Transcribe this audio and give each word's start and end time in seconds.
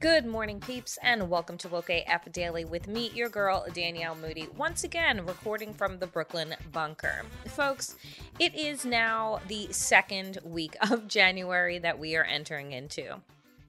Good 0.00 0.26
morning, 0.26 0.60
peeps, 0.60 0.98
and 1.02 1.30
welcome 1.30 1.56
to 1.58 1.68
Woke 1.68 1.90
AF 1.90 2.30
Daily 2.30 2.64
with 2.64 2.86
me, 2.86 3.10
your 3.14 3.28
girl, 3.28 3.66
Danielle 3.72 4.14
Moody, 4.14 4.48
once 4.56 4.84
again 4.84 5.24
recording 5.26 5.72
from 5.72 5.98
the 5.98 6.06
Brooklyn 6.06 6.54
bunker. 6.72 7.24
Folks, 7.46 7.96
it 8.38 8.54
is 8.54 8.84
now 8.84 9.40
the 9.48 9.72
second 9.72 10.38
week 10.44 10.76
of 10.90 11.08
January 11.08 11.78
that 11.78 11.98
we 11.98 12.16
are 12.16 12.24
entering 12.24 12.72
into, 12.72 13.22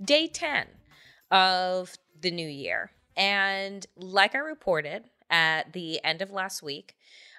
day 0.03 0.27
10 0.27 0.67
of 1.31 1.95
the 2.21 2.31
new 2.31 2.47
year. 2.47 2.91
And 3.15 3.85
like 3.95 4.35
I 4.35 4.39
reported 4.39 5.05
at 5.29 5.73
the 5.73 6.03
end 6.03 6.21
of 6.21 6.31
last 6.31 6.61
week, 6.61 6.95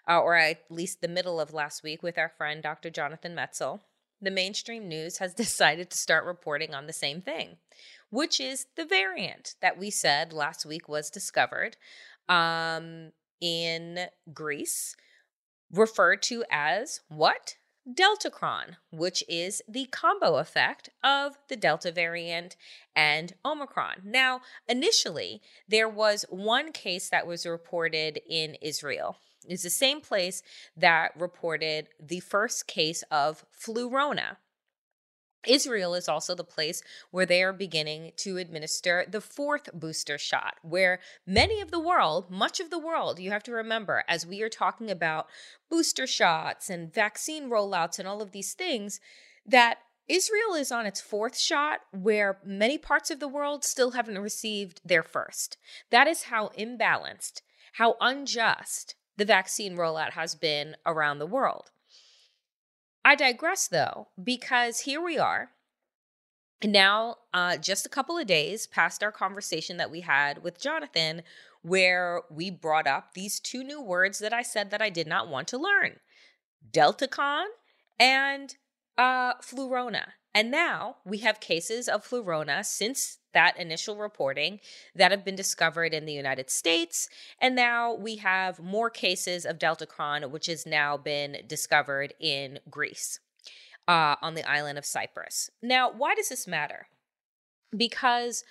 uh, 0.09 0.21
or 0.21 0.35
at 0.37 0.63
least 0.71 1.01
the 1.01 1.09
middle 1.09 1.41
of 1.41 1.53
last 1.53 1.83
week, 1.83 2.03
with 2.03 2.19
our 2.19 2.29
friend 2.29 2.63
Dr. 2.63 2.91
Jonathan 2.91 3.35
Metzl, 3.35 3.81
the 4.21 4.31
mainstream 4.31 4.89
news 4.89 5.19
has 5.19 5.35
decided 5.35 5.91
to 5.91 5.99
start 5.99 6.25
reporting 6.25 6.75
on 6.75 6.87
the 6.87 6.93
same 6.93 7.21
thing 7.21 7.57
which 8.11 8.41
is 8.41 8.67
the 8.77 8.85
variant 8.85 9.55
that 9.61 9.79
we 9.79 9.91
said 9.91 10.33
last 10.33 10.65
week 10.65 10.89
was 10.89 11.11
discovered 11.11 11.77
um, 12.29 13.13
in 13.41 14.07
Greece, 14.33 14.97
referred 15.73 16.23
to 16.23 16.45
as 16.51 17.01
what? 17.09 17.57
Deltacron, 17.89 18.77
which 18.91 19.23
is 19.29 19.63
the 19.69 19.87
combo 19.87 20.37
effect 20.37 20.91
of 21.05 21.39
the 21.49 21.57
Delta 21.57 21.93
variant 21.93 22.57
and 22.95 23.35
Omicron. 23.45 24.03
Now, 24.05 24.41
initially, 24.69 25.41
there 25.69 25.89
was 25.89 26.25
one 26.29 26.73
case 26.73 27.09
that 27.11 27.27
was 27.27 27.47
reported 27.47 28.21
in 28.29 28.57
Israel. 28.61 29.19
It's 29.49 29.63
the 29.63 29.71
same 29.71 30.01
place 30.01 30.43
that 30.77 31.13
reported 31.17 31.89
the 32.01 32.21
first 32.21 32.67
case 32.67 33.05
of 33.11 33.45
flurona, 33.53 34.39
Israel 35.47 35.95
is 35.95 36.09
also 36.09 36.35
the 36.35 36.45
place 36.45 36.83
where 37.11 37.27
they 37.27 37.43
are 37.43 37.53
beginning 37.53 38.13
to 38.17 38.37
administer 38.37 39.05
the 39.09 39.21
fourth 39.21 39.71
booster 39.73 40.19
shot, 40.19 40.57
where 40.63 41.01
many 41.27 41.61
of 41.61 41.71
the 41.71 41.81
world, 41.81 42.31
much 42.31 42.61
of 42.61 42.71
the 42.71 42.79
world, 42.79 43.19
you 43.19 43.31
have 43.31 43.43
to 43.45 43.53
remember, 43.53 44.05
as 44.09 44.27
we 44.27 44.43
are 44.43 44.49
talking 44.49 44.91
about 44.91 45.27
booster 45.71 46.07
shots 46.07 46.71
and 46.71 46.93
vaccine 46.93 47.49
rollouts 47.49 47.99
and 47.99 48.07
all 48.07 48.23
of 48.23 48.33
these 48.33 48.55
things, 48.55 49.01
that 49.45 49.79
Israel 50.09 50.55
is 50.55 50.71
on 50.71 50.87
its 50.87 51.01
fourth 51.01 51.37
shot, 51.37 51.81
where 51.91 52.39
many 52.45 52.79
parts 52.79 53.11
of 53.11 53.19
the 53.19 53.29
world 53.29 53.65
still 53.65 53.93
haven't 53.93 54.19
received 54.19 54.81
their 54.85 55.03
first. 55.03 55.57
That 55.91 56.07
is 56.07 56.25
how 56.25 56.51
imbalanced, 56.57 57.43
how 57.73 57.97
unjust 58.01 58.95
the 59.17 59.25
vaccine 59.25 59.77
rollout 59.77 60.13
has 60.13 60.35
been 60.35 60.77
around 60.85 61.19
the 61.19 61.27
world. 61.27 61.71
I 63.07 63.15
digress 63.15 63.69
though, 63.69 64.09
because 64.21 64.81
here 64.81 65.01
we 65.01 65.17
are. 65.17 65.51
Now, 66.65 67.19
uh, 67.33 67.57
just 67.57 67.87
a 67.87 67.89
couple 67.89 68.19
of 68.19 68.27
days 68.27 68.67
past 68.67 69.01
our 69.01 69.13
conversation 69.13 69.77
that 69.77 69.93
we 69.93 70.01
had 70.01 70.43
with 70.43 70.61
Jonathan, 70.61 71.23
where 71.63 72.23
we 72.33 72.51
brought 72.51 72.89
up 72.89 73.15
these 73.15 73.39
two 73.39 73.63
new 73.63 73.81
words 73.81 74.19
that 74.19 74.33
I 74.33 74.43
said 74.43 74.73
that 74.73 74.83
I 74.83 74.91
did 74.91 75.07
not 75.07 75.29
want 75.29 75.47
to 75.49 75.57
learn 75.57 76.01
Deltacron 76.69 77.45
and 77.97 78.57
uh, 78.99 79.35
Flurona. 79.35 80.07
And 80.35 80.51
now 80.51 80.97
we 81.05 81.19
have 81.19 81.39
cases 81.39 81.89
of 81.89 82.05
Flurona 82.05 82.65
since 82.65 83.19
that 83.37 83.61
initial 83.61 83.99
reporting 83.99 84.61
that 84.95 85.11
have 85.11 85.23
been 85.23 85.37
discovered 85.37 85.93
in 85.93 86.07
the 86.07 86.13
United 86.15 86.49
States. 86.49 87.07
And 87.39 87.55
now 87.55 87.93
we 87.93 88.17
have 88.17 88.59
more 88.59 88.89
cases 88.89 89.45
of 89.45 89.59
Deltacron, 89.59 90.31
which 90.31 90.47
has 90.47 90.65
now 90.65 90.97
been 90.97 91.43
discovered 91.47 92.15
in 92.19 92.61
Greece 92.71 93.21
uh, 93.87 94.17
on 94.23 94.37
the 94.37 94.49
island 94.49 94.79
of 94.79 94.87
Cyprus. 94.87 95.51
Now, 95.63 95.93
why 95.93 96.15
does 96.15 96.31
this 96.31 96.47
matter? 96.47 96.87
Because 97.77 98.43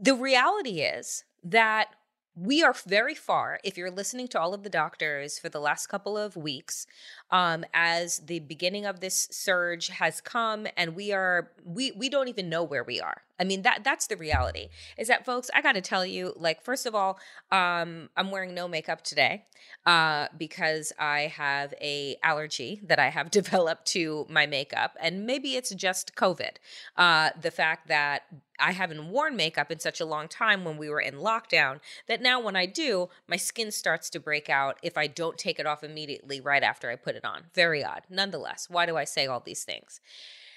the 0.00 0.14
reality 0.14 0.82
is 0.82 1.24
that 1.42 1.88
we 2.36 2.62
are 2.62 2.74
very 2.86 3.16
far 3.16 3.58
if 3.64 3.76
you're 3.76 3.90
listening 3.90 4.28
to 4.28 4.40
all 4.40 4.54
of 4.54 4.62
the 4.62 4.70
doctors 4.70 5.38
for 5.38 5.48
the 5.48 5.60
last 5.60 5.88
couple 5.88 6.16
of 6.16 6.36
weeks 6.36 6.86
um, 7.32 7.64
as 7.74 8.18
the 8.20 8.38
beginning 8.40 8.86
of 8.86 9.00
this 9.00 9.26
surge 9.30 9.88
has 9.88 10.20
come 10.20 10.66
and 10.76 10.94
we 10.94 11.12
are 11.12 11.50
we 11.64 11.90
we 11.92 12.08
don't 12.08 12.28
even 12.28 12.48
know 12.48 12.62
where 12.62 12.84
we 12.84 13.00
are. 13.00 13.22
I 13.42 13.44
mean 13.44 13.62
that 13.62 13.82
that's 13.82 14.06
the 14.06 14.16
reality 14.16 14.68
is 14.96 15.08
that 15.08 15.26
folks 15.26 15.50
i 15.52 15.60
got 15.60 15.72
to 15.72 15.80
tell 15.80 16.06
you 16.06 16.32
like 16.36 16.62
first 16.62 16.86
of 16.86 16.94
all 16.94 17.18
um, 17.50 18.08
i'm 18.16 18.30
wearing 18.30 18.54
no 18.54 18.68
makeup 18.68 19.02
today 19.02 19.46
uh, 19.84 20.28
because 20.38 20.92
i 20.96 21.22
have 21.22 21.74
a 21.80 22.16
allergy 22.22 22.80
that 22.84 23.00
i 23.00 23.08
have 23.08 23.30
developed 23.40 23.86
to 23.86 24.26
my 24.28 24.46
makeup 24.46 24.96
and 25.00 25.26
maybe 25.26 25.56
it's 25.56 25.74
just 25.74 26.14
covid 26.14 26.56
uh, 26.96 27.30
the 27.40 27.50
fact 27.50 27.88
that 27.88 28.22
I 28.60 28.72
haven't 28.72 29.08
worn 29.08 29.34
makeup 29.34 29.72
in 29.72 29.80
such 29.80 30.00
a 30.00 30.04
long 30.04 30.28
time 30.28 30.64
when 30.64 30.76
we 30.76 30.88
were 30.88 31.00
in 31.00 31.14
lockdown 31.14 31.80
that 32.06 32.22
now 32.22 32.38
when 32.38 32.54
I 32.54 32.66
do, 32.66 33.08
my 33.26 33.36
skin 33.36 33.72
starts 33.72 34.08
to 34.10 34.20
break 34.20 34.48
out 34.48 34.78
if 34.84 34.96
I 34.96 35.08
don't 35.08 35.36
take 35.36 35.58
it 35.58 35.66
off 35.66 35.82
immediately 35.82 36.40
right 36.40 36.62
after 36.62 36.88
I 36.88 36.94
put 36.94 37.16
it 37.16 37.21
on. 37.24 37.44
Very 37.54 37.84
odd. 37.84 38.02
Nonetheless, 38.08 38.68
why 38.68 38.86
do 38.86 38.96
I 38.96 39.04
say 39.04 39.26
all 39.26 39.40
these 39.40 39.64
things? 39.64 40.00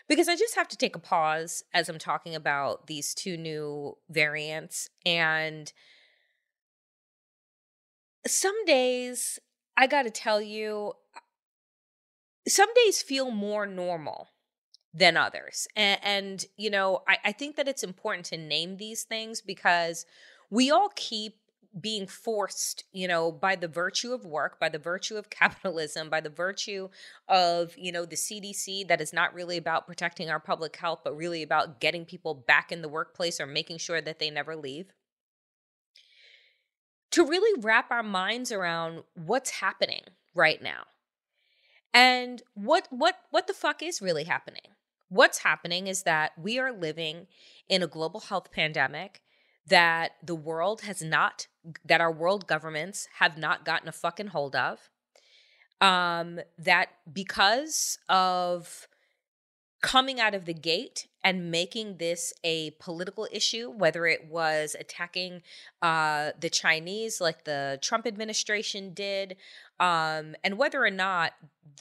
Because 0.08 0.28
I 0.28 0.36
just 0.36 0.56
have 0.56 0.68
to 0.68 0.78
take 0.78 0.96
a 0.96 1.00
pause 1.00 1.64
as 1.74 1.90
I'm 1.90 1.98
talking 1.98 2.36
about 2.36 2.88
these 2.88 3.14
two 3.14 3.38
new 3.38 3.98
variants. 4.10 4.90
And 5.06 5.72
some 8.28 8.66
days, 8.66 9.40
I 9.76 9.88
got 9.88 10.04
to 10.04 10.12
tell 10.12 10.42
you, 10.42 10.94
uh, 11.16 11.20
some 12.48 12.70
days 12.76 13.02
feel 13.02 13.32
more 13.32 13.66
normal 13.66 14.30
than 14.94 15.18
others. 15.18 15.68
And, 15.76 16.00
and 16.04 16.46
you 16.56 16.70
know, 16.70 17.02
I, 17.08 17.18
I 17.26 17.32
think 17.32 17.56
that 17.56 17.68
it's 17.68 17.84
important 17.84 18.26
to 18.28 18.38
name 18.38 18.78
these 18.78 19.04
things 19.04 19.42
because 19.42 20.06
we 20.50 20.72
all 20.72 20.90
keep 20.96 21.36
being 21.80 22.08
forced, 22.08 22.86
you 22.94 23.08
know, 23.08 23.32
by 23.32 23.56
the 23.56 23.68
virtue 23.68 24.14
of 24.14 24.26
work, 24.26 24.60
by 24.60 24.70
the 24.70 24.80
virtue 24.80 25.16
of 25.18 25.30
capitalism, 25.32 26.10
by 26.10 26.22
the 26.22 26.30
virtue 26.30 26.90
of, 27.28 27.74
you 27.78 27.92
know, 27.92 28.06
the 28.06 28.16
CDC 28.16 28.88
that 28.88 29.02
is 29.02 29.14
not 29.14 29.34
really 29.34 29.58
about 29.58 29.88
protecting 29.88 30.30
our 30.30 30.40
public 30.40 30.76
health, 30.78 31.02
but 31.04 31.16
really 31.16 31.44
about 31.44 31.80
getting 31.80 32.06
people 32.06 32.34
back 32.34 32.72
in 32.72 32.82
the 32.82 32.90
workplace 32.90 33.40
or 33.40 33.46
making 33.48 33.78
sure 33.78 34.02
that 34.02 34.20
they 34.20 34.30
never 34.30 34.56
leave. 34.56 34.94
to 37.12 37.26
really 37.26 37.60
wrap 37.62 37.92
our 37.92 38.04
minds 38.04 38.52
around 38.52 39.04
what's 39.16 39.50
happening 39.52 40.02
right 40.34 40.62
now. 40.62 40.84
And 41.94 42.42
what 42.54 42.88
what 42.90 43.16
what 43.32 43.48
the 43.48 43.54
fuck 43.54 43.82
is 43.82 44.02
really 44.02 44.26
happening? 44.26 44.74
What's 45.10 45.40
happening 45.40 45.88
is 45.88 46.04
that 46.04 46.34
we 46.38 46.60
are 46.60 46.72
living 46.74 47.28
in 47.70 47.82
a 47.84 47.88
global 47.88 48.22
health 48.22 48.52
pandemic 48.52 49.22
that 49.68 50.14
the 50.24 50.36
world 50.36 50.82
has 50.82 51.02
not 51.02 51.48
that 51.84 52.02
our 52.02 52.12
world 52.12 52.48
governments 52.48 53.08
have 53.20 53.38
not 53.38 53.66
gotten 53.66 53.88
a 53.88 53.92
fucking 53.92 54.28
hold 54.28 54.56
of 54.56 54.90
um 55.82 56.40
that 56.58 56.90
because 57.12 57.98
of 58.08 58.88
coming 59.86 60.20
out 60.20 60.34
of 60.34 60.46
the 60.46 60.54
gate 60.54 61.08
and 61.24 61.52
making 61.52 61.98
this 61.98 62.34
a 62.44 62.72
political 62.80 63.28
issue, 63.32 63.70
whether 63.70 64.08
it 64.08 64.28
was 64.28 64.76
attacking 64.80 65.44
uh, 65.84 66.32
the 66.40 66.50
Chinese 66.50 67.22
like 67.22 67.44
the 67.44 67.78
Trump 67.84 68.08
administration 68.08 68.96
did, 68.96 69.36
um, 69.80 70.36
and 70.44 70.58
whether 70.58 70.84
or 70.84 70.90
not 70.90 71.34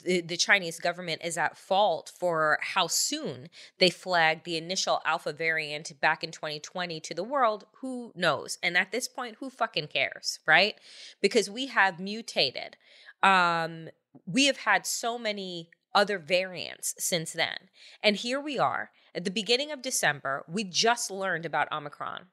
the, 0.03 0.21
the, 0.21 0.37
Chinese 0.37 0.79
government 0.79 1.21
is 1.23 1.35
at 1.37 1.57
fault 1.57 2.11
for 2.19 2.59
how 2.61 2.85
soon 2.85 3.49
they 3.79 3.89
flagged 3.89 4.45
the 4.45 4.57
initial 4.57 5.01
alpha 5.03 5.33
variant 5.33 5.99
back 5.99 6.23
in 6.23 6.29
2020 6.29 6.99
to 6.99 7.13
the 7.13 7.23
world, 7.23 7.65
who 7.81 8.11
knows? 8.15 8.59
And 8.61 8.77
at 8.77 8.91
this 8.91 9.07
point, 9.07 9.37
who 9.39 9.49
fucking 9.49 9.87
cares, 9.87 10.39
right? 10.45 10.75
Because 11.21 11.49
we 11.49 11.67
have 11.67 11.99
mutated. 11.99 12.77
Um, 13.23 13.89
we 14.25 14.45
have 14.45 14.57
had 14.57 14.85
so 14.85 15.17
many 15.17 15.69
other 15.95 16.19
variants 16.19 16.93
since 16.99 17.31
then. 17.31 17.69
And 18.03 18.17
here 18.17 18.39
we 18.39 18.59
are 18.59 18.91
at 19.15 19.23
the 19.23 19.31
beginning 19.31 19.71
of 19.71 19.81
December. 19.81 20.43
We 20.47 20.65
just 20.65 21.09
learned 21.09 21.45
about 21.45 21.71
Omicron. 21.71 22.25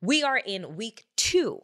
We 0.00 0.22
are 0.22 0.36
in 0.36 0.76
week 0.76 1.06
two, 1.16 1.62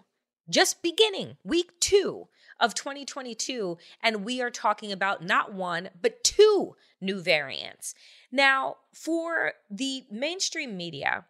just 0.49 0.83
beginning, 0.83 1.37
week 1.45 1.79
two 1.79 2.29
of 2.59 2.75
2022. 2.75 3.77
And 4.03 4.25
we 4.25 4.41
are 4.41 4.51
talking 4.51 4.91
about 4.91 5.23
not 5.23 5.53
one, 5.53 5.91
but 6.01 6.25
two 6.25 6.75
new 7.01 7.21
variants. 7.21 7.95
Now, 8.31 8.77
for 8.95 9.53
the 9.71 10.05
mainstream 10.11 10.77
media, 10.77 11.27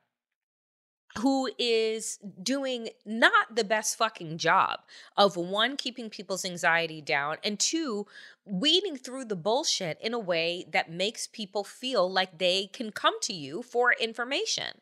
who 1.18 1.50
is 1.58 2.18
doing 2.42 2.88
not 3.04 3.54
the 3.54 3.64
best 3.64 3.96
fucking 3.96 4.38
job 4.38 4.80
of 5.16 5.36
one, 5.36 5.76
keeping 5.76 6.08
people's 6.08 6.44
anxiety 6.44 7.00
down, 7.00 7.36
and 7.44 7.58
two, 7.58 8.06
weeding 8.44 8.96
through 8.96 9.26
the 9.26 9.36
bullshit 9.36 9.98
in 10.00 10.14
a 10.14 10.18
way 10.18 10.64
that 10.70 10.90
makes 10.90 11.26
people 11.26 11.64
feel 11.64 12.10
like 12.10 12.38
they 12.38 12.66
can 12.72 12.90
come 12.90 13.20
to 13.20 13.34
you 13.34 13.62
for 13.62 13.94
information. 14.00 14.80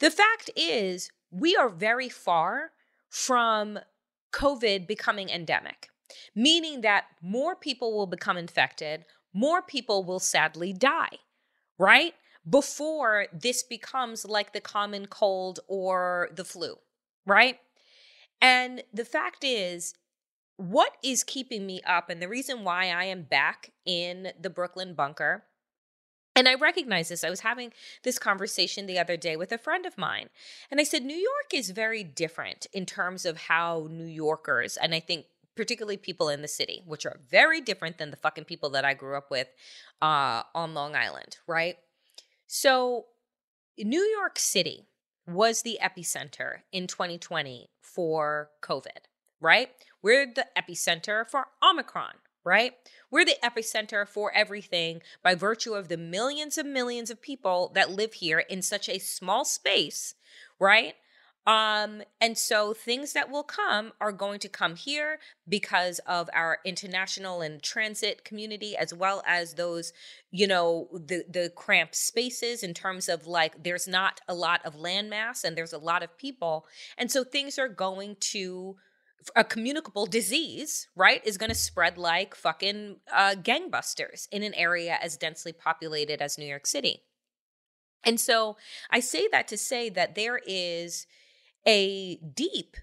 The 0.00 0.10
fact 0.10 0.50
is, 0.56 1.10
we 1.30 1.56
are 1.56 1.68
very 1.68 2.08
far 2.08 2.72
from 3.08 3.78
COVID 4.32 4.86
becoming 4.86 5.28
endemic, 5.28 5.90
meaning 6.34 6.80
that 6.82 7.06
more 7.22 7.56
people 7.56 7.96
will 7.96 8.06
become 8.06 8.36
infected, 8.36 9.04
more 9.32 9.62
people 9.62 10.04
will 10.04 10.20
sadly 10.20 10.72
die, 10.72 11.18
right? 11.78 12.14
Before 12.48 13.26
this 13.32 13.62
becomes 13.62 14.24
like 14.24 14.52
the 14.52 14.60
common 14.60 15.06
cold 15.06 15.60
or 15.66 16.30
the 16.34 16.44
flu, 16.44 16.76
right? 17.26 17.58
And 18.40 18.82
the 18.92 19.04
fact 19.04 19.44
is, 19.44 19.94
what 20.56 20.96
is 21.02 21.22
keeping 21.22 21.66
me 21.66 21.80
up, 21.86 22.10
and 22.10 22.20
the 22.20 22.28
reason 22.28 22.64
why 22.64 22.90
I 22.90 23.04
am 23.04 23.22
back 23.22 23.72
in 23.86 24.32
the 24.40 24.50
Brooklyn 24.50 24.94
bunker, 24.94 25.44
and 26.34 26.48
I 26.48 26.54
recognize 26.54 27.08
this. 27.08 27.24
I 27.24 27.30
was 27.30 27.40
having 27.40 27.72
this 28.04 28.18
conversation 28.18 28.86
the 28.86 28.98
other 28.98 29.16
day 29.16 29.36
with 29.36 29.50
a 29.52 29.58
friend 29.58 29.86
of 29.86 29.98
mine, 29.98 30.30
and 30.70 30.80
I 30.80 30.84
said, 30.84 31.04
New 31.04 31.16
York 31.16 31.52
is 31.52 31.70
very 31.70 32.02
different 32.04 32.66
in 32.72 32.86
terms 32.86 33.24
of 33.24 33.36
how 33.36 33.88
New 33.90 34.06
Yorkers, 34.06 34.76
and 34.76 34.94
I 34.94 35.00
think 35.00 35.26
particularly 35.56 35.96
people 35.96 36.28
in 36.28 36.42
the 36.42 36.48
city, 36.48 36.82
which 36.86 37.04
are 37.04 37.18
very 37.28 37.60
different 37.60 37.98
than 37.98 38.10
the 38.10 38.16
fucking 38.16 38.44
people 38.44 38.70
that 38.70 38.84
I 38.84 38.94
grew 38.94 39.16
up 39.16 39.30
with 39.30 39.48
uh, 40.00 40.42
on 40.54 40.74
Long 40.74 40.94
Island, 40.94 41.38
right? 41.48 41.76
So, 42.50 43.04
New 43.76 44.00
York 44.00 44.38
City 44.38 44.86
was 45.26 45.60
the 45.60 45.78
epicenter 45.82 46.60
in 46.72 46.86
2020 46.86 47.68
for 47.82 48.48
COVID, 48.62 49.04
right? 49.38 49.68
We're 50.00 50.32
the 50.34 50.46
epicenter 50.56 51.28
for 51.28 51.48
Omicron, 51.62 52.14
right? 52.44 52.72
We're 53.10 53.26
the 53.26 53.36
epicenter 53.44 54.08
for 54.08 54.32
everything 54.34 55.02
by 55.22 55.34
virtue 55.34 55.74
of 55.74 55.88
the 55.88 55.98
millions 55.98 56.56
and 56.56 56.72
millions 56.72 57.10
of 57.10 57.20
people 57.20 57.70
that 57.74 57.90
live 57.90 58.14
here 58.14 58.38
in 58.38 58.62
such 58.62 58.88
a 58.88 58.98
small 58.98 59.44
space, 59.44 60.14
right? 60.58 60.94
Um, 61.48 62.02
and 62.20 62.36
so 62.36 62.74
things 62.74 63.14
that 63.14 63.30
will 63.30 63.42
come 63.42 63.92
are 64.02 64.12
going 64.12 64.38
to 64.40 64.50
come 64.50 64.76
here 64.76 65.18
because 65.48 65.98
of 66.00 66.28
our 66.34 66.58
international 66.62 67.40
and 67.40 67.62
transit 67.62 68.22
community, 68.22 68.76
as 68.76 68.92
well 68.92 69.22
as 69.26 69.54
those, 69.54 69.94
you 70.30 70.46
know, 70.46 70.88
the 70.92 71.24
the 71.26 71.50
cramped 71.56 71.96
spaces 71.96 72.62
in 72.62 72.74
terms 72.74 73.08
of 73.08 73.26
like 73.26 73.64
there's 73.64 73.88
not 73.88 74.20
a 74.28 74.34
lot 74.34 74.60
of 74.66 74.74
landmass 74.74 75.42
and 75.42 75.56
there's 75.56 75.72
a 75.72 75.78
lot 75.78 76.02
of 76.02 76.18
people, 76.18 76.66
and 76.98 77.10
so 77.10 77.24
things 77.24 77.58
are 77.58 77.68
going 77.68 78.16
to 78.20 78.76
a 79.34 79.42
communicable 79.42 80.04
disease, 80.04 80.86
right, 80.94 81.26
is 81.26 81.38
going 81.38 81.48
to 81.48 81.54
spread 81.54 81.96
like 81.96 82.34
fucking 82.34 82.96
uh, 83.10 83.34
gangbusters 83.36 84.28
in 84.30 84.42
an 84.42 84.52
area 84.52 84.98
as 85.00 85.16
densely 85.16 85.52
populated 85.54 86.20
as 86.20 86.36
New 86.36 86.46
York 86.46 86.66
City. 86.66 87.04
And 88.04 88.20
so 88.20 88.58
I 88.90 89.00
say 89.00 89.28
that 89.32 89.48
to 89.48 89.56
say 89.56 89.88
that 89.88 90.14
there 90.14 90.40
is 90.46 91.06
a 91.66 92.16
deep 92.16 92.76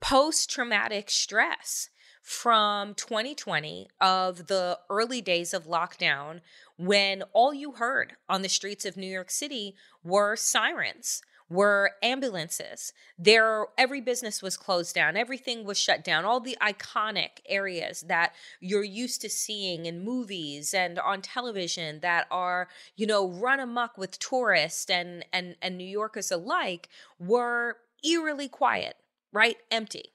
post 0.00 0.50
traumatic 0.50 1.10
stress 1.10 1.90
from 2.22 2.94
2020 2.94 3.88
of 4.00 4.48
the 4.48 4.78
early 4.90 5.20
days 5.20 5.54
of 5.54 5.66
lockdown 5.66 6.40
when 6.76 7.22
all 7.32 7.54
you 7.54 7.72
heard 7.72 8.14
on 8.28 8.42
the 8.42 8.48
streets 8.48 8.84
of 8.84 8.96
New 8.96 9.06
York 9.06 9.30
City 9.30 9.74
were 10.02 10.34
sirens 10.34 11.22
were 11.48 11.92
ambulances. 12.02 12.92
There 13.18 13.66
every 13.78 14.00
business 14.00 14.42
was 14.42 14.56
closed 14.56 14.94
down 14.94 15.16
everything 15.16 15.64
was 15.64 15.78
shut 15.78 16.02
down 16.02 16.24
all 16.24 16.40
the 16.40 16.58
iconic 16.60 17.40
areas 17.48 18.02
that 18.08 18.34
you're 18.60 18.82
used 18.82 19.20
to 19.20 19.30
seeing 19.30 19.86
in 19.86 20.04
movies 20.04 20.74
and 20.74 20.98
on 20.98 21.22
television 21.22 22.00
that 22.00 22.26
are 22.30 22.68
you 22.96 23.06
know 23.06 23.28
run 23.28 23.60
amok 23.60 23.96
with 23.96 24.18
tourists 24.18 24.90
and 24.90 25.24
and 25.32 25.54
and 25.62 25.78
New 25.78 25.84
Yorkers 25.84 26.32
alike 26.32 26.88
were 27.20 27.76
eerily 28.06 28.48
quiet, 28.48 28.96
right? 29.32 29.56
Empty. 29.70 30.12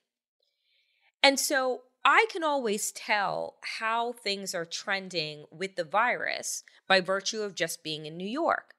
And 1.23 1.39
so 1.39 1.81
I 2.03 2.25
can 2.31 2.43
always 2.43 2.91
tell 2.91 3.57
how 3.77 4.13
things 4.13 4.55
are 4.55 4.65
trending 4.65 5.45
with 5.51 5.75
the 5.75 5.83
virus 5.83 6.63
by 6.87 7.01
virtue 7.01 7.41
of 7.41 7.55
just 7.55 7.83
being 7.83 8.05
in 8.05 8.17
New 8.17 8.27
York. 8.27 8.73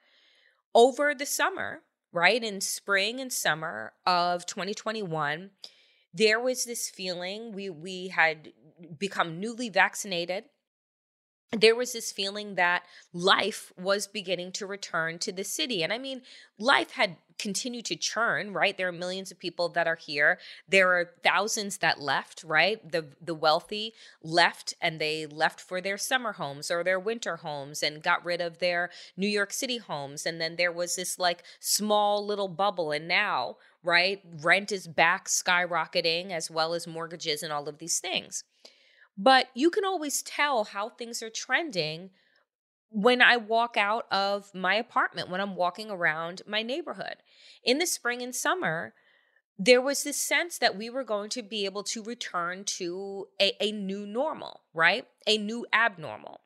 Over 0.75 1.15
the 1.15 1.27
summer, 1.27 1.83
right, 2.13 2.43
in 2.43 2.61
spring 2.61 3.21
and 3.21 3.33
summer 3.33 3.93
of 4.07 4.47
2021, 4.47 5.51
there 6.15 6.41
was 6.41 6.65
this 6.65 6.91
feeling 6.91 7.53
we 7.53 7.71
we 7.71 8.09
had 8.09 8.53
become 8.99 9.39
newly 9.39 9.69
vaccinated 9.69 10.45
there 11.53 11.77
was 11.77 11.93
this 11.93 12.11
feeling 12.13 12.55
that 12.55 12.85
life 13.13 13.73
was 13.79 14.07
beginning 14.07 14.53
to 14.53 14.67
return 14.67 15.19
to 15.19 15.33
the 15.33 15.45
city. 15.45 15.83
And 15.83 15.93
I 15.93 15.99
mean, 15.99 16.23
life 16.59 16.93
had 16.93 17.17
continued 17.43 17.85
to 17.87 17.97
churn, 17.97 18.53
right? 18.53 18.79
There 18.79 18.89
are 18.89 18.93
millions 18.93 19.33
of 19.33 19.39
people 19.39 19.69
that 19.71 19.89
are 19.89 19.97
here. 19.97 20.39
There 20.69 20.93
are 20.93 21.11
thousands 21.25 21.79
that 21.79 22.01
left, 22.01 22.45
right? 22.45 22.79
The 22.91 23.07
the 23.21 23.35
wealthy 23.35 23.95
left 24.23 24.75
and 24.81 25.01
they 25.01 25.27
left 25.27 25.61
for 25.61 25.81
their 25.81 25.99
summer 25.99 26.33
homes 26.33 26.71
or 26.71 26.85
their 26.85 27.01
winter 27.01 27.39
homes 27.39 27.83
and 27.83 28.03
got 28.03 28.25
rid 28.25 28.41
of 28.41 28.61
their 28.61 28.91
New 29.17 29.27
York 29.27 29.53
City 29.53 29.79
homes. 29.79 30.25
And 30.25 30.41
then 30.41 30.55
there 30.57 30.73
was 30.73 30.95
this 30.95 31.19
like 31.19 31.43
small 31.59 32.25
little 32.25 32.49
bubble. 32.49 32.93
And 32.93 33.09
now, 33.09 33.57
right, 33.83 34.23
rent 34.41 34.71
is 34.71 34.87
back 34.87 35.27
skyrocketing 35.27 36.31
as 36.31 36.49
well 36.49 36.75
as 36.75 36.87
mortgages 36.87 37.43
and 37.43 37.53
all 37.53 37.69
of 37.69 37.79
these 37.79 37.99
things. 37.99 38.45
But 39.19 39.49
you 39.55 39.69
can 39.69 39.85
always 39.85 40.23
tell 40.23 40.65
how 40.65 40.89
things 40.89 41.23
are 41.23 41.31
trending 41.31 42.11
when 42.93 43.23
I 43.23 43.37
walk 43.37 43.77
out 43.77 44.07
of 44.11 44.55
my 44.55 44.75
apartment, 44.75 45.31
when 45.31 45.41
I'm 45.41 45.57
walking 45.57 45.91
around 45.91 46.43
my 46.47 46.63
neighborhood. 46.63 47.17
In 47.65 47.79
the 47.79 47.87
spring 47.87 48.23
and 48.23 48.35
summer, 48.35 48.95
there 49.59 49.81
was 49.81 50.03
this 50.03 50.17
sense 50.17 50.59
that 50.59 50.77
we 50.77 50.91
were 50.91 51.05
going 51.05 51.31
to 51.31 51.43
be 51.43 51.65
able 51.65 51.85
to 51.85 52.03
return 52.03 52.65
to 52.65 53.29
a, 53.41 53.53
a 53.61 53.73
new 53.73 54.07
normal, 54.07 54.63
right? 54.75 55.07
A 55.27 55.39
new 55.39 55.67
abnormal, 55.73 56.41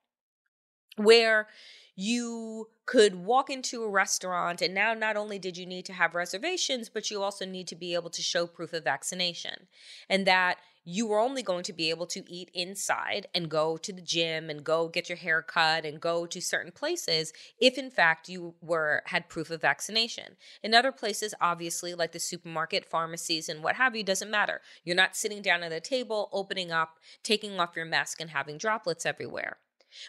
where 0.97 1.49
you 1.97 2.69
could 2.85 3.15
walk 3.15 3.49
into 3.49 3.83
a 3.83 3.89
restaurant 3.89 4.61
and 4.61 4.75
now 4.75 4.93
not 4.93 5.17
only 5.17 5.39
did 5.39 5.57
you 5.57 5.65
need 5.65 5.87
to 5.87 5.95
have 5.95 6.15
reservations, 6.15 6.91
but 6.91 7.11
you 7.11 7.23
also 7.23 7.47
need 7.47 7.67
to 7.69 7.75
be 7.75 7.95
able 7.95 8.11
to 8.11 8.23
show 8.23 8.47
proof 8.47 8.73
of 8.73 8.85
vaccination. 8.85 9.67
And 10.09 10.27
that 10.27 10.59
you 10.89 11.05
were 11.05 11.19
only 11.19 11.43
going 11.43 11.65
to 11.65 11.73
be 11.73 11.91
able 11.91 12.07
to 12.07 12.23
eat 12.33 12.49
inside 12.55 13.27
and 13.35 13.51
go 13.51 13.77
to 13.77 13.93
the 13.93 14.01
gym 14.01 14.49
and 14.49 14.63
go 14.63 14.87
get 14.87 15.09
your 15.09 15.19
hair 15.19 15.43
cut 15.43 15.85
and 15.85 16.01
go 16.01 16.27
to 16.27 16.41
certain 16.41 16.71
places 16.71 17.33
if 17.61 17.77
in 17.77 17.91
fact 17.91 18.29
you 18.29 18.55
were 18.63 19.03
had 19.07 19.29
proof 19.29 19.51
of 19.51 19.61
vaccination. 19.61 20.37
In 20.63 20.75
other 20.75 20.93
places 20.93 21.35
obviously 21.41 21.93
like 21.93 22.13
the 22.13 22.21
supermarket, 22.21 22.85
pharmacies 22.85 23.49
and 23.49 23.65
what 23.65 23.75
have 23.75 23.97
you 23.97 24.05
doesn't 24.05 24.31
matter. 24.31 24.61
You're 24.85 24.95
not 24.95 25.17
sitting 25.17 25.43
down 25.43 25.65
at 25.65 25.73
a 25.73 25.81
table, 25.81 26.31
opening 26.33 26.71
up, 26.71 27.01
taking 27.25 27.59
off 27.59 27.75
your 27.75 27.85
mask 27.85 28.21
and 28.21 28.31
having 28.31 28.57
droplets 28.57 29.05
everywhere. 29.05 29.59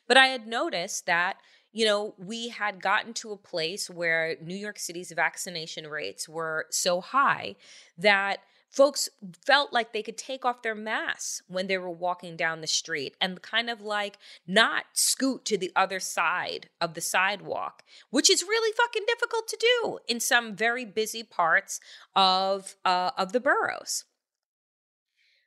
But 0.07 0.17
I 0.17 0.27
had 0.27 0.47
noticed 0.47 1.07
that 1.07 1.37
you 1.73 1.85
know, 1.85 2.15
we 2.17 2.47
had 2.47 2.81
gotten 2.81 3.13
to 3.13 3.31
a 3.31 3.37
place 3.37 3.87
where 3.87 4.35
New 4.41 4.55
York 4.55 4.79
City's 4.79 5.11
vaccination 5.11 5.85
rates 5.85 6.27
were 6.27 6.65
so 6.71 7.01
high 7.01 7.55
that 7.99 8.39
folks 8.69 9.09
felt 9.45 9.73
like 9.73 9.93
they 9.93 10.03
could 10.03 10.17
take 10.17 10.45
off 10.45 10.61
their 10.61 10.75
masks 10.75 11.41
when 11.47 11.67
they 11.67 11.77
were 11.77 11.89
walking 11.89 12.35
down 12.35 12.61
the 12.61 12.67
street 12.67 13.15
and 13.19 13.41
kind 13.41 13.69
of 13.69 13.81
like 13.81 14.17
not 14.45 14.85
scoot 14.93 15.45
to 15.45 15.57
the 15.57 15.71
other 15.75 15.99
side 15.99 16.69
of 16.79 16.93
the 16.93 17.01
sidewalk, 17.01 17.83
which 18.09 18.29
is 18.29 18.43
really 18.43 18.73
fucking 18.75 19.03
difficult 19.07 19.47
to 19.47 19.57
do 19.59 19.99
in 20.07 20.19
some 20.19 20.55
very 20.55 20.85
busy 20.85 21.23
parts 21.23 21.79
of 22.15 22.75
uh, 22.85 23.11
of 23.17 23.31
the 23.31 23.39
boroughs. 23.39 24.05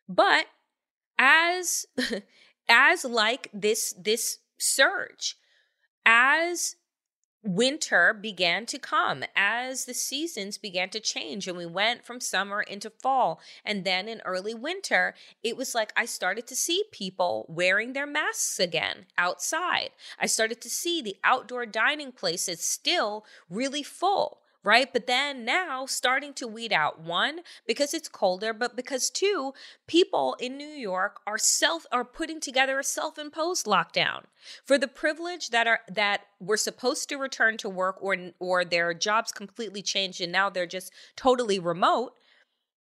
But 0.09 0.47
as 1.19 1.87
as 2.69 3.05
like 3.05 3.49
this 3.53 3.95
this 3.99 4.39
surge, 4.59 5.37
as 6.05 6.77
winter 7.43 8.13
began 8.13 8.67
to 8.67 8.79
come 8.79 9.25
as 9.35 9.85
the 9.85 9.95
seasons 9.95 10.59
began 10.59 10.91
to 10.91 11.01
change 11.01 11.49
and 11.49 11.57
we 11.57 11.67
went 11.67 12.05
from 12.05 12.21
summer 12.21 12.61
into 12.61 12.91
fall 12.91 13.41
and 13.65 13.85
then 13.85 14.09
in 14.09 14.21
early 14.25 14.55
winter 14.55 15.15
it 15.43 15.57
was 15.57 15.75
like 15.75 15.93
i 15.97 16.05
started 16.05 16.47
to 16.47 16.55
see 16.55 16.85
people 16.91 17.47
wearing 17.49 17.93
their 17.93 18.07
masks 18.07 18.59
again 18.61 19.07
outside. 19.17 19.91
I 20.19 20.27
started 20.27 20.61
to 20.63 20.71
see 20.71 21.03
the 21.03 21.17
outdoor 21.25 21.67
dining 21.67 22.13
places 22.13 22.61
still 22.61 23.25
really 23.49 23.83
full 23.83 24.39
right? 24.63 24.93
But 24.93 25.07
then 25.07 25.45
now 25.45 25.87
starting 25.87 26.35
to 26.35 26.47
weed 26.47 26.73
out 26.73 27.01
one 27.01 27.41
because 27.67 27.95
it's 27.95 28.09
colder, 28.09 28.53
but 28.53 28.77
because 28.77 29.11
two, 29.11 29.53
people 29.87 30.37
in 30.39 30.57
New 30.57 30.69
York 30.69 31.21
are 31.27 31.39
self 31.39 31.87
are 31.91 32.05
putting 32.05 32.41
together 32.41 32.79
a 32.79 32.85
self-imposed 32.85 33.67
lockdown 33.67 34.25
for 34.65 34.77
the 34.79 34.89
privilege 34.89 35.51
that 35.51 35.67
are 35.67 35.81
that 35.89 36.23
were 36.41 36.57
supposed 36.57 37.09
to 37.09 37.17
return 37.17 37.57
to 37.59 37.69
work 37.69 37.97
or 38.01 38.17
or 38.39 38.65
their 38.65 38.93
jobs 38.95 39.33
completely 39.33 39.83
changed 39.83 40.21
and 40.21 40.33
now 40.33 40.51
they're 40.51 40.67
just 40.67 40.93
totally 41.17 41.59
remote, 41.59 42.13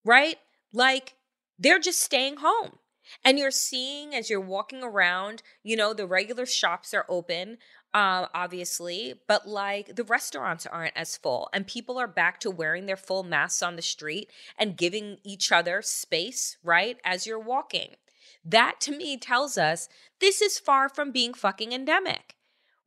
right? 0.03 0.37
Like 0.73 1.15
they're 1.57 1.79
just 1.79 2.01
staying 2.01 2.37
home. 2.37 2.79
And 3.23 3.37
you're 3.37 3.51
seeing 3.51 4.15
as 4.15 4.29
you're 4.29 4.39
walking 4.39 4.81
around, 4.81 5.43
you 5.61 5.75
know, 5.75 5.93
the 5.93 6.07
regular 6.07 6.45
shops 6.45 6.93
are 6.93 7.05
open 7.09 7.57
uh, 7.93 8.27
obviously, 8.33 9.13
but 9.27 9.47
like 9.47 9.95
the 9.95 10.03
restaurants 10.03 10.65
aren't 10.65 10.97
as 10.97 11.17
full, 11.17 11.49
and 11.53 11.67
people 11.67 11.97
are 11.99 12.07
back 12.07 12.39
to 12.39 12.51
wearing 12.51 12.85
their 12.85 12.97
full 12.97 13.23
masks 13.23 13.61
on 13.61 13.75
the 13.75 13.81
street 13.81 14.31
and 14.57 14.77
giving 14.77 15.17
each 15.23 15.51
other 15.51 15.81
space, 15.81 16.57
right, 16.63 16.97
as 17.03 17.27
you're 17.27 17.39
walking. 17.39 17.89
That 18.43 18.81
to 18.81 18.97
me 18.97 19.17
tells 19.17 19.57
us 19.57 19.87
this 20.19 20.41
is 20.41 20.59
far 20.59 20.89
from 20.89 21.11
being 21.11 21.33
fucking 21.33 21.71
endemic, 21.71 22.35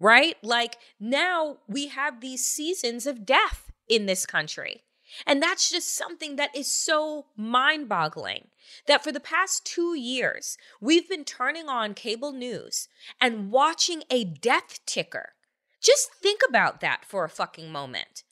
right? 0.01 0.37
Like 0.43 0.79
now 0.99 1.59
we 1.69 1.89
have 1.89 2.21
these 2.21 2.45
seasons 2.45 3.07
of 3.07 3.25
death 3.25 3.71
in 3.89 4.07
this 4.07 4.27
country. 4.27 4.83
And 5.27 5.43
that's 5.43 5.71
just 5.71 5.95
something 5.97 6.37
that 6.37 6.55
is 6.55 6.71
so 6.71 7.27
mind 7.37 7.89
boggling 7.89 8.49
that 8.87 9.05
for 9.05 9.13
the 9.13 9.21
past 9.21 9.65
two 9.65 9.95
years, 9.95 10.59
we've 10.81 11.09
been 11.09 11.25
turning 11.25 11.69
on 11.69 11.95
cable 11.95 12.33
news 12.33 12.89
and 13.21 13.51
watching 13.51 14.03
a 14.11 14.25
death 14.25 14.81
ticker. 14.87 15.31
Just 15.81 16.13
think 16.15 16.41
about 16.47 16.81
that 16.81 17.05
for 17.05 17.25
a 17.25 17.29
fucking 17.29 17.71
moment, 17.71 18.25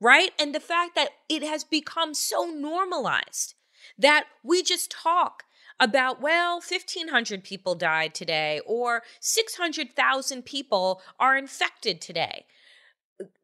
right? 0.00 0.32
And 0.38 0.54
the 0.54 0.60
fact 0.60 0.94
that 0.96 1.10
it 1.28 1.42
has 1.42 1.62
become 1.64 2.14
so 2.14 2.46
normalized 2.46 3.54
that 3.98 4.24
we 4.42 4.62
just 4.62 4.90
talk 4.90 5.44
about, 5.78 6.20
well, 6.20 6.54
1,500 6.54 7.44
people 7.44 7.74
died 7.74 8.14
today 8.14 8.60
or 8.66 9.02
600,000 9.20 10.44
people 10.44 11.02
are 11.20 11.36
infected 11.36 12.00
today. 12.00 12.46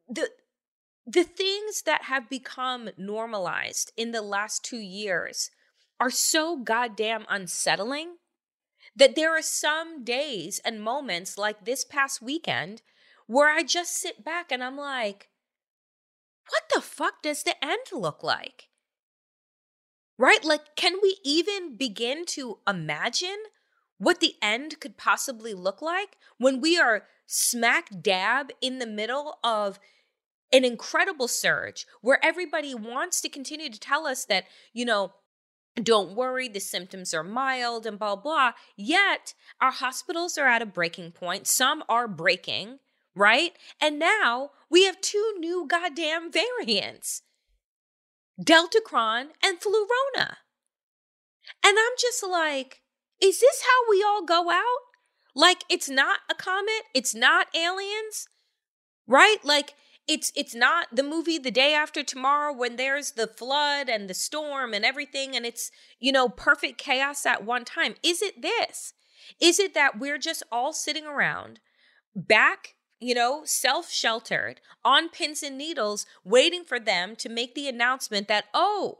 The, 0.09 0.29
the 1.07 1.25
things 1.25 1.83
that 1.83 2.03
have 2.05 2.29
become 2.29 2.91
normalized 2.97 3.93
in 3.97 4.13
the 4.13 4.23
last 4.23 4.65
two 4.65 4.79
years 4.79 5.51
are 5.99 6.11
so 6.11 6.57
goddamn 6.57 7.25
unsettling 7.29 8.17
that 8.95 9.17
there 9.17 9.37
are 9.37 9.43
some 9.43 10.05
days 10.05 10.61
and 10.65 10.83
moments 10.83 11.39
like 11.39 11.65
this 11.65 11.85
past 11.85 12.23
weekend 12.23 12.83
where 13.27 13.49
I 13.49 13.63
just 13.63 13.97
sit 13.97 14.25
back 14.25 14.53
and 14.53 14.63
I'm 14.63 14.77
like, 14.77 15.29
what 16.51 16.63
the 16.75 16.81
fuck 16.81 17.23
does 17.23 17.43
the 17.43 17.55
end 17.65 17.87
look 17.93 18.23
like? 18.23 18.69
Right? 20.19 20.45
Like, 20.45 20.77
can 20.77 20.95
we 21.03 21.17
even 21.25 21.77
begin 21.77 22.27
to 22.27 22.59
imagine 22.69 23.39
what 23.99 24.21
the 24.21 24.35
end 24.43 24.81
could 24.81 24.97
possibly 24.97 25.55
look 25.55 25.81
like 25.81 26.17
when 26.39 26.61
we 26.61 26.79
are 26.79 27.05
smack 27.27 27.89
dab 28.03 28.51
in 28.61 28.79
the 28.79 28.87
middle 28.87 29.39
of 29.43 29.79
an 30.53 30.65
incredible 30.65 31.29
surge 31.29 31.87
where 32.01 32.25
everybody 32.25 32.75
wants 32.75 33.21
to 33.23 33.29
continue 33.29 33.71
to 33.71 33.81
tell 33.81 34.07
us 34.07 34.25
that, 34.27 34.45
you 34.73 34.85
know, 34.85 35.13
don't 35.77 36.15
worry, 36.15 36.49
the 36.49 36.61
symptoms 36.61 37.15
are 37.15 37.25
mild 37.25 37.87
and 37.87 37.99
blah, 37.99 38.17
blah. 38.17 38.53
Yet 38.77 39.35
our 39.61 39.71
hospitals 39.71 40.37
are 40.37 40.47
at 40.47 40.61
a 40.61 40.67
breaking 40.67 41.13
point. 41.13 41.47
Some 41.47 41.83
are 41.89 42.07
breaking, 42.07 42.79
right? 43.15 43.53
And 43.81 43.99
now 43.99 44.51
we 44.71 44.85
have 44.85 45.01
two 45.01 45.35
new 45.39 45.67
goddamn 45.67 46.31
variants 46.31 47.23
Deltacron 48.41 49.29
and 49.43 49.59
Flurona. 49.61 50.37
And 51.65 51.77
I'm 51.79 51.97
just 51.99 52.25
like, 52.27 52.83
is 53.21 53.41
this 53.41 53.63
how 53.63 53.91
we 53.91 54.03
all 54.03 54.25
go 54.25 54.51
out? 54.51 54.65
Like, 55.35 55.65
it's 55.71 55.89
not 55.89 56.21
a 56.31 56.35
comet, 56.35 56.83
it's 56.95 57.15
not 57.15 57.47
aliens, 57.55 58.29
right? 59.07 59.39
Like, 59.43 59.75
it's 60.13 60.31
it's 60.37 60.55
not 60.55 60.89
the 60.93 61.03
movie 61.03 61.39
the 61.39 61.51
day 61.51 61.73
after 61.73 62.03
tomorrow 62.03 62.53
when 62.53 62.77
there's 62.77 63.13
the 63.13 63.27
flood 63.27 63.89
and 63.89 64.11
the 64.11 64.15
storm 64.15 64.75
and 64.75 64.85
everything 64.85 65.35
and 65.35 65.47
it's 65.47 65.71
you 65.99 66.13
know 66.13 66.29
perfect 66.29 66.77
chaos 66.77 67.25
at 67.25 67.45
one 67.45 67.65
time 67.65 67.95
is 68.03 68.21
it 68.21 68.43
this 68.43 68.93
is 69.41 69.59
it 69.59 69.73
that 69.73 69.99
we're 69.99 70.19
just 70.19 70.43
all 70.53 70.75
sitting 70.75 71.07
around 71.07 71.61
back 72.15 72.75
you 73.01 73.15
know 73.15 73.41
self-sheltered 73.47 74.61
on 74.85 75.09
pins 75.09 75.43
and 75.43 75.57
needles 75.57 76.05
waiting 76.25 76.63
for 76.63 76.79
them 76.79 77.17
to 77.17 77.31
make 77.31 77.55
the 77.55 77.67
announcement 77.67 78.29
that 78.29 78.45
oh 78.53 78.99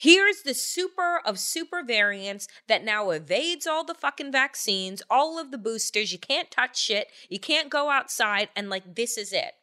Here's 0.00 0.42
the 0.42 0.54
super 0.54 1.20
of 1.26 1.40
super 1.40 1.82
variants 1.82 2.46
that 2.68 2.84
now 2.84 3.10
evades 3.10 3.66
all 3.66 3.82
the 3.82 3.94
fucking 3.94 4.30
vaccines, 4.30 5.02
all 5.10 5.40
of 5.40 5.50
the 5.50 5.58
boosters. 5.58 6.12
You 6.12 6.20
can't 6.20 6.52
touch 6.52 6.80
shit. 6.80 7.08
You 7.28 7.40
can't 7.40 7.68
go 7.68 7.90
outside. 7.90 8.48
And 8.54 8.70
like, 8.70 8.94
this 8.94 9.18
is 9.18 9.32
it. 9.32 9.54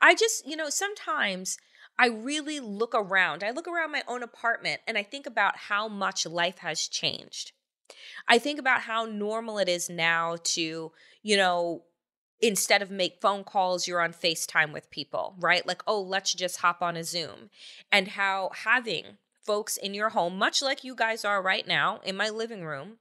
I 0.00 0.14
just, 0.14 0.46
you 0.46 0.56
know, 0.56 0.70
sometimes 0.70 1.58
I 1.98 2.08
really 2.08 2.60
look 2.60 2.94
around. 2.94 3.42
I 3.42 3.50
look 3.50 3.68
around 3.68 3.92
my 3.92 4.02
own 4.06 4.22
apartment 4.22 4.80
and 4.86 4.98
I 4.98 5.02
think 5.02 5.26
about 5.26 5.56
how 5.56 5.88
much 5.88 6.26
life 6.26 6.58
has 6.58 6.88
changed. 6.88 7.52
I 8.28 8.38
think 8.38 8.58
about 8.58 8.82
how 8.82 9.04
normal 9.04 9.58
it 9.58 9.68
is 9.68 9.88
now 9.88 10.36
to, 10.42 10.92
you 11.22 11.36
know, 11.36 11.84
instead 12.40 12.82
of 12.82 12.90
make 12.90 13.20
phone 13.20 13.44
calls, 13.44 13.86
you're 13.86 14.02
on 14.02 14.12
FaceTime 14.12 14.72
with 14.72 14.90
people, 14.90 15.34
right? 15.38 15.66
Like, 15.66 15.82
oh, 15.86 16.00
let's 16.00 16.34
just 16.34 16.58
hop 16.58 16.82
on 16.82 16.96
a 16.96 17.04
Zoom. 17.04 17.50
And 17.90 18.08
how 18.08 18.50
having 18.54 19.18
folks 19.44 19.76
in 19.76 19.94
your 19.94 20.10
home, 20.10 20.36
much 20.36 20.60
like 20.60 20.84
you 20.84 20.94
guys 20.94 21.24
are 21.24 21.40
right 21.40 21.66
now 21.66 22.00
in 22.04 22.16
my 22.16 22.28
living 22.28 22.64
room, 22.64 22.98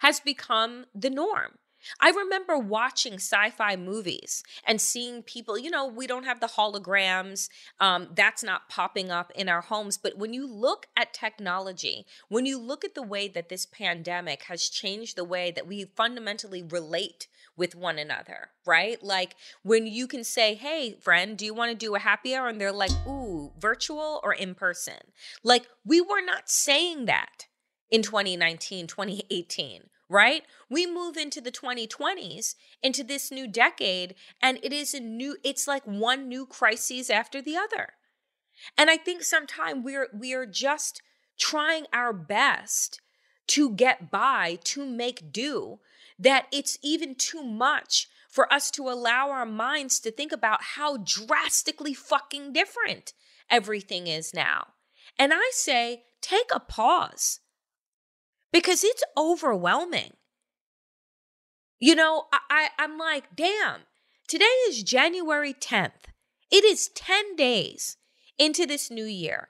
has 0.00 0.20
become 0.20 0.86
the 0.94 1.10
norm. 1.10 1.58
I 2.00 2.10
remember 2.10 2.58
watching 2.58 3.14
sci 3.14 3.50
fi 3.50 3.76
movies 3.76 4.42
and 4.66 4.80
seeing 4.80 5.22
people, 5.22 5.58
you 5.58 5.70
know, 5.70 5.86
we 5.86 6.06
don't 6.06 6.24
have 6.24 6.40
the 6.40 6.46
holograms. 6.46 7.48
Um, 7.80 8.08
that's 8.14 8.42
not 8.42 8.68
popping 8.68 9.10
up 9.10 9.32
in 9.34 9.48
our 9.48 9.60
homes. 9.60 9.98
But 9.98 10.18
when 10.18 10.32
you 10.32 10.46
look 10.46 10.86
at 10.96 11.14
technology, 11.14 12.06
when 12.28 12.46
you 12.46 12.58
look 12.58 12.84
at 12.84 12.94
the 12.94 13.02
way 13.02 13.28
that 13.28 13.48
this 13.48 13.66
pandemic 13.66 14.44
has 14.44 14.68
changed 14.68 15.16
the 15.16 15.24
way 15.24 15.50
that 15.50 15.66
we 15.66 15.84
fundamentally 15.84 16.62
relate 16.62 17.28
with 17.56 17.74
one 17.74 17.98
another, 17.98 18.50
right? 18.64 19.02
Like 19.02 19.34
when 19.62 19.86
you 19.86 20.06
can 20.06 20.24
say, 20.24 20.54
hey, 20.54 20.96
friend, 21.00 21.36
do 21.36 21.44
you 21.44 21.52
want 21.52 21.72
to 21.72 21.76
do 21.76 21.94
a 21.94 21.98
happy 21.98 22.34
hour? 22.34 22.48
And 22.48 22.60
they're 22.60 22.72
like, 22.72 22.92
ooh, 23.06 23.52
virtual 23.58 24.20
or 24.22 24.32
in 24.32 24.54
person? 24.54 25.12
Like 25.42 25.66
we 25.84 26.00
were 26.00 26.22
not 26.24 26.48
saying 26.48 27.06
that 27.06 27.46
in 27.90 28.02
2019, 28.02 28.86
2018 28.86 29.90
right? 30.08 30.42
We 30.70 30.86
move 30.86 31.16
into 31.16 31.40
the 31.40 31.52
2020s, 31.52 32.54
into 32.82 33.04
this 33.04 33.30
new 33.30 33.46
decade, 33.46 34.14
and 34.42 34.58
it 34.62 34.72
is 34.72 34.94
a 34.94 35.00
new, 35.00 35.36
it's 35.44 35.68
like 35.68 35.84
one 35.84 36.28
new 36.28 36.46
crisis 36.46 37.10
after 37.10 37.42
the 37.42 37.56
other. 37.56 37.94
And 38.76 38.90
I 38.90 38.96
think 38.96 39.22
sometimes 39.22 39.84
we're 39.84 40.08
we 40.12 40.34
are 40.34 40.46
just 40.46 41.02
trying 41.38 41.84
our 41.92 42.12
best 42.12 43.00
to 43.48 43.70
get 43.70 44.10
by, 44.10 44.58
to 44.64 44.84
make 44.84 45.32
do, 45.32 45.78
that 46.18 46.46
it's 46.52 46.78
even 46.82 47.14
too 47.14 47.42
much 47.42 48.08
for 48.28 48.52
us 48.52 48.70
to 48.72 48.88
allow 48.88 49.30
our 49.30 49.46
minds 49.46 50.00
to 50.00 50.10
think 50.10 50.32
about 50.32 50.62
how 50.74 50.98
drastically 50.98 51.94
fucking 51.94 52.52
different 52.52 53.14
everything 53.50 54.06
is 54.06 54.34
now. 54.34 54.68
And 55.18 55.32
I 55.34 55.50
say, 55.52 56.04
take 56.20 56.50
a 56.54 56.60
pause 56.60 57.40
because 58.52 58.84
it's 58.84 59.04
overwhelming. 59.16 60.14
You 61.80 61.94
know, 61.94 62.24
I, 62.32 62.70
I, 62.78 62.84
am 62.84 62.98
like, 62.98 63.36
damn, 63.36 63.82
today 64.26 64.44
is 64.68 64.82
January 64.82 65.54
10th. 65.54 66.06
It 66.50 66.64
is 66.64 66.88
10 66.88 67.36
days 67.36 67.96
into 68.38 68.66
this 68.66 68.90
new 68.90 69.04
year, 69.04 69.48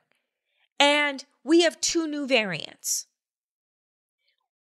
and 0.79 1.25
we 1.45 1.63
have 1.63 1.81
two 1.81 2.07
new 2.07 2.27
variants. 2.27 3.07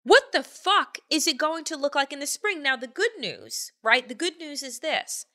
What 0.04 0.32
the 0.32 0.42
fuck 0.42 0.98
is 1.10 1.28
it 1.28 1.38
going 1.38 1.64
to 1.66 1.78
look 1.78 1.94
like 1.94 2.12
in 2.12 2.20
the 2.20 2.26
spring? 2.26 2.64
Now, 2.64 2.76
the 2.76 2.88
good 2.88 3.12
news, 3.20 3.72
right? 3.84 4.08
The 4.08 4.16
good 4.16 4.38
news 4.38 4.64
is 4.64 4.80
this 4.80 5.26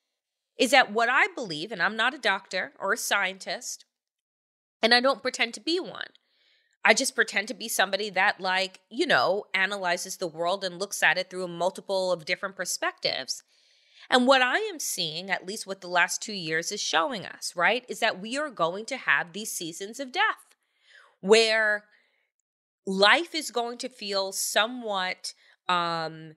is 0.58 0.70
that 0.70 0.90
what 0.90 1.10
I 1.10 1.26
believe, 1.34 1.70
and 1.70 1.82
I'm 1.82 1.96
not 1.96 2.14
a 2.14 2.18
doctor 2.18 2.72
or 2.78 2.94
a 2.94 2.96
scientist, 2.96 3.84
and 4.82 4.94
I 4.94 5.00
don't 5.00 5.22
pretend 5.22 5.52
to 5.54 5.60
be 5.60 5.78
one. 5.78 6.08
I 6.86 6.94
just 6.94 7.16
pretend 7.16 7.48
to 7.48 7.54
be 7.54 7.68
somebody 7.68 8.10
that, 8.10 8.40
like, 8.40 8.78
you 8.90 9.08
know, 9.08 9.46
analyzes 9.52 10.18
the 10.18 10.28
world 10.28 10.62
and 10.62 10.78
looks 10.78 11.02
at 11.02 11.18
it 11.18 11.28
through 11.28 11.42
a 11.42 11.48
multiple 11.48 12.12
of 12.12 12.24
different 12.24 12.54
perspectives. 12.54 13.42
And 14.08 14.24
what 14.24 14.40
I 14.40 14.58
am 14.58 14.78
seeing, 14.78 15.28
at 15.28 15.44
least 15.44 15.66
what 15.66 15.80
the 15.80 15.88
last 15.88 16.22
two 16.22 16.32
years 16.32 16.70
is 16.70 16.80
showing 16.80 17.26
us, 17.26 17.54
right, 17.56 17.84
is 17.88 17.98
that 17.98 18.20
we 18.20 18.38
are 18.38 18.50
going 18.50 18.86
to 18.86 18.98
have 18.98 19.32
these 19.32 19.50
seasons 19.50 19.98
of 19.98 20.12
death 20.12 20.54
where 21.20 21.86
life 22.86 23.34
is 23.34 23.50
going 23.50 23.78
to 23.78 23.88
feel 23.88 24.30
somewhat 24.30 25.34
um 25.68 26.36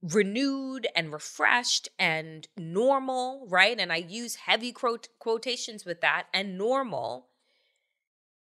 renewed 0.00 0.86
and 0.96 1.12
refreshed 1.12 1.88
and 1.98 2.48
normal, 2.56 3.46
right? 3.50 3.78
And 3.78 3.92
I 3.92 3.96
use 3.96 4.36
heavy 4.36 4.72
quote- 4.72 5.08
quotations 5.18 5.84
with 5.84 6.00
that 6.00 6.28
and 6.32 6.56
normal 6.56 7.26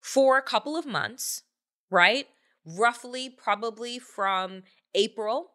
for 0.01 0.39
a 0.39 0.43
couple 0.43 0.77
of 0.77 0.87
months, 0.87 1.43
right? 1.91 2.27
Roughly, 2.65 3.31
probably 3.31 3.99
from 3.99 4.63
April 4.95 5.53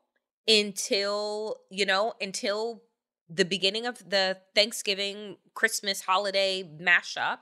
until, 0.47 1.57
you 1.69 1.85
know, 1.85 2.13
until 2.19 2.83
the 3.29 3.45
beginning 3.45 3.85
of 3.85 4.09
the 4.09 4.37
Thanksgiving 4.53 5.37
Christmas 5.53 6.01
holiday 6.01 6.63
mashup. 6.63 7.39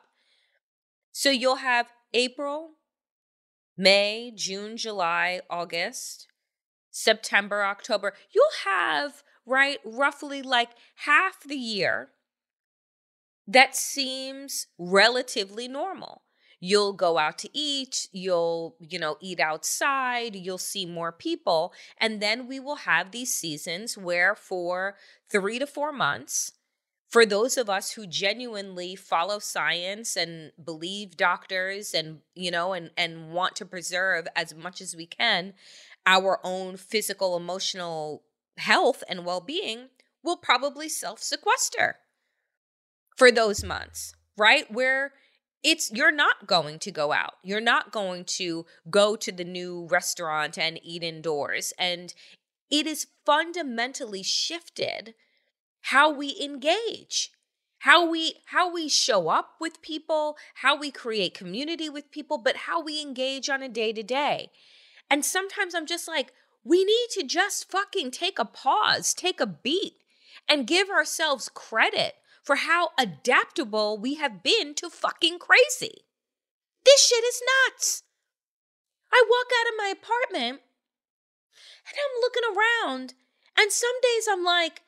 So 1.12 1.30
you'll 1.30 1.58
have 1.58 1.92
April, 2.14 2.72
May, 3.78 4.32
June, 4.36 4.78
July, 4.78 5.42
August, 5.50 6.28
September, 6.92 7.64
October. 7.64 8.14
You'll 8.34 8.46
have, 8.66 9.24
right, 9.46 9.80
roughly 9.84 10.42
like 10.42 10.70
half 11.06 11.44
the 11.44 11.56
year 11.56 12.10
that 13.48 13.76
seems 13.76 14.68
relatively 14.78 15.68
normal. 15.68 16.22
You'll 16.64 16.94
go 16.94 17.18
out 17.18 17.40
to 17.40 17.50
eat, 17.54 18.08
you'll, 18.14 18.76
you 18.80 19.00
know, 19.00 19.18
eat 19.20 19.40
outside, 19.40 20.36
you'll 20.36 20.60
see 20.60 20.86
more 20.86 21.12
people. 21.12 21.74
And 21.98 22.22
then 22.22 22.48
we 22.48 22.60
will 22.60 22.76
have 22.78 23.12
these 23.12 23.34
seasons 23.34 23.98
where 23.98 24.36
for 24.36 24.96
three 25.30 25.58
to 25.58 25.66
four 25.66 25.92
months, 25.92 26.54
for 27.12 27.26
those 27.26 27.58
of 27.58 27.70
us 27.70 27.92
who 27.92 28.08
genuinely 28.08 28.96
follow 28.96 29.38
science 29.38 30.16
and 30.16 30.54
believe 30.64 31.18
doctors 31.18 31.94
and 31.94 32.20
you 32.36 32.50
know 32.50 32.74
and 32.74 32.90
and 32.98 33.32
want 33.32 33.56
to 33.58 33.66
preserve 33.66 34.28
as 34.36 34.56
much 34.56 34.82
as 34.82 34.96
we 34.96 35.06
can 35.06 35.54
our 36.06 36.40
own 36.44 36.78
physical 36.78 37.36
emotional 37.36 38.24
health 38.58 39.04
and 39.08 39.26
well-being 39.26 39.90
will 40.24 40.38
probably 40.38 40.88
self-sequester 40.88 41.98
for 43.18 43.32
those 43.32 43.64
months 43.64 44.16
right 44.38 44.72
where 44.72 45.12
it's 45.64 45.92
you're 45.92 46.12
not 46.12 46.48
going 46.48 46.80
to 46.80 46.92
go 46.92 47.12
out. 47.12 47.34
You're 47.44 47.62
not 47.62 47.92
going 47.92 48.26
to 48.26 48.66
go 48.90 49.16
to 49.16 49.32
the 49.32 49.44
new 49.44 49.88
restaurant 49.90 50.58
and 50.58 50.80
eat 50.84 51.04
indoors. 51.04 51.74
And 51.78 52.14
it 52.72 52.88
is 52.88 53.08
fundamentally 53.26 54.24
shifted 54.24 55.14
how 55.82 56.12
we 56.12 56.40
engage 56.42 57.32
how 57.80 58.08
we 58.08 58.36
how 58.48 58.72
we 58.72 58.88
show 58.88 59.30
up 59.30 59.56
with 59.60 59.82
people 59.82 60.38
how 60.56 60.78
we 60.78 60.92
create 60.92 61.34
community 61.34 61.90
with 61.90 62.12
people 62.12 62.38
but 62.38 62.56
how 62.56 62.82
we 62.82 63.02
engage 63.02 63.50
on 63.50 63.64
a 63.64 63.70
day 63.70 63.92
to 63.92 64.04
day 64.04 64.50
and 65.10 65.26
sometimes 65.26 65.74
i'm 65.74 65.86
just 65.86 66.08
like 66.08 66.32
we 66.64 66.86
need 66.86 67.08
to 67.10 67.24
just 67.24 67.70
fucking 67.72 68.12
take 68.12 68.38
a 68.38 68.46
pause 68.46 69.14
take 69.14 69.40
a 69.40 69.48
beat 69.48 69.94
and 70.48 70.68
give 70.68 70.90
ourselves 70.90 71.50
credit 71.50 72.14
for 72.44 72.58
how 72.58 72.90
adaptable 72.98 73.98
we 73.98 74.16
have 74.16 74.44
been 74.44 74.74
to 74.74 74.90
fucking 74.90 75.40
crazy 75.40 76.06
this 76.86 77.08
shit 77.08 77.24
is 77.24 77.42
nuts 77.68 78.04
i 79.12 79.24
walk 79.30 79.48
out 79.60 79.70
of 79.70 79.78
my 79.78 79.90
apartment 79.90 80.62
and 81.88 81.98
i'm 81.98 82.22
looking 82.22 82.44
around 82.50 83.14
and 83.58 83.72
some 83.72 83.96
days 84.02 84.28
i'm 84.30 84.44
like 84.44 84.82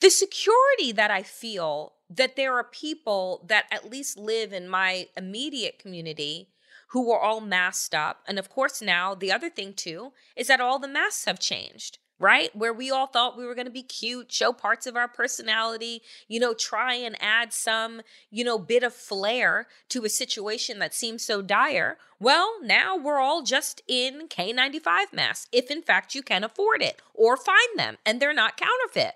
the 0.00 0.10
security 0.10 0.92
that 0.92 1.10
I 1.10 1.22
feel 1.22 1.94
that 2.10 2.36
there 2.36 2.54
are 2.54 2.64
people 2.64 3.44
that 3.48 3.66
at 3.70 3.90
least 3.90 4.16
live 4.16 4.52
in 4.52 4.68
my 4.68 5.08
immediate 5.16 5.78
community 5.78 6.50
who 6.90 7.10
are 7.10 7.20
all 7.20 7.40
masked 7.40 7.94
up. 7.94 8.22
And 8.26 8.38
of 8.38 8.48
course, 8.48 8.80
now 8.80 9.14
the 9.14 9.32
other 9.32 9.50
thing 9.50 9.74
too 9.74 10.12
is 10.36 10.46
that 10.46 10.60
all 10.60 10.78
the 10.78 10.88
masks 10.88 11.24
have 11.26 11.38
changed, 11.38 11.98
right? 12.18 12.54
Where 12.54 12.72
we 12.72 12.90
all 12.90 13.06
thought 13.06 13.36
we 13.36 13.46
were 13.46 13.54
going 13.54 13.66
to 13.66 13.72
be 13.72 13.82
cute, 13.82 14.32
show 14.32 14.52
parts 14.52 14.86
of 14.86 14.96
our 14.96 15.08
personality, 15.08 16.02
you 16.26 16.40
know, 16.40 16.52
try 16.52 16.94
and 16.94 17.16
add 17.20 17.52
some, 17.52 18.02
you 18.30 18.44
know, 18.44 18.58
bit 18.58 18.82
of 18.82 18.92
flair 18.92 19.66
to 19.90 20.04
a 20.04 20.08
situation 20.08 20.78
that 20.80 20.94
seems 20.94 21.24
so 21.24 21.42
dire. 21.42 21.98
Well, 22.18 22.56
now 22.62 22.96
we're 22.96 23.20
all 23.20 23.42
just 23.42 23.82
in 23.86 24.28
KN95 24.28 25.12
masks, 25.12 25.48
if 25.52 25.70
in 25.70 25.82
fact 25.82 26.14
you 26.14 26.22
can 26.22 26.42
afford 26.42 26.82
it 26.82 27.00
or 27.14 27.36
find 27.36 27.76
them 27.76 27.98
and 28.04 28.20
they're 28.20 28.34
not 28.34 28.56
counterfeit. 28.56 29.14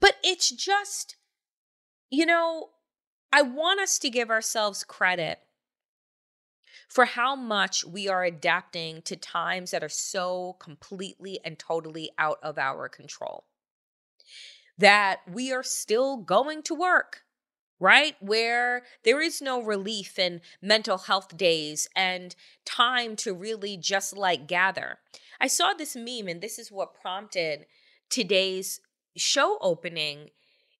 But 0.00 0.16
it's 0.22 0.50
just, 0.50 1.16
you 2.10 2.26
know, 2.26 2.70
I 3.32 3.42
want 3.42 3.80
us 3.80 3.98
to 4.00 4.10
give 4.10 4.30
ourselves 4.30 4.84
credit 4.84 5.40
for 6.88 7.04
how 7.04 7.34
much 7.34 7.84
we 7.84 8.08
are 8.08 8.24
adapting 8.24 9.02
to 9.02 9.16
times 9.16 9.70
that 9.70 9.82
are 9.82 9.88
so 9.88 10.56
completely 10.58 11.40
and 11.44 11.58
totally 11.58 12.10
out 12.18 12.38
of 12.42 12.58
our 12.58 12.88
control. 12.88 13.44
That 14.78 15.20
we 15.30 15.52
are 15.52 15.62
still 15.62 16.16
going 16.16 16.62
to 16.64 16.74
work, 16.74 17.22
right? 17.80 18.14
Where 18.20 18.82
there 19.04 19.20
is 19.20 19.40
no 19.42 19.62
relief 19.62 20.18
in 20.18 20.42
mental 20.62 20.98
health 20.98 21.36
days 21.36 21.88
and 21.96 22.34
time 22.64 23.16
to 23.16 23.34
really 23.34 23.76
just 23.76 24.16
like 24.16 24.46
gather. 24.46 24.98
I 25.40 25.48
saw 25.48 25.72
this 25.72 25.96
meme, 25.96 26.28
and 26.28 26.40
this 26.40 26.58
is 26.58 26.72
what 26.72 27.00
prompted 27.00 27.66
today's 28.10 28.80
show 29.16 29.58
opening, 29.60 30.30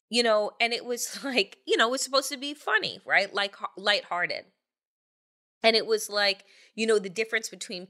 you 0.08 0.22
know, 0.22 0.52
and 0.60 0.72
it 0.72 0.84
was 0.84 1.20
like, 1.24 1.58
you 1.66 1.76
know, 1.76 1.88
it 1.88 1.92
was 1.92 2.02
supposed 2.02 2.30
to 2.30 2.36
be 2.36 2.54
funny, 2.54 3.00
right? 3.04 3.32
Like 3.32 3.56
lighthearted. 3.76 4.44
And 5.66 5.74
it 5.74 5.84
was 5.86 6.08
like, 6.08 6.44
you 6.76 6.86
know, 6.86 7.00
the 7.00 7.08
difference 7.10 7.48
between, 7.48 7.88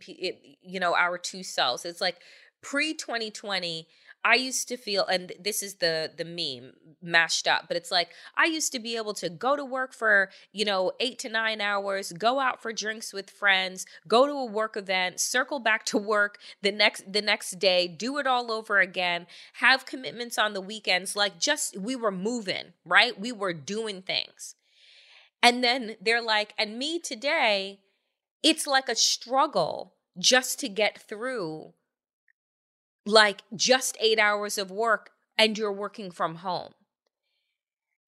you 0.62 0.80
know, 0.80 0.94
our 0.94 1.18
two 1.18 1.42
selves. 1.42 1.84
It's 1.84 2.00
like 2.00 2.16
pre 2.62 2.94
2020, 2.94 3.86
I 4.24 4.34
used 4.34 4.66
to 4.68 4.76
feel, 4.76 5.06
and 5.06 5.32
this 5.38 5.62
is 5.62 5.76
the 5.76 6.10
the 6.16 6.24
meme 6.24 6.72
mashed 7.00 7.46
up, 7.46 7.66
but 7.68 7.76
it's 7.76 7.92
like 7.92 8.08
I 8.36 8.46
used 8.46 8.72
to 8.72 8.80
be 8.80 8.96
able 8.96 9.14
to 9.14 9.28
go 9.28 9.54
to 9.54 9.64
work 9.64 9.94
for 9.94 10.30
you 10.52 10.64
know 10.64 10.92
eight 10.98 11.20
to 11.20 11.28
nine 11.28 11.60
hours, 11.60 12.10
go 12.10 12.40
out 12.40 12.60
for 12.60 12.72
drinks 12.72 13.12
with 13.12 13.30
friends, 13.30 13.86
go 14.08 14.26
to 14.26 14.32
a 14.32 14.44
work 14.44 14.76
event, 14.76 15.20
circle 15.20 15.60
back 15.60 15.84
to 15.86 15.98
work 15.98 16.38
the 16.60 16.72
next 16.72 17.12
the 17.12 17.22
next 17.22 17.60
day, 17.60 17.86
do 17.86 18.18
it 18.18 18.26
all 18.26 18.50
over 18.50 18.80
again, 18.80 19.28
have 19.54 19.86
commitments 19.86 20.38
on 20.38 20.54
the 20.54 20.60
weekends. 20.60 21.14
Like 21.14 21.38
just 21.38 21.78
we 21.78 21.94
were 21.94 22.10
moving, 22.10 22.72
right? 22.84 23.18
We 23.18 23.30
were 23.30 23.52
doing 23.52 24.02
things, 24.02 24.56
and 25.46 25.62
then 25.62 25.94
they're 26.00 26.20
like, 26.20 26.54
and 26.59 26.76
me 26.76 26.98
today, 26.98 27.78
it's 28.42 28.66
like 28.66 28.88
a 28.88 28.96
struggle 28.96 29.94
just 30.18 30.59
to 30.59 30.68
get 30.68 31.00
through 31.00 31.72
like 33.06 33.42
just 33.54 33.96
eight 34.00 34.18
hours 34.18 34.59
of 34.59 34.72
work 34.72 35.11
and 35.38 35.56
you're 35.56 35.72
working 35.72 36.11
from 36.11 36.37
home. 36.37 36.72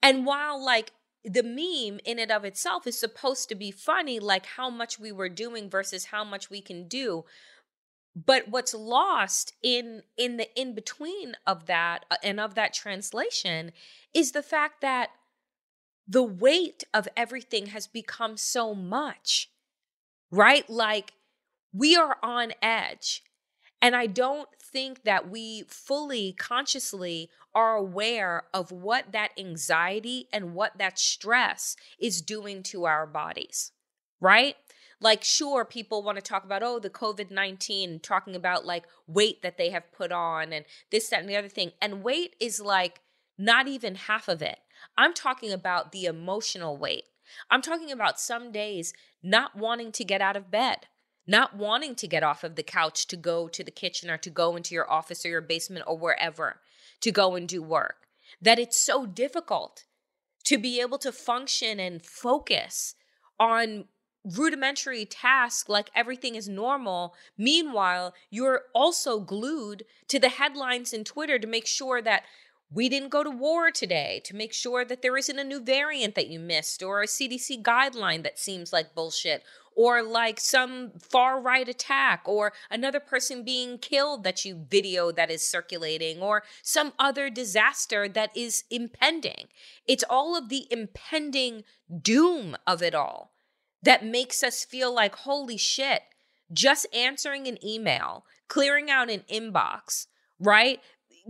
And 0.03 0.27
while 0.27 0.61
like 0.61 0.91
the 1.25 1.45
meme 1.45 2.01
in 2.05 2.19
and 2.19 2.33
of 2.33 2.45
itself 2.45 2.89
is 2.89 2.99
supposed 2.99 3.49
to 3.51 3.55
be 3.55 3.71
funny, 3.71 4.19
like 4.19 4.47
how 4.47 4.69
much 4.69 4.99
we 4.99 5.13
were 5.13 5.29
doing 5.29 5.71
versus 5.71 6.07
how 6.07 6.25
much 6.25 6.51
we 6.51 6.61
can 6.61 6.89
do. 6.89 7.25
But 8.17 8.49
what's 8.49 8.75
lost 8.75 9.53
in 9.63 10.03
in 10.17 10.39
the 10.39 10.49
in 10.61 10.75
between 10.75 11.37
of 11.47 11.67
that 11.67 12.05
uh, 12.11 12.17
and 12.25 12.41
of 12.41 12.57
that 12.57 12.75
translation 12.75 13.71
is 14.13 14.33
the 14.33 14.43
fact 14.43 14.81
that 14.81 15.11
the 16.09 16.23
weight 16.23 16.85
of 16.95 17.07
everything 17.17 17.67
has 17.67 17.87
become 17.87 18.37
so 18.39 18.75
much, 18.75 19.51
right? 20.31 20.69
Like 20.69 21.13
we 21.73 21.97
are 21.97 22.17
on 22.23 22.53
edge. 22.63 23.23
And 23.81 23.95
I 23.95 24.07
don't 24.07 24.49
think 24.61 25.05
that 25.05 25.31
we 25.31 25.65
fully 25.69 26.33
consciously 26.33 27.31
are 27.55 27.77
aware 27.77 28.45
of 28.53 28.73
what 28.73 29.13
that 29.13 29.31
anxiety 29.39 30.27
and 30.33 30.55
what 30.55 30.79
that 30.79 30.99
stress 30.99 31.77
is 32.01 32.23
doing 32.23 32.63
to 32.65 32.87
our 32.87 33.07
bodies, 33.07 33.73
right? 34.21 34.57
Like, 35.01 35.23
sure, 35.23 35.65
people 35.65 36.03
want 36.03 36.17
to 36.17 36.23
talk 36.23 36.45
about, 36.45 36.63
oh, 36.65 36.81
the 36.81 36.91
COVID 36.91 37.31
19, 37.31 38.01
talking 38.01 38.35
about 38.35 38.67
like 38.67 38.85
weight 39.07 39.43
that 39.43 39.57
they 39.57 39.71
have 39.71 39.93
put 39.93 40.11
on 40.11 40.53
and 40.53 40.65
this, 40.91 41.09
that, 41.11 41.21
and 41.21 41.29
the 41.29 41.37
other 41.37 41.49
thing. 41.49 41.73
And 41.81 42.03
weight 42.03 42.35
is 42.41 42.61
like 42.61 43.01
not 43.39 43.69
even 43.69 43.95
half 43.95 44.27
of 44.27 44.43
it. 44.43 44.59
I'm 44.97 45.15
talking 45.15 45.53
about 45.53 45.93
the 45.93 46.05
emotional 46.05 46.77
weight. 46.77 47.05
I'm 47.51 47.63
talking 47.63 47.93
about 47.93 48.21
some 48.21 48.53
days 48.53 48.93
not 49.23 49.57
wanting 49.57 49.93
to 49.93 50.05
get 50.05 50.21
out 50.21 50.37
of 50.37 50.51
bed, 50.51 50.87
not 51.27 51.57
wanting 51.57 51.95
to 51.97 52.09
get 52.09 52.23
off 52.23 52.43
of 52.45 52.57
the 52.57 52.63
couch 52.63 53.07
to 53.09 53.17
go 53.17 53.49
to 53.49 53.63
the 53.63 53.71
kitchen 53.71 54.11
or 54.11 54.17
to 54.19 54.31
go 54.31 54.57
into 54.57 54.75
your 54.75 54.91
office 54.91 55.25
or 55.25 55.29
your 55.29 55.41
basement 55.41 55.85
or 55.87 55.99
wherever 55.99 56.61
to 57.01 57.13
go 57.13 57.35
and 57.35 57.49
do 57.49 57.63
work. 57.63 58.07
That 58.41 58.59
it's 58.59 58.81
so 58.81 59.07
difficult 59.07 59.85
to 60.45 60.59
be 60.59 60.81
able 60.81 60.99
to 60.99 61.13
function 61.13 61.79
and 61.79 62.05
focus 62.05 62.95
on 63.39 63.85
rudimentary 64.25 65.05
tasks 65.05 65.69
like 65.69 65.91
everything 65.95 66.35
is 66.35 66.49
normal. 66.49 67.15
Meanwhile, 67.37 68.15
you're 68.31 68.63
also 68.75 69.21
glued 69.21 69.85
to 70.09 70.19
the 70.19 70.29
headlines 70.29 70.93
in 70.93 71.05
Twitter 71.05 71.39
to 71.39 71.47
make 71.47 71.67
sure 71.67 72.03
that 72.03 72.25
we 72.71 72.89
didn't 72.89 73.09
go 73.09 73.25
to 73.25 73.31
war 73.31 73.71
today 73.71 74.21
to 74.25 74.37
make 74.37 74.53
sure 74.53 74.85
that 74.85 75.01
there 75.01 75.17
isn't 75.17 75.39
a 75.39 75.45
new 75.45 75.61
variant 75.61 76.15
that 76.15 76.29
you 76.29 76.39
missed 76.39 76.83
or 76.83 77.03
a 77.03 77.07
CDC 77.07 77.63
guideline 77.63 78.23
that 78.23 78.39
seems 78.39 78.73
like 78.73 78.95
bullshit 78.95 79.43
or 79.75 80.03
like 80.03 80.41
some 80.41 80.91
far 80.99 81.41
right 81.41 81.69
attack 81.69 82.23
or 82.27 82.53
another 82.71 83.01
person 83.01 83.45
being 83.45 83.79
killed 83.79 84.25
that 84.25 84.45
you 84.45 84.67
video 84.69 85.13
that 85.13 85.31
is 85.31 85.41
circulating 85.41 86.21
or 86.21 86.43
some 86.63 86.93
other 86.99 87.31
disaster 87.31 88.09
that 88.09 88.37
is 88.37 88.65
impending. 88.71 89.47
It's 89.87 90.05
all 90.11 90.37
of 90.37 90.49
the 90.49 90.67
impending 90.71 91.63
doom 92.03 92.57
of 92.67 92.83
it 92.83 92.95
all 92.95 93.33
that 93.83 94.05
makes 94.05 94.43
us 94.43 94.65
feel 94.65 94.93
like, 94.93 95.15
holy 95.15 95.57
shit, 95.57 96.03
just 96.53 96.87
answering 96.95 97.47
an 97.47 97.65
email, 97.65 98.25
clearing 98.49 98.91
out 98.91 99.09
an 99.09 99.23
inbox, 99.33 100.09
right? 100.41 100.81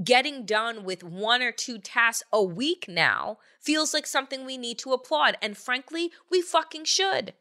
Getting 0.03 0.47
done 0.47 0.85
with 0.85 1.03
one 1.03 1.43
or 1.43 1.51
two 1.51 1.79
tasks 1.79 2.23
a 2.33 2.43
week 2.43 2.87
now 2.89 3.39
feels 3.61 3.93
like 3.93 4.07
something 4.07 4.45
we 4.45 4.57
need 4.57 4.79
to 4.79 4.93
applaud. 4.93 5.37
And 5.43 5.57
frankly, 5.57 6.13
we 6.31 6.41
fucking 6.41 6.85
should. 6.85 7.35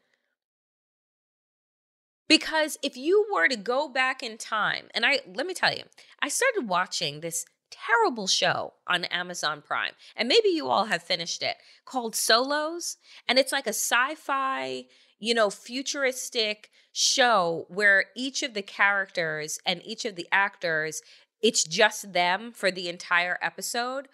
Because 2.28 2.76
if 2.82 2.96
you 2.96 3.26
were 3.32 3.48
to 3.48 3.56
go 3.56 3.88
back 3.88 4.22
in 4.22 4.36
time, 4.36 4.88
and 4.94 5.06
I 5.06 5.20
let 5.34 5.46
me 5.46 5.54
tell 5.54 5.72
you, 5.72 5.84
I 6.20 6.28
started 6.28 6.68
watching 6.68 7.20
this 7.20 7.46
terrible 7.70 8.26
show 8.26 8.74
on 8.86 9.04
Amazon 9.06 9.62
Prime, 9.62 9.92
and 10.16 10.28
maybe 10.28 10.48
you 10.48 10.68
all 10.68 10.86
have 10.86 11.02
finished 11.02 11.42
it, 11.42 11.56
called 11.84 12.14
Solos. 12.14 12.96
And 13.26 13.38
it's 13.38 13.52
like 13.52 13.66
a 13.66 13.70
sci 13.70 14.14
fi, 14.16 14.84
you 15.18 15.32
know, 15.32 15.48
futuristic 15.48 16.70
show 16.92 17.66
where 17.68 18.06
each 18.16 18.42
of 18.42 18.54
the 18.54 18.62
characters 18.62 19.58
and 19.64 19.80
each 19.84 20.04
of 20.04 20.16
the 20.16 20.28
actors, 20.30 21.00
it's 21.42 21.64
just 21.64 22.12
them 22.12 22.52
for 22.52 22.70
the 22.70 22.88
entire 22.88 23.38
episode. 23.40 24.08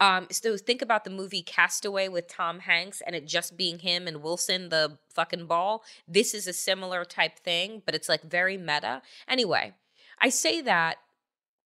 Um, 0.00 0.28
so 0.30 0.56
think 0.56 0.80
about 0.80 1.04
the 1.04 1.10
movie 1.10 1.42
Castaway 1.42 2.08
with 2.08 2.28
Tom 2.28 2.60
Hanks 2.60 3.02
and 3.04 3.16
it 3.16 3.26
just 3.26 3.56
being 3.56 3.80
him 3.80 4.06
and 4.06 4.22
Wilson, 4.22 4.68
the 4.68 4.98
fucking 5.12 5.46
ball. 5.46 5.82
This 6.06 6.34
is 6.34 6.46
a 6.46 6.52
similar 6.52 7.04
type 7.04 7.38
thing, 7.40 7.82
but 7.84 7.94
it's 7.96 8.08
like 8.08 8.22
very 8.22 8.56
meta. 8.56 9.02
Anyway, 9.26 9.74
I 10.20 10.28
say 10.28 10.60
that 10.60 10.98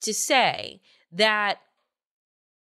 to 0.00 0.14
say 0.14 0.80
that 1.10 1.58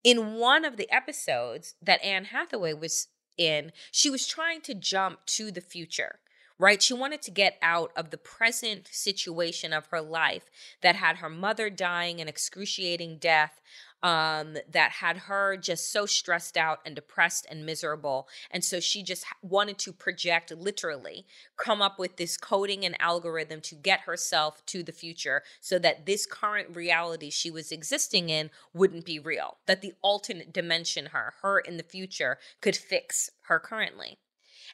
in 0.02 0.34
one 0.34 0.64
of 0.64 0.76
the 0.76 0.90
episodes 0.90 1.74
that 1.82 2.02
Anne 2.02 2.26
Hathaway 2.26 2.72
was 2.72 3.08
in, 3.36 3.72
she 3.90 4.08
was 4.08 4.26
trying 4.26 4.62
to 4.62 4.74
jump 4.74 5.26
to 5.26 5.50
the 5.50 5.60
future, 5.60 6.18
right? 6.58 6.82
She 6.82 6.94
wanted 6.94 7.22
to 7.22 7.30
get 7.30 7.58
out 7.62 7.92
of 7.96 8.10
the 8.10 8.18
present 8.18 8.88
situation 8.90 9.72
of 9.72 9.86
her 9.86 10.00
life 10.00 10.50
that 10.82 10.96
had 10.96 11.16
her 11.16 11.30
mother 11.30 11.70
dying 11.70 12.20
an 12.20 12.28
excruciating 12.28 13.18
death, 13.18 13.60
um, 14.02 14.56
that 14.70 14.92
had 14.92 15.16
her 15.16 15.56
just 15.56 15.90
so 15.92 16.06
stressed 16.06 16.56
out 16.56 16.80
and 16.84 16.94
depressed 16.94 17.46
and 17.50 17.66
miserable. 17.66 18.28
And 18.50 18.64
so 18.64 18.80
she 18.80 19.02
just 19.02 19.24
wanted 19.42 19.78
to 19.78 19.92
project 19.92 20.52
literally, 20.52 21.26
come 21.56 21.82
up 21.82 21.98
with 21.98 22.16
this 22.16 22.36
coding 22.36 22.84
and 22.84 23.00
algorithm 23.00 23.60
to 23.62 23.74
get 23.74 24.00
herself 24.00 24.64
to 24.66 24.82
the 24.82 24.92
future 24.92 25.42
so 25.60 25.78
that 25.80 26.06
this 26.06 26.26
current 26.26 26.74
reality 26.76 27.30
she 27.30 27.50
was 27.50 27.72
existing 27.72 28.28
in 28.28 28.50
wouldn't 28.72 29.04
be 29.04 29.18
real, 29.18 29.58
that 29.66 29.82
the 29.82 29.94
alternate 30.02 30.52
dimension, 30.52 31.06
her, 31.06 31.34
her 31.42 31.58
in 31.58 31.76
the 31.76 31.82
future, 31.82 32.38
could 32.60 32.76
fix 32.76 33.30
her 33.46 33.58
currently. 33.58 34.18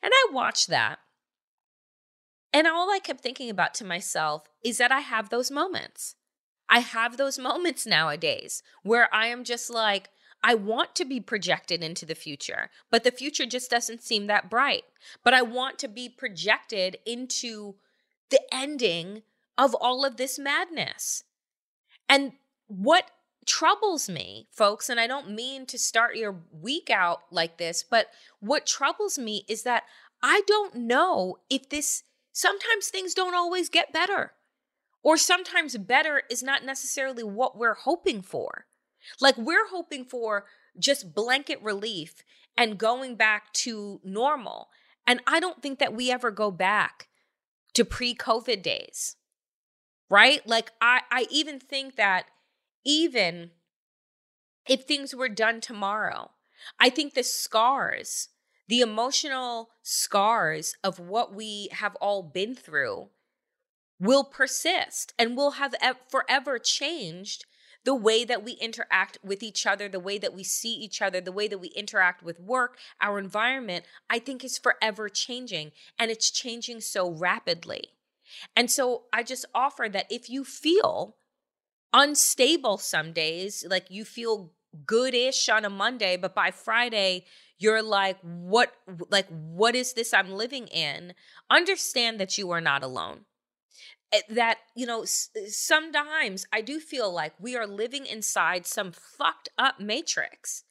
And 0.03 0.13
I 0.15 0.33
watched 0.33 0.69
that. 0.69 0.99
And 2.55 2.69
all 2.69 2.89
I 2.91 3.01
kept 3.01 3.21
thinking 3.21 3.51
about 3.51 3.75
to 3.75 3.85
myself 3.85 4.49
is 4.63 4.79
that 4.79 4.93
I 4.93 5.01
have 5.01 5.29
those 5.29 5.51
moments. 5.51 6.15
I 6.69 6.79
have 6.79 7.17
those 7.17 7.39
moments 7.51 7.85
nowadays 7.85 8.63
where 8.85 9.13
I 9.13 9.27
am 9.27 9.43
just 9.43 9.69
like, 9.69 10.09
I 10.43 10.55
want 10.55 10.95
to 10.97 11.05
be 11.05 11.21
projected 11.21 11.83
into 11.83 12.07
the 12.07 12.15
future, 12.15 12.71
but 12.91 13.03
the 13.03 13.11
future 13.11 13.47
just 13.47 13.71
doesn't 13.71 14.03
seem 14.03 14.27
that 14.29 14.51
bright. 14.51 14.85
But 15.25 15.35
I 15.35 15.43
want 15.43 15.79
to 15.81 15.89
be 15.89 16.09
projected 16.09 16.99
into 17.05 17.75
the 18.31 18.41
ending 18.53 19.23
of 19.59 19.75
all 19.75 20.05
of 20.05 20.17
this 20.17 20.39
madness. 20.39 21.25
And 22.09 22.33
what 22.67 23.11
troubles 23.47 24.09
me, 24.09 24.49
folks, 24.53 24.89
and 24.89 25.01
I 25.01 25.07
don't 25.07 25.31
mean 25.31 25.67
to 25.67 25.79
start 25.79 26.17
your 26.17 26.37
week 26.53 26.91
out 26.91 27.23
like 27.31 27.59
this, 27.59 27.83
but 27.83 28.09
what 28.41 28.67
troubles 28.67 29.19
me 29.19 29.45
is 29.49 29.63
that 29.63 29.85
I 30.23 30.43
don't 30.47 30.75
know 30.75 31.39
if 31.51 31.69
this, 31.69 32.03
sometimes 32.35 32.89
things 32.89 33.15
don't 33.15 33.35
always 33.35 33.71
get 33.71 33.93
better. 33.93 34.33
Or 35.03 35.17
sometimes 35.17 35.77
better 35.79 36.23
is 36.31 36.43
not 36.43 36.65
necessarily 36.65 37.23
what 37.23 37.57
we're 37.57 37.75
hoping 37.75 38.21
for. 38.21 38.67
Like 39.21 39.39
we're 39.39 39.69
hoping 39.69 40.05
for 40.05 40.47
just 40.79 41.15
blanket 41.15 41.63
relief 41.63 42.25
and 42.57 42.79
going 42.79 43.17
back 43.17 43.53
to 43.53 44.01
normal. 44.03 44.69
And 45.07 45.21
I 45.27 45.41
don't 45.41 45.63
think 45.63 45.79
that 45.79 45.95
we 45.95 46.11
ever 46.11 46.31
go 46.31 46.51
back 46.51 47.09
to 47.75 47.85
pre 47.85 48.15
COVID 48.15 48.63
days, 48.63 49.17
right? 50.11 50.47
Like 50.47 50.73
I, 50.81 51.03
I 51.11 51.27
even 51.31 51.61
think 51.61 51.97
that 51.97 52.27
even 52.85 53.51
if 54.69 54.85
things 54.85 55.15
were 55.15 55.29
done 55.29 55.61
tomorrow, 55.61 56.31
I 56.81 56.89
think 56.89 57.13
the 57.13 57.23
scars, 57.23 58.29
the 58.69 58.81
emotional 58.81 59.71
scars 59.83 60.77
of 60.83 60.99
what 60.99 61.35
we 61.35 61.69
have 61.73 61.95
all 61.97 62.23
been 62.23 62.55
through 62.55 63.09
will 64.01 64.25
persist 64.25 65.13
and 65.19 65.37
will 65.37 65.53
have 65.53 65.75
forever 66.09 66.59
changed 66.59 67.45
the 67.85 67.95
way 67.95 68.25
that 68.25 68.43
we 68.43 68.53
interact 68.53 69.19
with 69.23 69.43
each 69.43 69.67
other, 69.67 69.89
the 69.89 70.01
way 70.01 70.17
that 70.19 70.33
we 70.33 70.43
see 70.43 70.73
each 70.73 71.03
other, 71.03 71.21
the 71.21 71.33
way 71.33 71.47
that 71.47 71.59
we 71.59 71.69
interact 71.69 72.23
with 72.23 72.41
work, 72.41 72.79
our 73.01 73.19
environment, 73.19 73.85
I 74.09 74.19
think 74.19 74.43
is 74.43 74.57
forever 74.59 75.11
changing 75.11 75.73
and 75.99 76.11
it's 76.11 76.31
changing 76.31 76.81
so 76.81 77.11
rapidly. 77.11 77.91
And 78.57 78.71
so 78.71 79.03
I 79.13 79.23
just 79.23 79.45
offer 79.55 79.89
that 79.91 80.07
if 80.11 80.31
you 80.31 80.45
feel 80.45 81.17
unstable 81.93 82.79
some 82.79 83.13
days, 83.13 83.65
like 83.69 83.91
you 83.91 84.05
feel 84.05 84.54
good-ish 84.87 85.49
on 85.49 85.65
a 85.65 85.71
Monday, 85.71 86.17
but 86.17 86.35
by 86.35 86.51
Friday 86.51 87.25
you're 87.59 87.83
like 87.83 88.19
what 88.23 88.75
like 89.11 89.29
what 89.29 89.75
is 89.75 89.93
this 89.93 90.13
I'm 90.13 90.33
living 90.33 90.67
in? 90.69 91.15
Understand 91.49 92.19
that 92.21 92.37
you 92.37 92.51
are 92.51 92.61
not 92.61 92.83
alone. 92.83 93.27
Eh, 94.15 94.21
that 94.29 94.59
you 94.77 94.87
know 94.87 95.05
sometimes 95.05 96.47
i 96.53 96.61
do 96.61 96.79
feel 96.79 97.13
like 97.13 97.33
we 97.41 97.57
are 97.57 97.67
living 97.67 98.07
inside 98.07 98.65
some 98.65 98.93
fucked 98.93 99.49
up 99.59 99.81
matrix 99.81 100.63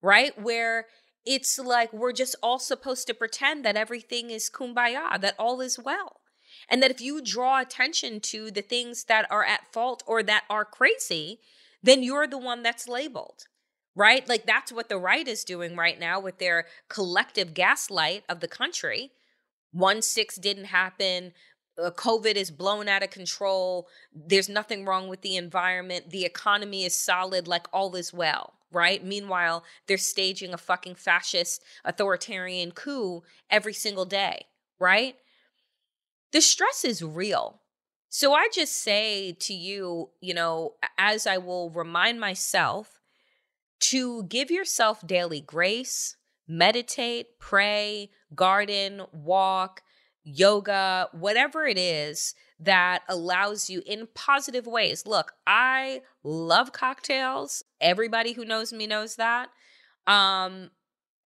right 0.00 0.40
where 0.40 0.86
it's 1.26 1.58
like 1.58 1.92
we're 1.92 2.12
just 2.12 2.36
all 2.42 2.58
supposed 2.58 3.06
to 3.06 3.12
pretend 3.12 3.64
that 3.64 3.76
everything 3.76 4.30
is 4.30 4.48
kumbaya 4.48 5.20
that 5.20 5.34
all 5.38 5.60
is 5.60 5.78
well 5.78 6.20
and 6.70 6.82
that 6.82 6.90
if 6.90 7.00
you 7.00 7.20
draw 7.20 7.60
attention 7.60 8.18
to 8.18 8.50
the 8.50 8.62
things 8.62 9.04
that 9.04 9.30
are 9.30 9.44
at 9.44 9.70
fault 9.72 10.02
or 10.06 10.22
that 10.22 10.44
are 10.48 10.64
crazy 10.64 11.40
then 11.86 12.02
you're 12.02 12.26
the 12.26 12.38
one 12.38 12.62
that's 12.62 12.88
labeled 12.88 13.44
right? 13.96 14.28
Like 14.28 14.46
that's 14.46 14.70
what 14.70 14.88
the 14.88 14.98
right 14.98 15.26
is 15.26 15.42
doing 15.42 15.74
right 15.74 15.98
now 15.98 16.20
with 16.20 16.38
their 16.38 16.66
collective 16.88 17.54
gaslight 17.54 18.22
of 18.28 18.40
the 18.40 18.46
country. 18.46 19.10
1 19.72 20.02
6 20.02 20.36
didn't 20.36 20.66
happen. 20.66 21.32
Uh, 21.82 21.90
COVID 21.90 22.36
is 22.36 22.50
blown 22.50 22.88
out 22.88 23.02
of 23.02 23.10
control. 23.10 23.88
There's 24.14 24.48
nothing 24.48 24.84
wrong 24.84 25.08
with 25.08 25.22
the 25.22 25.36
environment. 25.36 26.10
The 26.10 26.24
economy 26.24 26.84
is 26.84 26.94
solid, 26.94 27.48
like 27.48 27.66
all 27.72 27.96
is 27.96 28.12
well, 28.12 28.54
right? 28.70 29.04
Meanwhile, 29.04 29.64
they're 29.86 29.98
staging 29.98 30.54
a 30.54 30.58
fucking 30.58 30.94
fascist 30.94 31.62
authoritarian 31.84 32.72
coup 32.72 33.22
every 33.50 33.74
single 33.74 34.06
day, 34.06 34.46
right? 34.78 35.16
The 36.32 36.40
stress 36.40 36.84
is 36.84 37.02
real. 37.02 37.60
So 38.18 38.32
I 38.32 38.48
just 38.50 38.76
say 38.76 39.36
to 39.40 39.52
you, 39.52 40.08
you 40.22 40.32
know, 40.32 40.76
as 40.96 41.26
I 41.26 41.36
will 41.36 41.68
remind 41.68 42.18
myself 42.18 42.98
to 43.80 44.22
give 44.22 44.50
yourself 44.50 45.06
daily 45.06 45.42
grace, 45.42 46.16
meditate, 46.48 47.38
pray, 47.38 48.08
garden, 48.34 49.02
walk, 49.12 49.82
yoga, 50.24 51.10
whatever 51.12 51.66
it 51.66 51.76
is 51.76 52.34
that 52.58 53.02
allows 53.06 53.68
you 53.68 53.82
in 53.84 54.08
positive 54.14 54.66
ways. 54.66 55.04
Look, 55.04 55.32
I 55.46 56.00
love 56.24 56.72
cocktails. 56.72 57.64
Everybody 57.82 58.32
who 58.32 58.46
knows 58.46 58.72
me 58.72 58.86
knows 58.86 59.16
that. 59.16 59.50
Um 60.06 60.70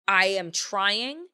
I 0.08 0.28
am 0.28 0.54
trying 0.54 1.26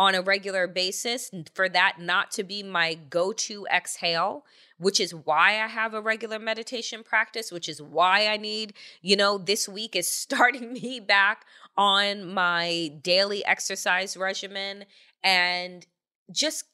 on 0.00 0.14
a 0.14 0.22
regular 0.22 0.66
basis 0.66 1.30
for 1.54 1.68
that 1.68 1.96
not 2.00 2.32
to 2.32 2.42
be 2.42 2.62
my 2.62 2.94
go-to 2.94 3.66
exhale 3.72 4.44
which 4.80 4.98
is 4.98 5.14
why 5.14 5.62
I 5.62 5.66
have 5.66 5.92
a 5.92 6.00
regular 6.00 6.38
meditation 6.38 7.04
practice, 7.04 7.52
which 7.52 7.68
is 7.68 7.82
why 7.82 8.28
I 8.28 8.38
need, 8.38 8.72
you 9.02 9.14
know, 9.14 9.36
this 9.36 9.68
week 9.68 9.94
is 9.94 10.08
starting 10.22 10.72
me 10.72 11.00
back 11.00 11.44
on 11.76 12.32
my 12.32 12.90
daily 13.02 13.44
exercise 13.44 14.16
regimen 14.16 14.86
and 15.22 15.86
just 16.32 16.64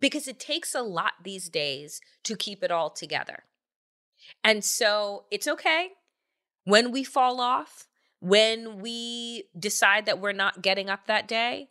because 0.00 0.26
it 0.26 0.40
takes 0.40 0.74
a 0.74 0.82
lot 0.82 1.12
these 1.22 1.48
days 1.48 2.00
to 2.24 2.36
keep 2.36 2.64
it 2.64 2.72
all 2.72 2.90
together. 2.90 3.44
And 4.42 4.64
so 4.64 5.24
it's 5.30 5.46
okay 5.46 5.90
when 6.64 6.90
we 6.90 7.04
fall 7.04 7.40
off, 7.40 7.86
when 8.18 8.80
we 8.80 9.44
decide 9.56 10.06
that 10.06 10.20
we're 10.20 10.32
not 10.32 10.60
getting 10.60 10.90
up 10.90 11.06
that 11.06 11.28
day, 11.28 11.68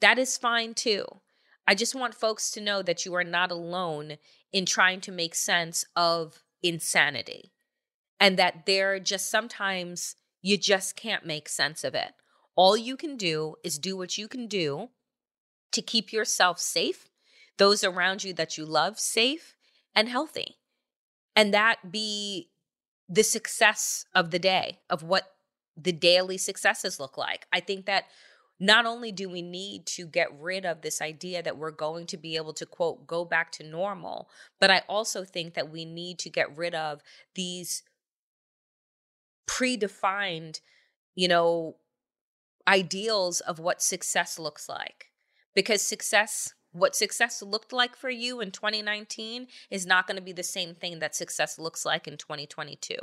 that 0.00 0.18
is 0.18 0.36
fine 0.36 0.74
too. 0.74 1.04
I 1.66 1.74
just 1.74 1.94
want 1.94 2.14
folks 2.14 2.50
to 2.52 2.60
know 2.60 2.82
that 2.82 3.04
you 3.04 3.14
are 3.14 3.24
not 3.24 3.50
alone 3.50 4.18
in 4.52 4.66
trying 4.66 5.00
to 5.02 5.12
make 5.12 5.34
sense 5.34 5.84
of 5.96 6.42
insanity 6.62 7.52
and 8.20 8.38
that 8.38 8.66
there 8.66 8.98
just 9.00 9.30
sometimes 9.30 10.16
you 10.42 10.58
just 10.58 10.94
can't 10.94 11.26
make 11.26 11.48
sense 11.48 11.84
of 11.84 11.94
it. 11.94 12.12
All 12.54 12.76
you 12.76 12.96
can 12.96 13.16
do 13.16 13.56
is 13.64 13.78
do 13.78 13.96
what 13.96 14.18
you 14.18 14.28
can 14.28 14.46
do 14.46 14.90
to 15.72 15.82
keep 15.82 16.12
yourself 16.12 16.60
safe, 16.60 17.08
those 17.58 17.82
around 17.82 18.24
you 18.24 18.32
that 18.34 18.56
you 18.56 18.64
love 18.64 19.00
safe 19.00 19.56
and 19.94 20.08
healthy. 20.08 20.58
And 21.34 21.52
that 21.52 21.90
be 21.90 22.50
the 23.08 23.24
success 23.24 24.04
of 24.14 24.30
the 24.30 24.38
day, 24.38 24.78
of 24.88 25.02
what 25.02 25.24
the 25.76 25.92
daily 25.92 26.38
successes 26.38 27.00
look 27.00 27.18
like. 27.18 27.46
I 27.52 27.60
think 27.60 27.86
that 27.86 28.04
not 28.60 28.86
only 28.86 29.10
do 29.10 29.28
we 29.28 29.42
need 29.42 29.84
to 29.84 30.06
get 30.06 30.28
rid 30.40 30.64
of 30.64 30.80
this 30.80 31.02
idea 31.02 31.42
that 31.42 31.58
we're 31.58 31.70
going 31.70 32.06
to 32.06 32.16
be 32.16 32.36
able 32.36 32.52
to 32.52 32.64
quote 32.64 33.06
go 33.06 33.24
back 33.24 33.50
to 33.50 33.64
normal 33.64 34.28
but 34.60 34.70
i 34.70 34.82
also 34.88 35.24
think 35.24 35.54
that 35.54 35.70
we 35.70 35.84
need 35.84 36.18
to 36.18 36.30
get 36.30 36.56
rid 36.56 36.74
of 36.74 37.02
these 37.34 37.82
predefined 39.46 40.60
you 41.14 41.28
know 41.28 41.76
ideals 42.66 43.40
of 43.40 43.58
what 43.58 43.82
success 43.82 44.38
looks 44.38 44.68
like. 44.68 45.10
Because 45.54 45.82
success 45.82 46.54
what 46.72 46.96
success 46.96 47.40
looked 47.40 47.72
like 47.72 47.94
for 47.94 48.10
you 48.10 48.40
in 48.40 48.50
2019 48.50 49.46
is 49.70 49.86
not 49.86 50.08
going 50.08 50.16
to 50.16 50.22
be 50.22 50.32
the 50.32 50.42
same 50.42 50.74
thing 50.74 50.98
that 50.98 51.14
success 51.14 51.56
looks 51.56 51.86
like 51.86 52.08
in 52.08 52.16
2022 52.16 52.96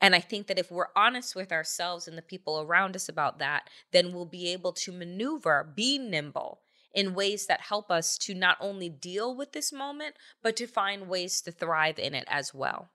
and 0.00 0.14
I 0.14 0.20
think 0.20 0.46
that 0.46 0.58
if 0.58 0.70
we're 0.70 0.88
honest 0.96 1.36
with 1.36 1.52
ourselves 1.52 2.08
and 2.08 2.16
the 2.16 2.22
people 2.22 2.60
around 2.60 2.96
us 2.96 3.08
about 3.08 3.38
that, 3.38 3.68
then 3.92 4.12
we'll 4.12 4.26
be 4.26 4.48
able 4.52 4.72
to 4.72 4.92
maneuver, 4.92 5.72
be 5.74 5.98
nimble 5.98 6.60
in 6.94 7.14
ways 7.14 7.46
that 7.46 7.60
help 7.60 7.90
us 7.90 8.18
to 8.18 8.34
not 8.34 8.56
only 8.60 8.88
deal 8.88 9.36
with 9.36 9.52
this 9.52 9.72
moment, 9.72 10.16
but 10.42 10.56
to 10.56 10.66
find 10.66 11.08
ways 11.08 11.40
to 11.42 11.52
thrive 11.52 11.98
in 11.98 12.14
it 12.14 12.24
as 12.28 12.52
well. 12.54 12.90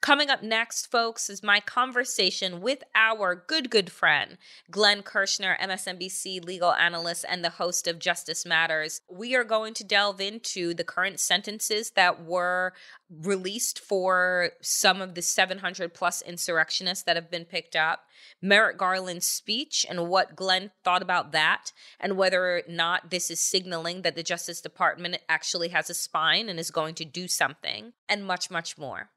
Coming 0.00 0.30
up 0.30 0.42
next, 0.42 0.90
folks, 0.90 1.30
is 1.30 1.42
my 1.42 1.60
conversation 1.60 2.60
with 2.60 2.82
our 2.94 3.34
good, 3.34 3.70
good 3.70 3.90
friend, 3.90 4.38
Glenn 4.70 5.02
Kirschner, 5.02 5.56
MSNBC 5.60 6.44
legal 6.44 6.72
analyst 6.72 7.24
and 7.28 7.44
the 7.44 7.50
host 7.50 7.86
of 7.86 7.98
Justice 7.98 8.44
Matters. 8.44 9.00
We 9.10 9.34
are 9.34 9.44
going 9.44 9.74
to 9.74 9.84
delve 9.84 10.20
into 10.20 10.74
the 10.74 10.84
current 10.84 11.20
sentences 11.20 11.92
that 11.92 12.24
were 12.24 12.72
released 13.10 13.78
for 13.78 14.50
some 14.60 15.00
of 15.00 15.14
the 15.14 15.22
700 15.22 15.92
plus 15.94 16.22
insurrectionists 16.22 17.04
that 17.04 17.16
have 17.16 17.30
been 17.30 17.44
picked 17.44 17.76
up, 17.76 18.04
Merrick 18.40 18.78
Garland's 18.78 19.26
speech 19.26 19.84
and 19.88 20.08
what 20.08 20.34
Glenn 20.34 20.70
thought 20.82 21.02
about 21.02 21.32
that, 21.32 21.72
and 22.00 22.16
whether 22.16 22.56
or 22.56 22.62
not 22.68 23.10
this 23.10 23.30
is 23.30 23.40
signaling 23.40 24.02
that 24.02 24.16
the 24.16 24.22
Justice 24.22 24.60
Department 24.60 25.18
actually 25.28 25.68
has 25.68 25.90
a 25.90 25.94
spine 25.94 26.48
and 26.48 26.58
is 26.58 26.70
going 26.70 26.94
to 26.96 27.04
do 27.04 27.28
something, 27.28 27.92
and 28.08 28.24
much, 28.24 28.50
much 28.50 28.78
more. 28.78 29.10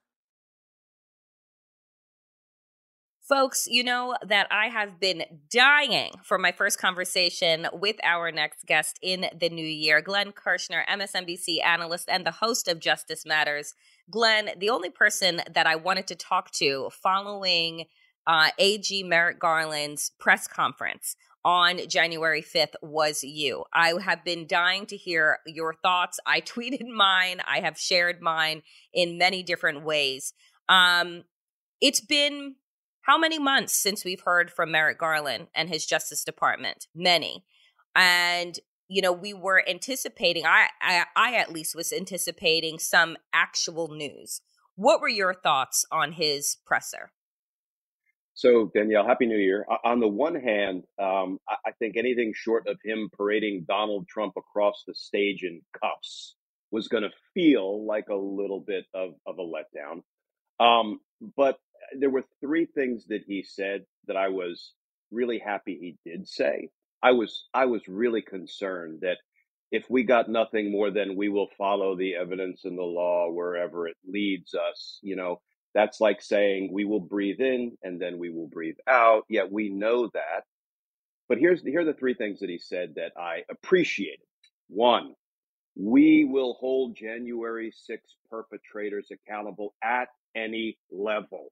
Folks, 3.28 3.66
you 3.68 3.84
know 3.84 4.16
that 4.28 4.46
I 4.52 4.68
have 4.68 5.00
been 5.00 5.24
dying 5.52 6.12
for 6.24 6.38
my 6.38 6.52
first 6.52 6.78
conversation 6.78 7.66
with 7.74 7.96
our 8.04 8.32
next 8.32 8.68
guest 8.68 9.00
in 9.02 9.26
the 9.40 9.50
new 9.50 9.66
year, 9.66 10.00
Glenn 10.00 10.32
Kirschner, 10.32 10.86
MSNBC 10.88 11.66
analyst 11.66 12.08
and 12.08 12.24
the 12.24 12.30
host 12.30 12.68
of 12.68 12.80
Justice 12.80 13.26
Matters. 13.26 13.74
Glenn, 14.12 14.52
the 14.60 14.70
only 14.70 14.92
person 14.92 15.42
that 15.52 15.66
I 15.66 15.76
wanted 15.76 16.06
to 16.08 16.16
talk 16.16 16.52
to 16.52 16.92
following 17.02 17.86
uh, 18.28 18.50
AG 18.60 19.02
Merrick 19.02 19.40
Garland's 19.40 20.12
press 20.20 20.48
conference 20.48 21.16
on 21.44 21.80
January 21.88 22.44
5th 22.44 22.76
was 22.84 23.24
you. 23.24 23.64
I 23.74 23.94
have 24.04 24.24
been 24.24 24.46
dying 24.46 24.86
to 24.86 24.98
hear 24.98 25.40
your 25.48 25.74
thoughts. 25.74 26.20
I 26.28 26.42
tweeted 26.42 26.88
mine, 26.88 27.42
I 27.48 27.62
have 27.62 27.80
shared 27.80 28.22
mine 28.22 28.62
in 28.94 29.18
many 29.18 29.42
different 29.42 29.84
ways. 29.84 30.34
Um, 30.70 31.24
it's 31.82 32.02
been 32.02 32.56
how 33.06 33.18
many 33.18 33.38
months 33.40 33.76
since 33.82 34.04
we've 34.04 34.22
heard 34.22 34.52
from 34.52 34.72
Merrick 34.72 35.00
Garland 35.00 35.48
and 35.56 35.70
his 35.70 35.86
Justice 35.86 36.24
Department? 36.24 36.88
Many. 36.96 37.46
And 37.96 38.60
you 38.88 39.02
know, 39.02 39.12
we 39.12 39.34
were 39.34 39.68
anticipating 39.68 40.46
I, 40.46 40.68
I 40.82 41.06
I 41.16 41.36
at 41.36 41.52
least 41.52 41.76
was 41.76 41.92
anticipating 41.92 42.78
some 42.80 43.18
actual 43.34 43.88
news. 43.88 44.42
What 44.76 45.02
were 45.02 45.10
your 45.10 45.34
thoughts 45.34 45.86
on 45.92 46.14
his 46.14 46.58
presser? 46.66 47.12
So, 48.38 48.70
Danielle, 48.76 49.08
Happy 49.08 49.26
New 49.26 49.38
Year. 49.38 49.66
On 49.86 50.02
the 50.02 50.10
one 50.10 50.36
hand, 50.36 50.84
um, 51.02 51.40
I 51.48 51.72
think 51.80 51.96
anything 51.96 52.34
short 52.36 52.68
of 52.68 52.78
him 52.84 53.10
parading 53.18 53.64
Donald 53.66 54.10
Trump 54.10 54.34
across 54.36 54.84
the 54.86 54.94
stage 54.94 55.44
in 55.44 55.62
cuffs 55.82 56.36
was 56.70 56.90
going 56.90 57.04
to 57.04 57.12
feel 57.34 57.86
like 57.86 58.10
a 58.10 58.16
little 58.16 58.60
bit 58.60 58.86
of, 58.94 59.12
of 59.26 59.38
a 59.40 59.42
letdown. 59.42 60.02
Um, 60.60 61.00
but 61.38 61.60
there 61.98 62.10
were 62.10 62.26
three 62.42 62.66
things 62.66 63.06
that 63.08 63.24
he 63.28 63.44
said 63.44 63.86
that 64.08 64.18
I 64.18 64.30
was 64.30 64.74
really 65.12 65.40
happy 65.40 65.78
he 65.80 66.10
did 66.10 66.28
say. 66.28 66.70
I 67.04 67.12
was 67.12 67.46
I 67.54 67.66
was 67.66 67.88
really 67.88 68.22
concerned 68.22 69.00
that 69.02 69.18
if 69.72 69.90
we 69.90 70.04
got 70.04 70.30
nothing 70.30 70.72
more 70.72 70.92
than 70.92 71.16
we 71.16 71.30
will 71.30 71.50
follow 71.58 71.96
the 71.96 72.16
evidence 72.16 72.66
and 72.66 72.78
the 72.78 72.84
law 72.84 73.30
wherever 73.32 73.88
it 73.88 73.98
leads 74.08 74.54
us, 74.54 75.00
you 75.02 75.16
know, 75.16 75.42
that's 75.74 76.00
like 76.00 76.22
saying 76.22 76.72
we 76.72 76.86
will 76.86 77.00
breathe 77.00 77.42
in 77.42 77.78
and 77.84 78.00
then 78.00 78.18
we 78.18 78.30
will 78.30 78.48
breathe 78.48 78.78
out. 78.88 79.26
Yet 79.30 79.52
we 79.52 79.70
know 79.70 80.10
that. 80.14 80.46
But 81.28 81.40
here's 81.40 81.62
here 81.64 81.82
are 81.82 81.86
the 81.86 81.94
three 81.94 82.14
things 82.14 82.40
that 82.40 82.50
he 82.50 82.58
said 82.60 82.96
that 82.96 83.12
I 83.18 83.44
appreciated. 83.50 84.26
One, 84.70 85.14
we 85.76 86.24
will 86.24 86.54
hold 86.54 86.96
January 86.96 87.72
6 87.76 88.04
perpetrators 88.30 89.08
accountable 89.12 89.74
at 89.84 90.08
any 90.36 90.78
level 90.92 91.52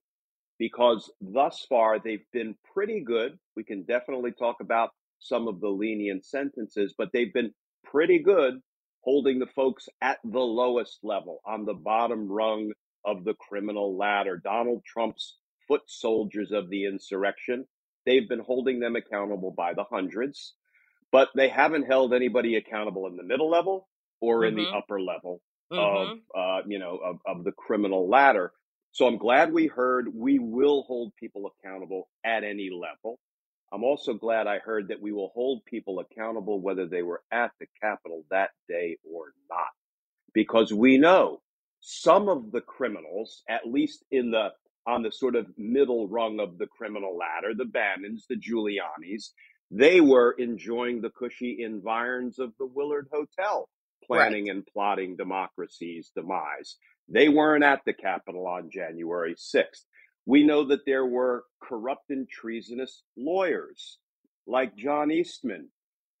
because 0.58 1.10
thus 1.20 1.64
far 1.68 1.98
they've 1.98 2.26
been 2.32 2.54
pretty 2.72 3.00
good. 3.00 3.38
We 3.56 3.64
can 3.64 3.84
definitely 3.84 4.32
talk 4.32 4.56
about 4.60 4.90
some 5.18 5.48
of 5.48 5.60
the 5.60 5.68
lenient 5.68 6.24
sentences, 6.24 6.94
but 6.96 7.10
they've 7.12 7.32
been 7.32 7.52
pretty 7.84 8.18
good 8.18 8.60
holding 9.02 9.38
the 9.38 9.46
folks 9.46 9.88
at 10.00 10.18
the 10.24 10.40
lowest 10.40 10.98
level 11.02 11.40
on 11.46 11.64
the 11.64 11.74
bottom 11.74 12.26
rung 12.26 12.72
of 13.04 13.24
the 13.24 13.34
criminal 13.34 13.96
ladder. 13.96 14.40
Donald 14.42 14.82
Trump's 14.84 15.36
foot 15.68 15.82
soldiers 15.86 16.52
of 16.52 16.70
the 16.70 16.86
insurrection, 16.86 17.66
they've 18.06 18.28
been 18.28 18.40
holding 18.40 18.80
them 18.80 18.96
accountable 18.96 19.50
by 19.50 19.74
the 19.74 19.84
hundreds, 19.84 20.54
but 21.12 21.28
they 21.36 21.48
haven't 21.48 21.84
held 21.84 22.14
anybody 22.14 22.56
accountable 22.56 23.06
in 23.06 23.16
the 23.16 23.22
middle 23.22 23.50
level 23.50 23.88
or 24.20 24.40
mm-hmm. 24.40 24.48
in 24.48 24.54
the 24.56 24.62
mm-hmm. 24.62 24.76
upper 24.76 25.00
level 25.00 25.40
mm-hmm. 25.72 26.12
of 26.12 26.18
uh, 26.36 26.62
you 26.66 26.78
know 26.78 26.98
of, 27.04 27.18
of 27.26 27.44
the 27.44 27.52
criminal 27.52 28.08
ladder. 28.08 28.52
So 28.94 29.08
I'm 29.08 29.18
glad 29.18 29.52
we 29.52 29.66
heard 29.66 30.06
we 30.14 30.38
will 30.38 30.84
hold 30.84 31.16
people 31.16 31.50
accountable 31.50 32.08
at 32.24 32.44
any 32.44 32.70
level. 32.70 33.18
I'm 33.72 33.82
also 33.82 34.14
glad 34.14 34.46
I 34.46 34.60
heard 34.60 34.86
that 34.88 35.02
we 35.02 35.10
will 35.10 35.32
hold 35.34 35.64
people 35.64 35.98
accountable 35.98 36.60
whether 36.60 36.86
they 36.86 37.02
were 37.02 37.20
at 37.32 37.50
the 37.58 37.66
Capitol 37.82 38.22
that 38.30 38.50
day 38.68 38.98
or 39.02 39.32
not. 39.50 39.66
Because 40.32 40.72
we 40.72 40.96
know 40.96 41.40
some 41.80 42.28
of 42.28 42.52
the 42.52 42.60
criminals, 42.60 43.42
at 43.48 43.66
least 43.66 44.04
in 44.12 44.30
the 44.30 44.50
on 44.86 45.02
the 45.02 45.10
sort 45.10 45.34
of 45.34 45.48
middle 45.58 46.06
rung 46.06 46.38
of 46.38 46.56
the 46.58 46.68
criminal 46.68 47.18
ladder, 47.18 47.52
the 47.52 47.64
Bannons, 47.64 48.26
the 48.28 48.36
Giulianis, 48.36 49.30
they 49.72 50.00
were 50.00 50.36
enjoying 50.38 51.00
the 51.00 51.10
cushy 51.10 51.64
environs 51.64 52.38
of 52.38 52.52
the 52.60 52.66
Willard 52.66 53.08
Hotel, 53.12 53.68
planning 54.06 54.44
right. 54.44 54.54
and 54.54 54.66
plotting 54.66 55.16
democracy's 55.16 56.12
demise. 56.14 56.76
They 57.08 57.28
weren't 57.28 57.64
at 57.64 57.82
the 57.84 57.92
Capitol 57.92 58.46
on 58.46 58.70
January 58.70 59.34
6th. 59.34 59.84
We 60.26 60.42
know 60.42 60.64
that 60.64 60.86
there 60.86 61.04
were 61.04 61.44
corrupt 61.62 62.10
and 62.10 62.28
treasonous 62.28 63.02
lawyers 63.16 63.98
like 64.46 64.76
John 64.76 65.10
Eastman 65.10 65.68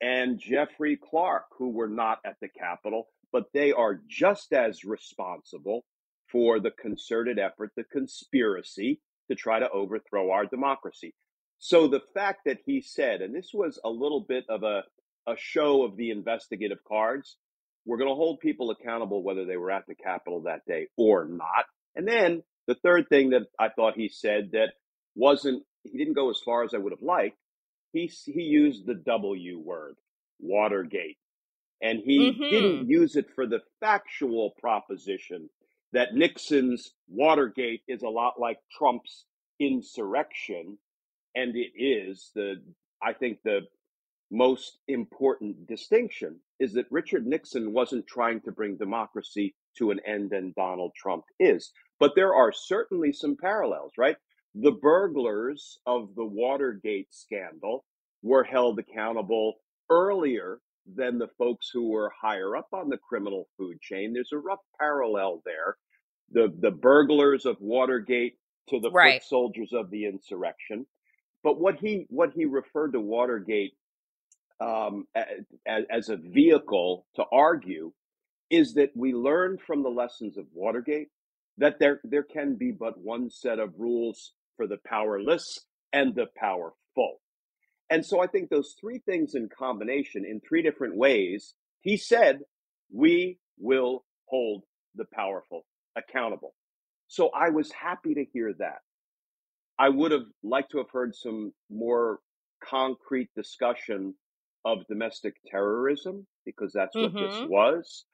and 0.00 0.38
Jeffrey 0.38 0.98
Clark 0.98 1.44
who 1.58 1.70
were 1.70 1.88
not 1.88 2.18
at 2.26 2.36
the 2.40 2.48
Capitol, 2.48 3.08
but 3.32 3.46
they 3.54 3.72
are 3.72 4.00
just 4.08 4.52
as 4.52 4.84
responsible 4.84 5.84
for 6.30 6.60
the 6.60 6.70
concerted 6.70 7.38
effort, 7.38 7.72
the 7.76 7.84
conspiracy 7.84 9.00
to 9.30 9.34
try 9.34 9.58
to 9.58 9.70
overthrow 9.70 10.30
our 10.30 10.44
democracy. 10.44 11.14
So 11.58 11.88
the 11.88 12.02
fact 12.12 12.40
that 12.44 12.58
he 12.66 12.82
said, 12.82 13.22
and 13.22 13.34
this 13.34 13.50
was 13.54 13.78
a 13.84 13.88
little 13.88 14.20
bit 14.20 14.44
of 14.50 14.62
a, 14.62 14.82
a 15.26 15.34
show 15.38 15.82
of 15.82 15.96
the 15.96 16.10
investigative 16.10 16.84
cards, 16.86 17.38
we're 17.86 17.98
going 17.98 18.10
to 18.10 18.14
hold 18.14 18.40
people 18.40 18.70
accountable 18.70 19.22
whether 19.22 19.44
they 19.44 19.56
were 19.56 19.70
at 19.70 19.86
the 19.86 19.94
Capitol 19.94 20.42
that 20.42 20.64
day 20.66 20.88
or 20.96 21.26
not. 21.26 21.66
And 21.94 22.08
then 22.08 22.42
the 22.66 22.74
third 22.74 23.08
thing 23.08 23.30
that 23.30 23.46
I 23.58 23.68
thought 23.68 23.94
he 23.96 24.08
said 24.08 24.50
that 24.52 24.72
wasn't, 25.14 25.64
he 25.82 25.98
didn't 25.98 26.14
go 26.14 26.30
as 26.30 26.40
far 26.44 26.64
as 26.64 26.72
I 26.74 26.78
would 26.78 26.92
have 26.92 27.02
liked. 27.02 27.36
He, 27.92 28.10
he 28.24 28.42
used 28.42 28.86
the 28.86 28.94
W 28.94 29.58
word, 29.58 29.96
Watergate. 30.40 31.18
And 31.82 32.00
he 32.04 32.30
mm-hmm. 32.30 32.50
didn't 32.50 32.88
use 32.88 33.16
it 33.16 33.26
for 33.34 33.46
the 33.46 33.60
factual 33.80 34.54
proposition 34.58 35.50
that 35.92 36.14
Nixon's 36.14 36.92
Watergate 37.08 37.82
is 37.86 38.02
a 38.02 38.08
lot 38.08 38.34
like 38.40 38.58
Trump's 38.76 39.26
insurrection. 39.60 40.78
And 41.34 41.54
it 41.54 41.72
is 41.76 42.30
the, 42.34 42.54
I 43.02 43.12
think 43.12 43.40
the 43.44 43.60
most 44.34 44.78
important 44.88 45.66
distinction 45.66 46.40
is 46.58 46.72
that 46.74 46.90
Richard 46.90 47.26
Nixon 47.26 47.72
wasn't 47.72 48.06
trying 48.06 48.40
to 48.42 48.52
bring 48.52 48.76
democracy 48.76 49.54
to 49.78 49.90
an 49.90 50.00
end 50.06 50.32
and 50.32 50.54
Donald 50.54 50.92
Trump 50.96 51.24
is. 51.38 51.72
But 52.00 52.12
there 52.16 52.34
are 52.34 52.52
certainly 52.52 53.12
some 53.12 53.36
parallels, 53.40 53.92
right? 53.96 54.16
The 54.54 54.72
burglars 54.72 55.78
of 55.86 56.14
the 56.16 56.24
Watergate 56.24 57.08
scandal 57.12 57.84
were 58.22 58.44
held 58.44 58.78
accountable 58.78 59.54
earlier 59.90 60.58
than 60.96 61.18
the 61.18 61.28
folks 61.38 61.70
who 61.72 61.88
were 61.88 62.12
higher 62.20 62.56
up 62.56 62.68
on 62.72 62.88
the 62.88 62.98
criminal 62.98 63.48
food 63.56 63.80
chain. 63.80 64.12
There's 64.12 64.32
a 64.32 64.38
rough 64.38 64.60
parallel 64.78 65.42
there. 65.44 65.76
The 66.32 66.52
the 66.60 66.70
burglars 66.70 67.46
of 67.46 67.56
Watergate 67.60 68.36
to 68.70 68.80
the 68.80 68.90
right. 68.90 69.20
foot 69.20 69.28
soldiers 69.28 69.72
of 69.72 69.90
the 69.90 70.06
insurrection. 70.06 70.86
But 71.42 71.60
what 71.60 71.78
he 71.80 72.06
what 72.08 72.32
he 72.34 72.44
referred 72.44 72.92
to 72.92 73.00
Watergate 73.00 73.74
um, 74.60 75.06
as, 75.14 75.84
as 75.90 76.08
a 76.08 76.16
vehicle 76.16 77.06
to 77.16 77.24
argue 77.32 77.92
is 78.50 78.74
that 78.74 78.90
we 78.94 79.12
learned 79.12 79.60
from 79.66 79.82
the 79.82 79.88
lessons 79.88 80.36
of 80.36 80.46
Watergate 80.52 81.08
that 81.58 81.78
there 81.78 82.00
there 82.04 82.22
can 82.24 82.56
be 82.56 82.72
but 82.72 82.98
one 82.98 83.30
set 83.30 83.58
of 83.58 83.74
rules 83.78 84.32
for 84.56 84.66
the 84.66 84.78
powerless 84.86 85.44
and 85.92 86.14
the 86.14 86.26
powerful. 86.36 87.20
And 87.90 88.04
so 88.04 88.20
I 88.20 88.26
think 88.26 88.50
those 88.50 88.74
three 88.80 89.00
things 89.06 89.34
in 89.34 89.48
combination, 89.56 90.24
in 90.24 90.40
three 90.40 90.62
different 90.62 90.96
ways, 90.96 91.54
he 91.80 91.96
said, 91.96 92.40
we 92.92 93.38
will 93.58 94.04
hold 94.26 94.64
the 94.94 95.04
powerful 95.12 95.64
accountable. 95.96 96.54
So 97.08 97.30
I 97.34 97.50
was 97.50 97.70
happy 97.70 98.14
to 98.14 98.24
hear 98.32 98.52
that. 98.58 98.78
I 99.78 99.88
would 99.88 100.12
have 100.12 100.26
liked 100.42 100.72
to 100.72 100.78
have 100.78 100.90
heard 100.92 101.14
some 101.14 101.52
more 101.70 102.20
concrete 102.62 103.28
discussion 103.36 104.14
of 104.64 104.86
domestic 104.86 105.34
terrorism 105.46 106.26
because 106.44 106.72
that's 106.72 106.94
what 106.94 107.12
mm-hmm. 107.12 107.40
this 107.40 107.48
was. 107.48 108.04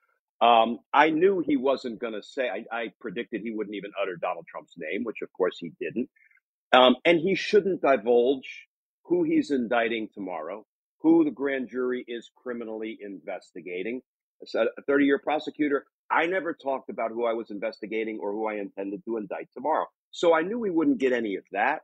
Um, 0.40 0.78
I 0.92 1.10
knew 1.10 1.42
he 1.44 1.56
wasn't 1.56 2.00
going 2.00 2.14
to 2.14 2.22
say, 2.22 2.48
I, 2.48 2.64
I, 2.74 2.86
predicted 2.98 3.42
he 3.42 3.50
wouldn't 3.50 3.76
even 3.76 3.90
utter 4.00 4.16
Donald 4.16 4.46
Trump's 4.48 4.72
name, 4.78 5.04
which 5.04 5.20
of 5.22 5.30
course 5.34 5.58
he 5.58 5.72
didn't. 5.78 6.08
Um, 6.72 6.96
and 7.04 7.18
he 7.20 7.34
shouldn't 7.34 7.82
divulge 7.82 8.66
who 9.04 9.22
he's 9.22 9.50
indicting 9.50 10.08
tomorrow, 10.14 10.64
who 11.00 11.24
the 11.24 11.30
grand 11.30 11.68
jury 11.68 12.04
is 12.08 12.30
criminally 12.34 12.98
investigating. 13.02 14.00
A 14.54 14.82
30 14.86 15.04
year 15.04 15.18
prosecutor, 15.18 15.84
I 16.10 16.26
never 16.26 16.54
talked 16.54 16.88
about 16.88 17.10
who 17.10 17.26
I 17.26 17.34
was 17.34 17.50
investigating 17.50 18.18
or 18.20 18.32
who 18.32 18.46
I 18.46 18.54
intended 18.54 19.04
to 19.04 19.18
indict 19.18 19.48
tomorrow. 19.52 19.86
So 20.10 20.34
I 20.34 20.40
knew 20.40 20.58
we 20.58 20.70
wouldn't 20.70 20.98
get 20.98 21.12
any 21.12 21.36
of 21.36 21.44
that. 21.52 21.82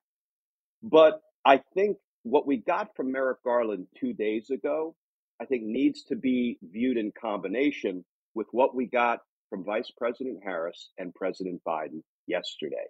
But 0.83 1.21
I 1.45 1.61
think 1.75 1.99
what 2.27 2.47
we 2.47 2.57
got 2.57 2.89
from 2.97 3.13
Merrick 3.13 3.43
Garland 3.45 3.87
two 3.99 4.13
days 4.13 4.51
ago, 4.51 4.97
I 5.41 5.45
think 5.45 5.63
needs 5.63 6.03
to 6.09 6.17
be 6.17 6.59
viewed 6.61 6.97
in 6.97 7.13
combination 7.19 8.05
with 8.35 8.49
what 8.51 8.75
we 8.75 8.87
got 8.87 9.21
from 9.49 9.65
Vice 9.65 9.93
President 9.97 10.41
Harris 10.43 10.91
and 10.99 11.15
President 11.15 11.63
Biden 11.67 12.03
yesterday. 12.27 12.89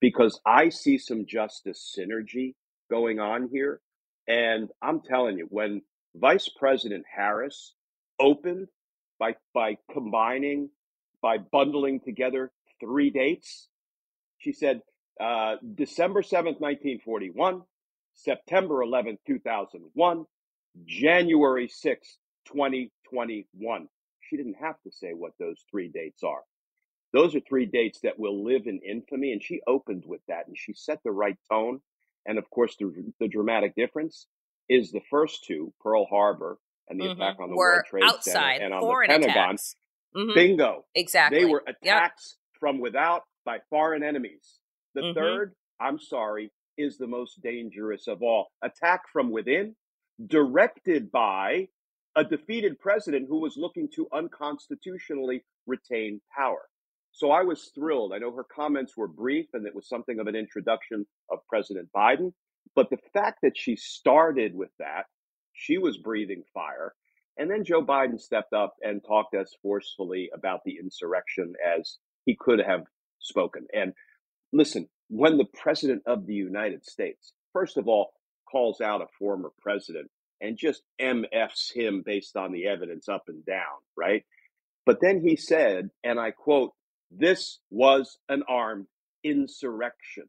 Because 0.00 0.38
I 0.44 0.68
see 0.68 0.98
some 0.98 1.24
justice 1.26 1.96
synergy 1.98 2.54
going 2.90 3.20
on 3.20 3.48
here. 3.50 3.80
And 4.28 4.68
I'm 4.82 5.00
telling 5.00 5.38
you, 5.38 5.46
when 5.48 5.80
Vice 6.14 6.50
President 6.54 7.06
Harris 7.16 7.72
opened 8.20 8.68
by 9.18 9.36
by 9.54 9.78
combining, 9.90 10.68
by 11.22 11.38
bundling 11.38 12.00
together 12.00 12.52
three 12.80 13.08
dates, 13.08 13.68
she 14.36 14.52
said 14.52 14.82
uh, 15.18 15.56
December 15.74 16.20
7th, 16.20 16.60
1941, 16.60 17.62
September 18.18 18.84
11th, 18.84 19.18
2001, 19.26 20.24
January 20.86 21.68
6th, 21.68 22.16
2021. 22.48 23.88
She 24.20 24.36
didn't 24.36 24.56
have 24.60 24.80
to 24.82 24.90
say 24.90 25.12
what 25.14 25.32
those 25.38 25.62
three 25.70 25.88
dates 25.88 26.22
are. 26.24 26.42
Those 27.12 27.34
are 27.36 27.40
three 27.40 27.66
dates 27.66 28.00
that 28.02 28.18
will 28.18 28.44
live 28.44 28.66
in 28.66 28.80
infamy. 28.80 29.32
And 29.32 29.42
she 29.42 29.60
opened 29.66 30.02
with 30.04 30.20
that 30.26 30.48
and 30.48 30.56
she 30.58 30.74
set 30.74 30.98
the 31.04 31.12
right 31.12 31.36
tone. 31.50 31.80
And 32.26 32.38
of 32.38 32.50
course, 32.50 32.76
the, 32.78 32.92
the 33.20 33.28
dramatic 33.28 33.76
difference 33.76 34.26
is 34.68 34.90
the 34.90 35.00
first 35.10 35.44
two, 35.46 35.72
Pearl 35.80 36.04
Harbor 36.06 36.58
and 36.88 37.00
the 37.00 37.04
mm-hmm. 37.04 37.20
attack 37.20 37.36
on 37.40 37.50
the 37.50 37.56
were 37.56 37.74
World 37.74 37.84
Trade 37.88 38.04
outside, 38.04 38.58
Center 38.58 38.64
and 38.64 38.74
on 38.74 38.80
the 38.80 39.06
Pentagon. 39.06 39.56
Mm-hmm. 40.16 40.34
Bingo. 40.34 40.84
Exactly. 40.94 41.38
They 41.38 41.44
were 41.44 41.62
attacks 41.66 42.36
yep. 42.36 42.58
from 42.58 42.80
without 42.80 43.22
by 43.44 43.58
foreign 43.70 44.02
enemies. 44.02 44.58
The 44.94 45.02
mm-hmm. 45.02 45.18
third, 45.18 45.54
I'm 45.80 46.00
sorry, 46.00 46.50
is 46.78 46.96
the 46.96 47.06
most 47.06 47.42
dangerous 47.42 48.06
of 48.06 48.22
all. 48.22 48.48
Attack 48.62 49.02
from 49.12 49.30
within, 49.30 49.74
directed 50.26 51.10
by 51.10 51.68
a 52.16 52.24
defeated 52.24 52.78
president 52.78 53.26
who 53.28 53.40
was 53.40 53.56
looking 53.56 53.88
to 53.94 54.08
unconstitutionally 54.12 55.44
retain 55.66 56.20
power. 56.34 56.68
So 57.12 57.30
I 57.30 57.42
was 57.42 57.70
thrilled. 57.74 58.12
I 58.14 58.18
know 58.18 58.32
her 58.32 58.44
comments 58.44 58.96
were 58.96 59.08
brief 59.08 59.46
and 59.52 59.66
it 59.66 59.74
was 59.74 59.88
something 59.88 60.18
of 60.20 60.26
an 60.26 60.36
introduction 60.36 61.06
of 61.30 61.40
President 61.48 61.88
Biden. 61.94 62.32
But 62.74 62.90
the 62.90 62.98
fact 63.12 63.40
that 63.42 63.56
she 63.56 63.76
started 63.76 64.54
with 64.54 64.70
that, 64.78 65.06
she 65.52 65.78
was 65.78 65.96
breathing 65.96 66.44
fire. 66.54 66.94
And 67.36 67.50
then 67.50 67.64
Joe 67.64 67.84
Biden 67.84 68.20
stepped 68.20 68.52
up 68.52 68.74
and 68.82 69.00
talked 69.06 69.34
as 69.34 69.54
forcefully 69.62 70.30
about 70.34 70.60
the 70.64 70.76
insurrection 70.80 71.54
as 71.78 71.98
he 72.24 72.36
could 72.38 72.60
have 72.60 72.82
spoken. 73.20 73.66
And 73.72 73.92
listen, 74.52 74.88
when 75.08 75.38
the 75.38 75.46
president 75.46 76.02
of 76.06 76.26
the 76.26 76.34
United 76.34 76.84
States, 76.84 77.32
first 77.52 77.76
of 77.76 77.88
all, 77.88 78.12
calls 78.50 78.80
out 78.80 79.02
a 79.02 79.06
former 79.18 79.50
president 79.60 80.10
and 80.40 80.56
just 80.56 80.82
MFs 81.00 81.72
him 81.74 82.02
based 82.04 82.36
on 82.36 82.52
the 82.52 82.66
evidence 82.66 83.08
up 83.08 83.24
and 83.28 83.44
down, 83.44 83.78
right? 83.96 84.24
But 84.86 85.00
then 85.00 85.20
he 85.20 85.36
said, 85.36 85.90
and 86.04 86.18
I 86.18 86.30
quote, 86.30 86.72
this 87.10 87.58
was 87.70 88.18
an 88.28 88.42
armed 88.48 88.86
insurrection. 89.24 90.24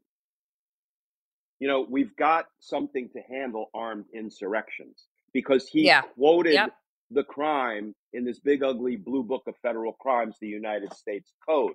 You 1.58 1.68
know, 1.68 1.86
we've 1.88 2.16
got 2.16 2.46
something 2.58 3.10
to 3.12 3.20
handle 3.20 3.70
armed 3.74 4.06
insurrections 4.14 5.06
because 5.32 5.68
he 5.68 5.86
yeah. 5.86 6.02
quoted 6.02 6.54
yep. 6.54 6.70
the 7.10 7.22
crime 7.22 7.94
in 8.12 8.24
this 8.24 8.40
big, 8.40 8.62
ugly 8.62 8.96
blue 8.96 9.22
book 9.22 9.42
of 9.46 9.54
federal 9.62 9.92
crimes, 9.92 10.36
the 10.40 10.48
United 10.48 10.92
States 10.94 11.32
Code. 11.46 11.74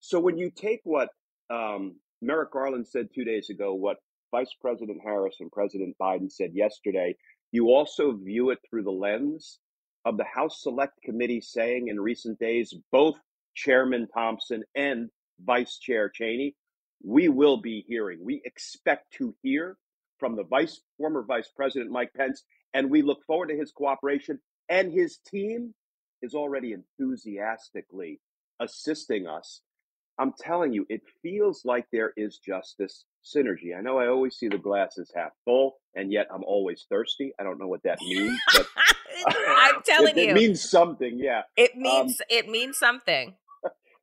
So 0.00 0.18
when 0.18 0.38
you 0.38 0.50
take 0.50 0.80
what 0.84 1.10
um, 1.50 1.96
Merrick 2.22 2.52
Garland 2.52 2.86
said 2.86 3.08
two 3.14 3.24
days 3.24 3.50
ago 3.50 3.74
what 3.74 3.98
Vice 4.30 4.54
President 4.60 5.00
Harris 5.02 5.36
and 5.40 5.50
President 5.50 5.96
Biden 6.00 6.30
said 6.30 6.50
yesterday. 6.54 7.16
You 7.52 7.68
also 7.68 8.12
view 8.12 8.50
it 8.50 8.58
through 8.68 8.84
the 8.84 8.90
lens 8.90 9.58
of 10.04 10.16
the 10.16 10.24
House 10.24 10.62
Select 10.62 11.02
Committee 11.02 11.40
saying 11.40 11.88
in 11.88 12.00
recent 12.00 12.38
days, 12.38 12.74
both 12.92 13.16
Chairman 13.54 14.06
Thompson 14.14 14.62
and 14.74 15.10
Vice 15.44 15.78
Chair 15.78 16.08
Cheney, 16.08 16.54
we 17.02 17.28
will 17.28 17.60
be 17.60 17.84
hearing. 17.88 18.18
We 18.22 18.42
expect 18.44 19.12
to 19.14 19.34
hear 19.42 19.76
from 20.18 20.36
the 20.36 20.44
vice 20.44 20.80
former 20.98 21.24
Vice 21.26 21.50
President 21.54 21.90
Mike 21.90 22.12
Pence, 22.14 22.44
and 22.74 22.90
we 22.90 23.02
look 23.02 23.24
forward 23.24 23.48
to 23.48 23.56
his 23.56 23.72
cooperation. 23.72 24.38
And 24.68 24.92
his 24.92 25.18
team 25.26 25.74
is 26.22 26.34
already 26.34 26.72
enthusiastically 26.72 28.20
assisting 28.60 29.26
us. 29.26 29.62
I'm 30.20 30.32
telling 30.38 30.72
you, 30.72 30.86
it 30.88 31.00
feels 31.22 31.62
like 31.64 31.86
there 31.92 32.12
is 32.16 32.38
just 32.38 32.76
this 32.78 33.04
synergy. 33.24 33.76
I 33.76 33.80
know 33.80 33.98
I 33.98 34.06
always 34.08 34.36
see 34.36 34.48
the 34.48 34.58
glasses 34.58 35.10
half 35.16 35.30
full, 35.44 35.76
and 35.96 36.12
yet 36.12 36.26
I'm 36.32 36.44
always 36.44 36.84
thirsty. 36.90 37.32
I 37.40 37.42
don't 37.42 37.58
know 37.58 37.66
what 37.68 37.82
that 37.84 37.98
means, 38.02 38.38
but 38.54 38.66
I'm 39.48 39.82
telling 39.84 40.16
it, 40.16 40.22
you, 40.24 40.30
it 40.30 40.34
means 40.34 40.60
something. 40.62 41.18
Yeah, 41.18 41.42
it 41.56 41.72
Um, 41.74 41.82
means 41.82 42.20
it 42.28 42.48
means 42.48 42.78
something. 42.78 43.34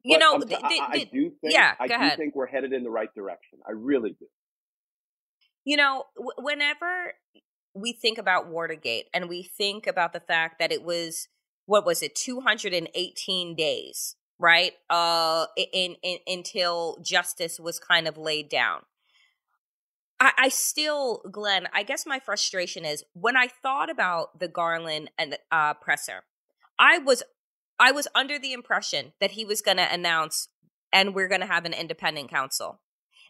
You 0.04 0.18
know, 0.18 0.34
I'm 0.36 0.40
the- 0.42 0.46
the- 0.48 0.58
I 0.64 1.10
do 1.12 1.30
think. 1.42 1.54
yeah, 1.54 1.76
I 1.80 1.88
do 1.88 1.94
ahead. 1.94 2.18
think 2.18 2.36
we're 2.36 2.48
headed 2.48 2.74
in 2.74 2.84
the 2.84 2.90
right 2.90 3.14
direction. 3.16 3.60
I 3.68 3.72
really 3.72 4.12
do. 4.20 4.26
You 5.66 5.78
know, 5.78 6.06
w- 6.16 6.32
whenever 6.38 7.14
we 7.76 7.92
think 7.94 8.18
about 8.18 8.48
Watergate 8.48 9.06
and 9.14 9.28
we 9.30 9.44
think 9.44 9.86
about 9.86 10.14
the 10.14 10.20
fact 10.22 10.60
that 10.60 10.72
it 10.72 10.84
was 10.84 11.28
what 11.66 11.86
was 11.86 12.02
it 12.02 12.16
218 12.16 13.56
days, 13.56 14.16
right? 14.40 14.74
Uh 14.90 15.48
in, 15.56 15.96
in 16.04 16.20
until 16.28 16.98
justice 17.02 17.60
was 17.60 17.80
kind 17.80 18.08
of 18.08 18.18
laid 18.18 18.50
down. 18.50 18.82
I, 20.20 20.32
I 20.38 20.50
still, 20.50 21.22
Glenn, 21.32 21.68
I 21.74 21.84
guess 21.84 22.06
my 22.08 22.20
frustration 22.20 22.86
is 22.86 23.04
when 23.14 23.38
I 23.38 23.48
thought 23.48 23.90
about 23.90 24.40
the 24.40 24.48
Garland 24.48 25.12
and 25.18 25.38
uh, 25.52 25.76
presser, 25.76 26.24
I 26.80 26.98
was 26.98 27.24
I 27.80 27.92
was 27.92 28.08
under 28.16 28.40
the 28.40 28.54
impression 28.54 29.14
that 29.20 29.32
he 29.32 29.46
was 29.46 29.62
going 29.62 29.78
to 29.78 29.94
announce 29.94 30.50
and 30.92 31.14
we're 31.14 31.28
going 31.28 31.42
to 31.42 31.48
have 31.48 31.66
an 31.66 31.74
independent 31.74 32.30
counsel 32.30 32.80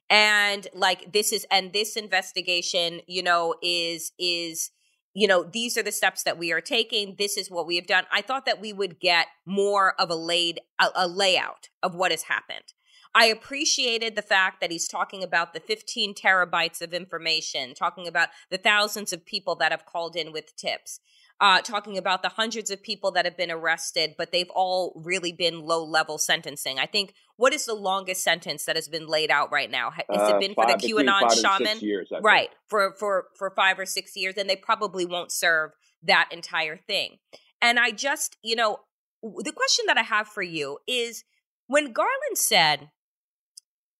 and 0.10 0.68
like 0.74 1.12
this 1.12 1.34
is 1.34 1.45
and 1.51 1.74
this 1.74 1.95
investigation 1.95 3.01
you 3.08 3.22
know 3.22 3.55
is 3.62 4.12
is 4.18 4.72
you 5.18 5.28
know 5.28 5.43
these 5.43 5.78
are 5.78 5.84
the 5.84 5.91
steps 5.91 6.22
that 6.24 6.38
we 6.38 6.51
are 6.51 6.61
taking 6.61 7.15
this 7.18 7.38
is 7.38 7.49
what 7.49 7.65
we 7.65 7.76
have 7.76 7.88
done 7.88 8.05
i 8.11 8.22
thought 8.22 8.45
that 8.45 8.61
we 8.61 8.72
would 8.72 8.99
get 8.99 9.28
more 9.45 9.99
of 9.99 10.11
a 10.11 10.15
laid 10.15 10.59
a, 10.80 10.88
a 10.95 11.07
layout 11.07 11.70
of 11.82 11.95
what 11.95 12.11
has 12.11 12.24
happened. 12.24 12.74
I 13.15 13.26
appreciated 13.26 14.15
the 14.15 14.22
fact 14.22 14.61
that 14.61 14.70
he's 14.70 14.88
talking 14.88 15.24
about 15.24 15.53
the 15.53 15.59
15 15.59 16.13
terabytes 16.13 16.82
of 16.82 16.93
information 16.93 17.74
talking 17.74 18.07
about 18.07 18.30
the 18.51 18.57
thousands 18.57 19.11
of 19.11 19.26
people 19.26 19.55
that 19.55 19.72
have 19.72 19.86
called 19.86 20.15
in 20.15 20.32
with 20.32 20.55
tips 20.55 20.99
uh, 21.40 21.62
talking 21.62 21.98
about 21.98 22.24
the 22.24 22.30
hundreds 22.30 22.72
of 22.72 22.82
people 22.82 23.12
that 23.12 23.26
have 23.26 23.38
been 23.38 23.52
arrested, 23.52 24.16
but 24.18 24.32
they've 24.32 24.50
all 24.56 25.00
really 25.06 25.32
been 25.32 25.62
low 25.62 25.84
level 25.84 26.18
sentencing. 26.18 26.80
I 26.80 26.88
think 26.88 27.14
what 27.36 27.54
is 27.54 27.66
the 27.66 27.76
longest 27.76 28.24
sentence 28.24 28.66
that 28.66 28.76
has 28.76 28.88
been 28.88 29.06
laid 29.06 29.30
out 29.30 29.52
right 29.52 29.70
now? 29.70 29.92
Has 29.92 30.04
Uh, 30.10 30.36
it 30.36 30.40
been 30.40 30.56
for 30.56 30.66
the 30.66 30.74
QAnon 30.74 31.22
five 31.22 31.34
shaman? 31.34 31.80
years, 31.80 32.12
right 32.22 32.50
for 32.68 32.96
for 32.98 33.28
for 33.38 33.52
five 33.56 33.78
or 33.78 33.86
six 33.86 34.16
years, 34.16 34.36
and 34.36 34.50
they 34.50 34.56
probably 34.56 35.06
won't 35.06 35.32
serve 35.32 35.72
that 36.02 36.30
entire 36.32 36.78
thing. 36.78 37.20
And 37.62 37.80
I 37.80 37.92
just, 37.92 38.38
you 38.42 38.56
know, 38.56 38.80
the 39.22 39.52
question 39.52 39.86
that 39.88 39.98
I 39.98 40.04
have 40.04 40.28
for 40.28 40.44
you 40.44 40.80
is 40.88 41.24
when 41.68 41.92
Garland 41.92 42.38
said 42.38 42.90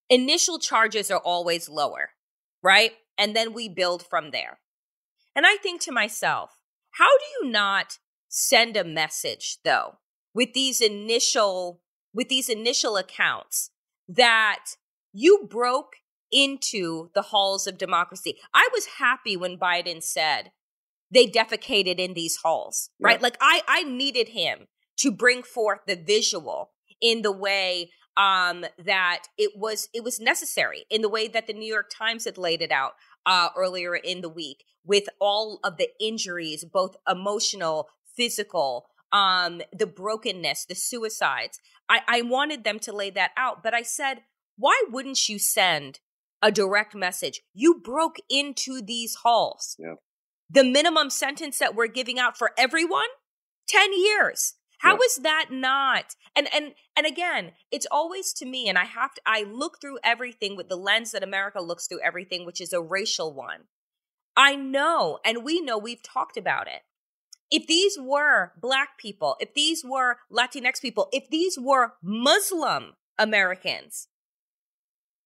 initial 0.08 0.58
charges 0.58 1.10
are 1.10 1.20
always 1.20 1.68
lower, 1.68 2.10
right? 2.62 2.92
And 3.16 3.34
then 3.34 3.52
we 3.52 3.68
build 3.68 4.04
from 4.08 4.30
there. 4.30 4.60
And 5.34 5.44
I 5.46 5.56
think 5.56 5.80
to 5.82 5.92
myself, 5.92 6.57
how 6.98 7.06
do 7.06 7.24
you 7.46 7.50
not 7.50 7.98
send 8.28 8.76
a 8.76 8.84
message 8.84 9.58
though 9.64 9.98
with 10.34 10.52
these 10.52 10.80
initial 10.80 11.80
with 12.12 12.28
these 12.28 12.48
initial 12.48 12.96
accounts 12.96 13.70
that 14.08 14.64
you 15.12 15.46
broke 15.48 15.96
into 16.30 17.10
the 17.14 17.22
halls 17.22 17.66
of 17.66 17.78
democracy? 17.78 18.36
I 18.52 18.68
was 18.72 18.86
happy 18.98 19.36
when 19.36 19.58
Biden 19.58 20.02
said 20.02 20.52
they 21.10 21.26
defecated 21.26 21.98
in 21.98 22.14
these 22.14 22.38
halls, 22.42 22.90
right? 23.00 23.18
Yeah. 23.18 23.22
Like 23.22 23.36
I 23.40 23.62
I 23.66 23.84
needed 23.84 24.30
him 24.30 24.66
to 24.98 25.10
bring 25.12 25.42
forth 25.42 25.80
the 25.86 25.96
visual 25.96 26.72
in 27.00 27.22
the 27.22 27.32
way 27.32 27.90
um 28.16 28.64
that 28.76 29.24
it 29.38 29.52
was 29.56 29.88
it 29.94 30.02
was 30.02 30.18
necessary 30.18 30.84
in 30.90 31.02
the 31.02 31.08
way 31.08 31.28
that 31.28 31.46
the 31.46 31.52
New 31.52 31.72
York 31.72 31.90
Times 31.96 32.24
had 32.24 32.36
laid 32.36 32.60
it 32.60 32.72
out 32.72 32.94
uh 33.26 33.48
earlier 33.56 33.94
in 33.94 34.20
the 34.20 34.28
week 34.28 34.64
with 34.84 35.04
all 35.20 35.60
of 35.64 35.76
the 35.76 35.88
injuries 36.00 36.64
both 36.64 36.96
emotional 37.08 37.88
physical 38.16 38.86
um 39.12 39.60
the 39.72 39.86
brokenness 39.86 40.64
the 40.66 40.74
suicides. 40.74 41.60
I 41.88 42.00
I 42.08 42.22
wanted 42.22 42.64
them 42.64 42.78
to 42.80 42.92
lay 42.92 43.10
that 43.10 43.32
out 43.36 43.62
but 43.62 43.74
I 43.74 43.82
said 43.82 44.22
why 44.56 44.82
wouldn't 44.90 45.28
you 45.28 45.38
send 45.38 46.00
a 46.42 46.50
direct 46.52 46.94
message? 46.94 47.42
You 47.54 47.80
broke 47.80 48.16
into 48.30 48.80
these 48.82 49.16
halls. 49.22 49.76
Yeah. 49.78 49.94
the 50.50 50.64
minimum 50.64 51.10
sentence 51.10 51.58
that 51.58 51.74
we're 51.74 51.88
giving 51.88 52.18
out 52.18 52.38
for 52.38 52.52
everyone 52.56 53.08
10 53.68 53.92
years 53.92 54.54
How 54.78 54.96
is 54.96 55.16
that 55.16 55.46
not 55.50 56.14
and 56.36 56.48
and 56.54 56.74
and 56.96 57.06
again 57.06 57.52
it's 57.70 57.86
always 57.90 58.32
to 58.34 58.46
me 58.46 58.68
and 58.68 58.78
i 58.78 58.84
have 58.84 59.12
to 59.14 59.20
i 59.26 59.42
look 59.42 59.80
through 59.80 59.98
everything 60.04 60.56
with 60.56 60.68
the 60.68 60.76
lens 60.76 61.12
that 61.12 61.22
america 61.22 61.60
looks 61.60 61.86
through 61.86 62.00
everything 62.00 62.46
which 62.46 62.60
is 62.60 62.72
a 62.72 62.80
racial 62.80 63.34
one. 63.34 63.64
I 64.36 64.54
know 64.54 65.18
and 65.24 65.44
we 65.44 65.60
know 65.60 65.76
we've 65.78 66.02
talked 66.02 66.36
about 66.36 66.68
it. 66.68 66.82
If 67.50 67.66
these 67.66 67.98
were 67.98 68.52
black 68.60 68.98
people 68.98 69.36
if 69.40 69.52
these 69.54 69.84
were 69.84 70.18
latinx 70.32 70.80
people 70.80 71.08
if 71.12 71.28
these 71.28 71.58
were 71.58 71.94
muslim 72.02 72.94
americans 73.18 74.08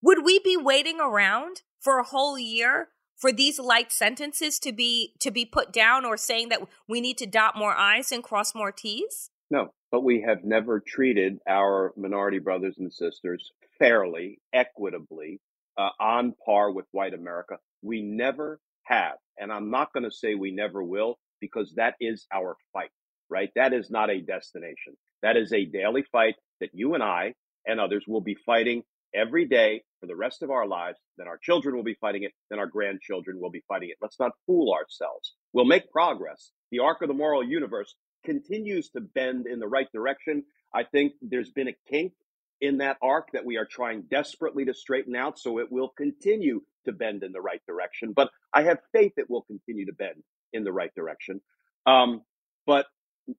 would 0.01 0.25
we 0.25 0.39
be 0.39 0.57
waiting 0.57 0.99
around 0.99 1.61
for 1.79 1.99
a 1.99 2.03
whole 2.03 2.39
year 2.39 2.89
for 3.15 3.31
these 3.31 3.59
light 3.59 3.91
sentences 3.91 4.57
to 4.59 4.71
be 4.71 5.13
to 5.19 5.31
be 5.31 5.45
put 5.45 5.71
down 5.71 6.05
or 6.05 6.17
saying 6.17 6.49
that 6.49 6.61
we 6.87 6.99
need 7.01 7.17
to 7.17 7.25
dot 7.25 7.55
more 7.57 7.75
i's 7.75 8.11
and 8.11 8.23
cross 8.23 8.55
more 8.55 8.71
t's 8.71 9.29
No, 9.53 9.71
but 9.91 10.03
we 10.03 10.21
have 10.27 10.43
never 10.43 10.79
treated 10.79 11.37
our 11.47 11.93
minority 11.95 12.39
brothers 12.39 12.77
and 12.79 12.91
sisters 12.91 13.51
fairly, 13.77 14.39
equitably, 14.51 15.41
uh, 15.77 15.89
on 15.99 16.33
par 16.43 16.71
with 16.71 16.87
white 16.91 17.13
America. 17.13 17.57
We 17.83 18.01
never 18.01 18.59
have. 18.85 19.17
And 19.37 19.51
I'm 19.51 19.69
not 19.69 19.93
going 19.93 20.05
to 20.05 20.11
say 20.11 20.33
we 20.33 20.51
never 20.51 20.83
will 20.83 21.19
because 21.39 21.71
that 21.75 21.93
is 22.01 22.25
our 22.33 22.57
fight, 22.73 22.89
right? 23.29 23.51
That 23.55 23.73
is 23.73 23.91
not 23.91 24.09
a 24.09 24.21
destination. 24.21 24.97
That 25.21 25.37
is 25.37 25.53
a 25.53 25.65
daily 25.65 26.03
fight 26.11 26.33
that 26.59 26.71
you 26.73 26.95
and 26.95 27.03
I 27.03 27.35
and 27.67 27.79
others 27.79 28.05
will 28.07 28.21
be 28.21 28.37
fighting 28.47 28.81
every 29.13 29.45
day 29.45 29.83
for 29.99 30.07
the 30.07 30.15
rest 30.15 30.41
of 30.41 30.49
our 30.49 30.65
lives. 30.65 30.97
Then 31.19 31.27
our 31.27 31.37
children 31.37 31.75
will 31.75 31.83
be 31.83 31.97
fighting 32.01 32.23
it. 32.23 32.31
Then 32.49 32.57
our 32.57 32.65
grandchildren 32.65 33.39
will 33.39 33.51
be 33.51 33.63
fighting 33.67 33.89
it. 33.89 33.97
Let's 34.01 34.19
not 34.19 34.31
fool 34.47 34.73
ourselves. 34.73 35.35
We'll 35.53 35.65
make 35.65 35.91
progress. 35.91 36.49
The 36.71 36.79
arc 36.79 37.03
of 37.03 37.07
the 37.07 37.13
moral 37.13 37.43
universe 37.43 37.93
continues 38.23 38.89
to 38.89 39.01
bend 39.01 39.47
in 39.47 39.59
the 39.59 39.67
right 39.67 39.91
direction. 39.91 40.43
I 40.73 40.83
think 40.83 41.13
there's 41.21 41.51
been 41.51 41.67
a 41.67 41.75
kink 41.89 42.13
in 42.61 42.77
that 42.77 42.97
arc 43.01 43.31
that 43.33 43.45
we 43.45 43.57
are 43.57 43.65
trying 43.65 44.03
desperately 44.09 44.65
to 44.65 44.73
straighten 44.73 45.15
out, 45.15 45.37
so 45.37 45.59
it 45.59 45.71
will 45.71 45.89
continue 45.89 46.61
to 46.85 46.91
bend 46.91 47.23
in 47.23 47.31
the 47.31 47.41
right 47.41 47.61
direction. 47.67 48.13
But 48.15 48.29
I 48.53 48.63
have 48.63 48.79
faith 48.91 49.13
it 49.17 49.29
will 49.29 49.43
continue 49.43 49.85
to 49.85 49.93
bend 49.93 50.23
in 50.53 50.63
the 50.63 50.71
right 50.71 50.93
direction. 50.95 51.41
Um, 51.85 52.21
but 52.65 52.85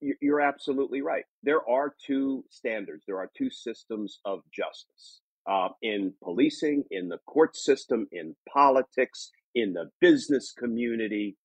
you're 0.00 0.40
absolutely 0.40 1.02
right. 1.02 1.24
There 1.42 1.68
are 1.68 1.94
two 2.06 2.44
standards, 2.50 3.04
there 3.06 3.18
are 3.18 3.30
two 3.36 3.50
systems 3.50 4.18
of 4.24 4.40
justice 4.52 5.20
uh, 5.46 5.68
in 5.82 6.14
policing, 6.22 6.84
in 6.90 7.08
the 7.08 7.18
court 7.26 7.56
system, 7.56 8.06
in 8.12 8.34
politics, 8.50 9.30
in 9.54 9.72
the 9.72 9.90
business 10.00 10.52
community. 10.56 11.36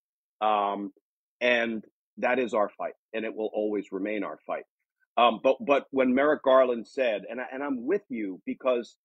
Um, 0.42 0.94
and 1.42 1.84
that 2.20 2.39
is 2.39 2.53
our 2.53 2.70
fight, 2.70 2.93
and 3.13 3.26
it 3.26 3.36
will 3.36 3.49
always 3.53 3.91
remain 3.91 4.24
our 4.24 4.39
fight. 4.45 4.65
Um, 5.17 5.39
but 5.43 5.57
but 5.59 5.88
when 5.91 6.13
Merrick 6.13 6.43
Garland 6.43 6.88
said, 6.88 7.24
and 7.30 7.41
I, 7.41 7.45
and 7.51 7.63
I'm 7.63 7.86
with 7.86 8.03
you 8.09 8.41
because 8.45 8.95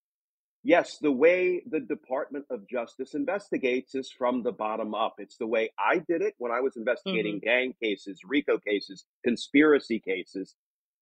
yes, 0.63 0.99
the 0.99 1.13
way 1.13 1.63
the 1.69 1.81
Department 1.81 2.47
of 2.51 2.69
Justice 2.69 3.15
investigates 3.15 3.95
is 3.95 4.11
from 4.11 4.43
the 4.43 4.53
bottom 4.53 4.95
up. 4.95 5.17
It's 5.19 5.37
the 5.37 5.47
way 5.47 5.71
I 5.79 5.99
did 5.99 6.23
it 6.23 6.35
when 6.39 6.53
I 6.53 6.61
was 6.61 6.77
investigating 6.77 7.41
gang 7.41 7.75
cases, 7.83 8.21
RICO 8.25 8.59
cases, 8.59 9.05
conspiracy 9.25 10.01
cases. 10.01 10.55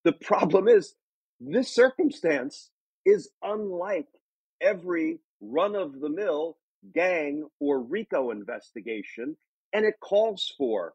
The 0.04 0.12
problem 0.12 0.68
is 0.68 0.94
this 1.40 1.74
circumstance 1.74 2.70
is 3.04 3.30
unlike 3.42 4.08
every 4.60 5.20
run 5.40 5.74
of 5.74 6.00
the 6.00 6.08
mill 6.08 6.56
gang 6.94 7.46
or 7.60 7.80
RICO 7.80 8.30
investigation, 8.30 9.36
and 9.72 9.84
it 9.84 10.00
calls 10.00 10.52
for 10.58 10.94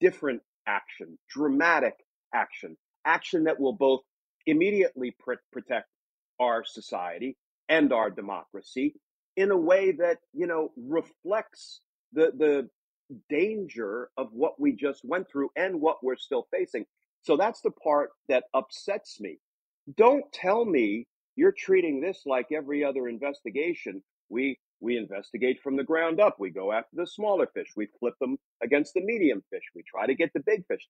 different 0.00 0.42
action, 0.66 1.18
dramatic 1.30 1.94
action, 2.34 2.76
action 3.04 3.44
that 3.44 3.60
will 3.60 3.72
both 3.74 4.02
immediately 4.46 5.14
pr- 5.18 5.34
protect 5.52 5.88
our 6.40 6.64
society 6.64 7.36
and 7.68 7.92
our 7.92 8.10
democracy 8.10 8.94
in 9.36 9.50
a 9.50 9.56
way 9.56 9.92
that 9.92 10.18
you 10.34 10.46
know 10.46 10.70
reflects 10.76 11.80
the 12.12 12.32
the 12.38 12.68
danger 13.30 14.10
of 14.16 14.28
what 14.32 14.60
we 14.60 14.72
just 14.72 15.02
went 15.04 15.28
through 15.30 15.50
and 15.56 15.80
what 15.80 16.02
we're 16.02 16.16
still 16.16 16.46
facing. 16.50 16.84
So 17.22 17.36
that's 17.36 17.60
the 17.60 17.70
part 17.70 18.10
that 18.28 18.44
upsets 18.54 19.20
me. 19.20 19.38
Don't 19.96 20.24
tell 20.32 20.64
me 20.64 21.06
you're 21.36 21.52
treating 21.52 22.00
this 22.00 22.22
like 22.26 22.48
every 22.52 22.84
other 22.84 23.08
investigation. 23.08 24.02
We 24.28 24.58
we 24.80 24.96
investigate 24.96 25.60
from 25.62 25.76
the 25.76 25.84
ground 25.84 26.20
up. 26.20 26.36
We 26.38 26.50
go 26.50 26.72
after 26.72 26.96
the 26.96 27.06
smaller 27.06 27.46
fish. 27.46 27.68
We 27.76 27.88
flip 27.98 28.14
them 28.20 28.38
against 28.62 28.94
the 28.94 29.00
medium 29.00 29.42
fish. 29.50 29.62
We 29.74 29.82
try 29.82 30.06
to 30.06 30.14
get 30.14 30.32
the 30.34 30.40
big 30.40 30.66
fish. 30.66 30.86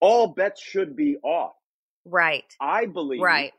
All 0.00 0.28
bets 0.28 0.60
should 0.60 0.96
be 0.96 1.16
off. 1.22 1.54
Right. 2.04 2.44
I 2.60 2.86
believe 2.86 3.20
Right. 3.20 3.52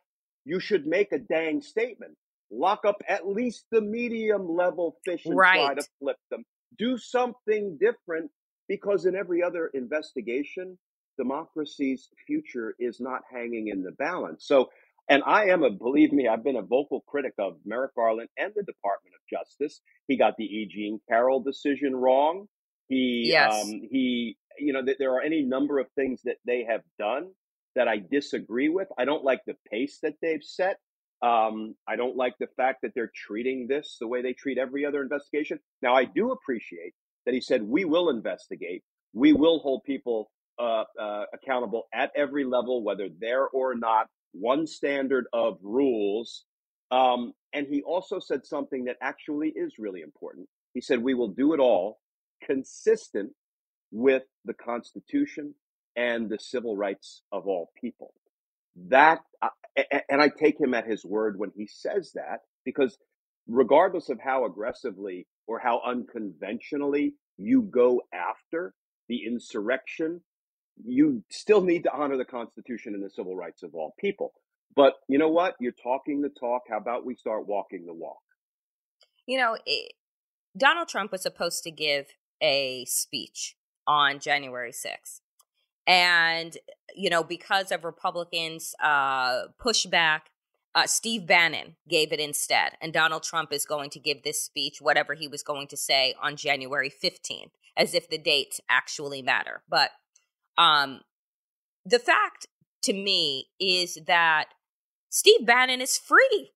you 0.46 0.60
should 0.60 0.88
make 0.88 1.12
a 1.12 1.20
dang 1.20 1.62
statement. 1.62 2.18
Lock 2.50 2.84
up 2.86 3.02
at 3.08 3.28
least 3.28 3.66
the 3.72 3.82
medium 3.82 4.50
level 4.50 4.98
fish 5.06 5.26
and 5.26 5.36
try 5.36 5.74
to 5.74 5.88
flip 6.00 6.18
them. 6.30 6.44
Do 6.78 6.98
something 6.98 7.78
different 7.78 8.32
because 8.68 9.06
in 9.06 9.16
every 9.16 9.42
other 9.44 9.68
investigation, 9.68 10.78
democracy's 11.18 12.10
future 12.26 12.76
is 12.80 13.00
not 13.00 13.22
hanging 13.32 13.68
in 13.68 13.84
the 13.84 13.92
balance. 13.92 14.46
So, 14.46 14.70
and 15.10 15.24
I 15.26 15.46
am 15.46 15.64
a, 15.64 15.70
believe 15.70 16.12
me, 16.12 16.28
I've 16.28 16.44
been 16.44 16.56
a 16.56 16.62
vocal 16.62 17.02
critic 17.08 17.34
of 17.40 17.58
Merrick 17.66 17.96
Garland 17.96 18.30
and 18.38 18.52
the 18.56 18.64
Department 18.64 19.16
of 19.16 19.22
Justice. 19.40 19.82
He 20.08 20.18
got 20.18 20.36
the 20.38 20.46
E. 20.46 20.68
Jean 20.72 21.00
Carroll 21.10 21.42
decision 21.42 21.96
wrong. 21.96 22.48
He, 22.88 23.30
Yes. 23.32 23.64
um, 23.64 23.70
he, 23.90 24.38
you 24.60 24.74
know, 24.74 24.84
that 24.86 24.98
there 25.00 25.14
are 25.14 25.22
any 25.22 25.44
number 25.44 25.80
of 25.80 25.88
things 25.96 26.22
that 26.24 26.38
they 26.46 26.66
have 26.70 26.82
done 27.00 27.30
that 27.76 27.88
I 27.88 28.02
disagree 28.12 28.70
with. 28.70 28.88
I 28.98 29.06
don't 29.06 29.24
like 29.24 29.42
the 29.48 29.56
pace 29.72 30.00
that 30.04 30.16
they've 30.22 30.44
set. 30.44 30.78
Um, 31.24 31.76
I 31.88 31.96
don't 31.96 32.18
like 32.18 32.34
the 32.40 32.48
fact 32.58 32.80
that 32.82 32.92
they're 32.96 33.12
treating 33.16 33.68
this 33.68 33.98
the 34.02 34.08
way 34.08 34.22
they 34.22 34.34
treat 34.34 34.58
every 34.58 34.86
other 34.86 35.02
investigation. 35.02 35.60
Now, 35.82 35.96
I 35.96 36.06
do 36.06 36.32
appreciate 36.32 36.94
that 37.26 37.34
he 37.34 37.42
said, 37.42 37.62
we 37.64 37.86
will 37.86 38.10
investigate. 38.10 38.84
We 39.14 39.32
will 39.34 39.60
hold 39.60 39.84
people 39.86 40.32
uh, 40.60 40.84
uh, 41.00 41.26
accountable 41.34 41.88
at 41.94 42.12
every 42.16 42.44
level, 42.44 42.84
whether 42.84 43.08
there 43.20 43.48
or 43.48 43.76
not, 43.76 44.08
one 44.34 44.68
standard 44.68 45.26
of 45.34 45.58
rules. 45.62 46.46
Um, 46.92 47.34
and 47.54 47.68
he 47.68 47.82
also 47.82 48.20
said 48.20 48.46
something 48.46 48.86
that 48.86 48.98
actually 49.02 49.50
is 49.56 49.76
really 49.80 50.02
important. 50.02 50.48
He 50.74 50.82
said, 50.82 51.02
we 51.02 51.14
will 51.14 51.30
do 51.30 51.54
it 51.54 51.60
all 51.60 52.00
consistent 52.44 53.32
with 53.92 54.24
the 54.46 54.54
Constitution 54.54 55.54
and 55.96 56.30
the 56.30 56.40
civil 56.40 56.78
rights 56.78 57.22
of 57.32 57.48
all 57.48 57.72
people. 57.80 58.14
That, 58.88 59.20
uh, 59.42 59.50
and 60.10 60.22
I 60.22 60.30
take 60.30 60.60
him 60.60 60.74
at 60.74 60.88
his 60.88 61.04
word 61.04 61.38
when 61.38 61.52
he 61.56 61.68
says 61.68 62.12
that, 62.16 62.40
because 62.64 62.98
regardless 63.48 64.10
of 64.10 64.20
how 64.24 64.46
aggressively 64.46 65.28
or 65.48 65.60
how 65.60 65.82
unconventionally 65.86 67.16
you 67.38 67.64
go 67.64 68.02
after 68.14 68.74
the 69.10 69.26
insurrection, 69.26 70.22
you 70.86 71.24
still 71.30 71.62
need 71.62 71.84
to 71.84 71.94
honor 71.94 72.18
the 72.18 72.26
Constitution 72.26 72.94
and 72.94 73.04
the 73.04 73.10
civil 73.10 73.36
rights 73.36 73.64
of 73.64 73.76
all 73.76 73.94
people. 74.00 74.34
But 74.76 74.94
you 75.08 75.18
know 75.18 75.30
what? 75.30 75.56
You're 75.60 75.74
talking 75.74 76.22
the 76.22 76.30
talk. 76.30 76.64
How 76.70 76.78
about 76.78 77.06
we 77.06 77.16
start 77.16 77.48
walking 77.48 77.86
the 77.86 77.94
walk? 77.94 78.22
You 79.26 79.38
know, 79.38 79.58
it, 79.66 79.94
Donald 80.58 80.88
Trump 80.88 81.12
was 81.12 81.24
supposed 81.24 81.64
to 81.64 81.72
give 81.72 82.08
a 82.42 82.86
speech 82.86 83.56
on 83.88 84.20
January 84.20 84.72
6th. 84.72 85.22
And, 85.88 86.58
you 86.96 87.10
know, 87.10 87.24
because 87.24 87.72
of 87.72 87.84
Republicans' 87.84 88.74
uh, 88.82 89.48
pushback, 89.60 90.22
uh, 90.74 90.88
Steve 90.88 91.28
Bannon 91.28 91.76
gave 91.90 92.14
it 92.14 92.20
instead. 92.20 92.74
And 92.82 92.94
Donald 92.94 93.24
Trump 93.24 93.52
is 93.52 93.66
going 93.66 93.90
to 93.92 94.00
give 94.00 94.24
this 94.24 94.42
speech, 94.42 94.78
whatever 94.80 95.16
he 95.16 95.28
was 95.28 95.44
going 95.44 95.68
to 95.68 95.78
say, 95.78 96.16
on 96.22 96.36
January 96.36 96.90
15th, 96.90 97.52
as 97.76 97.94
if 97.94 98.10
the 98.10 98.18
dates 98.18 98.62
actually 98.70 99.22
matter. 99.22 99.64
But 99.68 99.92
um, 100.58 101.02
the 101.86 102.00
fact 102.00 102.48
to 102.84 102.94
me 102.94 103.48
is 103.60 104.00
that 104.08 104.46
Steve 105.10 105.46
Bannon 105.46 105.82
is 105.82 105.98
free. 105.98 106.52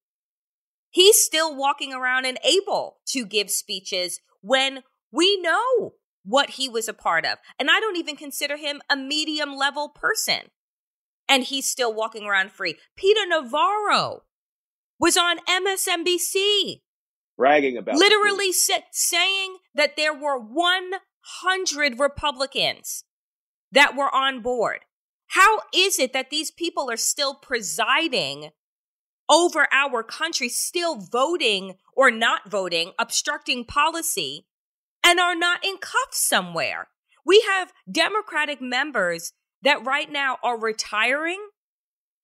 He's 0.90 1.24
still 1.24 1.56
walking 1.56 1.94
around 1.94 2.26
and 2.26 2.40
able 2.44 2.98
to 3.08 3.26
give 3.26 3.50
speeches 3.50 4.20
when 4.42 4.84
we 5.12 5.40
know 5.42 5.96
what 6.24 6.52
he 6.52 6.70
was 6.70 6.88
a 6.88 6.94
part 6.94 7.26
of. 7.26 7.38
And 7.60 7.70
I 7.70 7.80
don't 7.80 7.98
even 7.98 8.16
consider 8.16 8.58
him 8.58 8.82
a 8.90 8.96
medium 8.96 9.56
level 9.56 9.90
person. 9.90 10.52
And 11.28 11.44
he's 11.44 11.70
still 11.70 11.94
walking 11.94 12.26
around 12.26 12.52
free. 12.52 12.76
Peter 12.96 13.22
Navarro 13.28 14.24
was 15.00 15.18
on 15.18 15.40
MSNBC 15.40 16.82
Bragging 17.38 17.78
about 17.78 17.96
literally 17.96 18.54
sa- 18.54 18.80
saying 18.92 19.58
that 19.74 19.98
there 19.98 20.14
were 20.14 20.40
100 20.40 22.00
Republicans 22.00 23.04
that 23.72 23.96
were 23.96 24.14
on 24.14 24.42
board. 24.42 24.80
How 25.28 25.62
is 25.74 26.00
it 26.00 26.14
that 26.14 26.30
these 26.30 26.52
people 26.52 26.90
are 26.90 26.98
still 26.98 27.34
presiding 27.36 28.52
over 29.30 29.68
our 29.72 30.04
country, 30.04 30.50
still 30.50 30.98
voting 30.98 31.76
or 31.96 32.12
not 32.12 32.50
voting, 32.50 32.92
obstructing 33.00 33.66
policy, 33.66 34.46
and 35.04 35.20
are 35.20 35.36
not 35.36 35.66
in 35.66 35.78
cuffs 35.78 36.28
somewhere? 36.28 36.90
We 37.26 37.44
have 37.50 37.74
Democratic 37.92 38.62
members 38.62 39.34
that 39.64 39.84
right 39.84 40.12
now 40.12 40.38
are 40.44 40.60
retiring 40.60 41.50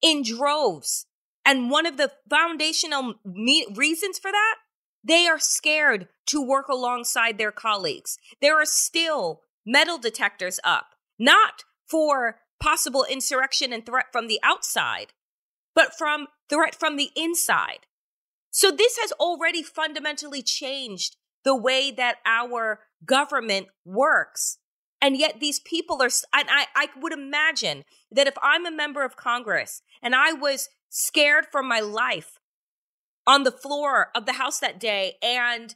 in 0.00 0.22
droves. 0.22 1.06
And 1.44 1.70
one 1.70 1.86
of 1.86 1.96
the 1.96 2.12
foundational 2.30 3.14
me- 3.24 3.66
reasons 3.74 4.18
for 4.18 4.30
that, 4.30 4.56
they 5.02 5.26
are 5.26 5.40
scared 5.40 6.08
to 6.26 6.40
work 6.40 6.68
alongside 6.68 7.36
their 7.36 7.50
colleagues. 7.50 8.16
There 8.40 8.60
are 8.60 8.64
still 8.64 9.42
metal 9.66 9.98
detectors 9.98 10.60
up, 10.62 10.91
not 11.18 11.64
for 11.88 12.40
possible 12.60 13.04
insurrection 13.08 13.72
and 13.72 13.84
threat 13.84 14.06
from 14.12 14.28
the 14.28 14.40
outside, 14.42 15.12
but 15.74 15.96
from 15.96 16.28
threat 16.48 16.74
from 16.74 16.96
the 16.96 17.10
inside. 17.16 17.86
So 18.50 18.70
this 18.70 18.98
has 18.98 19.12
already 19.12 19.62
fundamentally 19.62 20.42
changed 20.42 21.16
the 21.44 21.56
way 21.56 21.90
that 21.90 22.18
our 22.24 22.80
government 23.04 23.68
works. 23.84 24.58
And 25.00 25.16
yet 25.16 25.40
these 25.40 25.58
people 25.58 26.00
are, 26.00 26.10
and 26.32 26.48
I, 26.48 26.66
I 26.76 26.88
would 27.00 27.12
imagine 27.12 27.84
that 28.10 28.28
if 28.28 28.34
I'm 28.40 28.66
a 28.66 28.70
member 28.70 29.04
of 29.04 29.16
Congress 29.16 29.82
and 30.00 30.14
I 30.14 30.32
was 30.32 30.68
scared 30.88 31.46
for 31.50 31.62
my 31.62 31.80
life 31.80 32.38
on 33.26 33.42
the 33.42 33.50
floor 33.50 34.08
of 34.14 34.26
the 34.26 34.34
House 34.34 34.60
that 34.60 34.78
day 34.78 35.14
and 35.22 35.74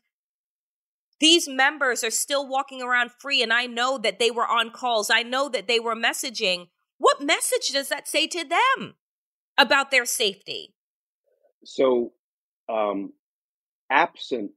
these 1.20 1.48
members 1.48 2.04
are 2.04 2.10
still 2.10 2.46
walking 2.46 2.82
around 2.82 3.10
free 3.10 3.42
and 3.42 3.52
I 3.52 3.66
know 3.66 3.98
that 3.98 4.18
they 4.18 4.30
were 4.30 4.46
on 4.46 4.70
calls, 4.70 5.10
I 5.10 5.22
know 5.22 5.48
that 5.48 5.68
they 5.68 5.80
were 5.80 5.96
messaging, 5.96 6.68
what 6.98 7.22
message 7.22 7.70
does 7.72 7.88
that 7.88 8.08
say 8.08 8.26
to 8.26 8.44
them 8.44 8.94
about 9.58 9.90
their 9.90 10.04
safety? 10.04 10.74
So, 11.64 12.12
um, 12.68 13.12
absent 13.90 14.50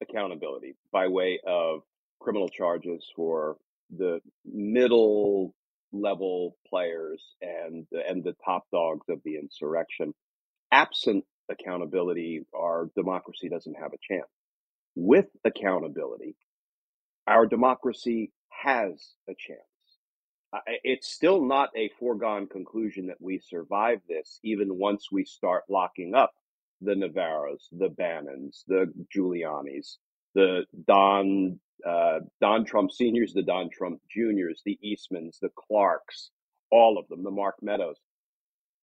accountability 0.00 0.74
by 0.92 1.08
way 1.08 1.40
of 1.46 1.82
criminal 2.20 2.48
charges 2.48 3.04
for 3.14 3.56
the 3.96 4.20
middle 4.44 5.54
level 5.92 6.56
players 6.66 7.22
and 7.42 7.86
and 8.08 8.24
the 8.24 8.34
top 8.44 8.64
dogs 8.72 9.06
of 9.08 9.20
the 9.24 9.36
insurrection, 9.36 10.14
absent 10.72 11.24
accountability, 11.50 12.46
our 12.54 12.88
democracy 12.96 13.48
doesn't 13.48 13.74
have 13.74 13.92
a 13.92 14.14
chance. 14.14 14.28
With 14.96 15.26
accountability, 15.44 16.36
our 17.26 17.46
democracy 17.46 18.32
has 18.50 19.14
a 19.28 19.34
chance. 19.34 19.60
It's 20.84 21.08
still 21.08 21.42
not 21.44 21.70
a 21.76 21.90
foregone 22.00 22.46
conclusion 22.48 23.06
that 23.08 23.20
we 23.20 23.38
survive 23.38 24.00
this, 24.08 24.40
even 24.44 24.78
once 24.78 25.08
we 25.12 25.24
start 25.24 25.64
locking 25.70 26.14
up 26.14 26.34
the 26.82 26.94
Navarros, 26.94 27.68
the 27.72 27.88
Bannons, 27.88 28.64
the 28.68 28.92
Giulianis, 29.16 29.96
the 30.34 30.66
Don 30.86 31.60
uh, 31.86 32.20
Don 32.40 32.64
Trump 32.66 32.92
seniors, 32.92 33.32
the 33.32 33.42
Don 33.42 33.70
Trump 33.70 34.00
juniors, 34.14 34.62
the 34.66 34.78
Eastmans, 34.84 35.38
the 35.40 35.50
Clarks, 35.56 36.30
all 36.70 36.98
of 36.98 37.08
them, 37.08 37.24
the 37.24 37.30
Mark 37.30 37.56
Meadows. 37.62 37.96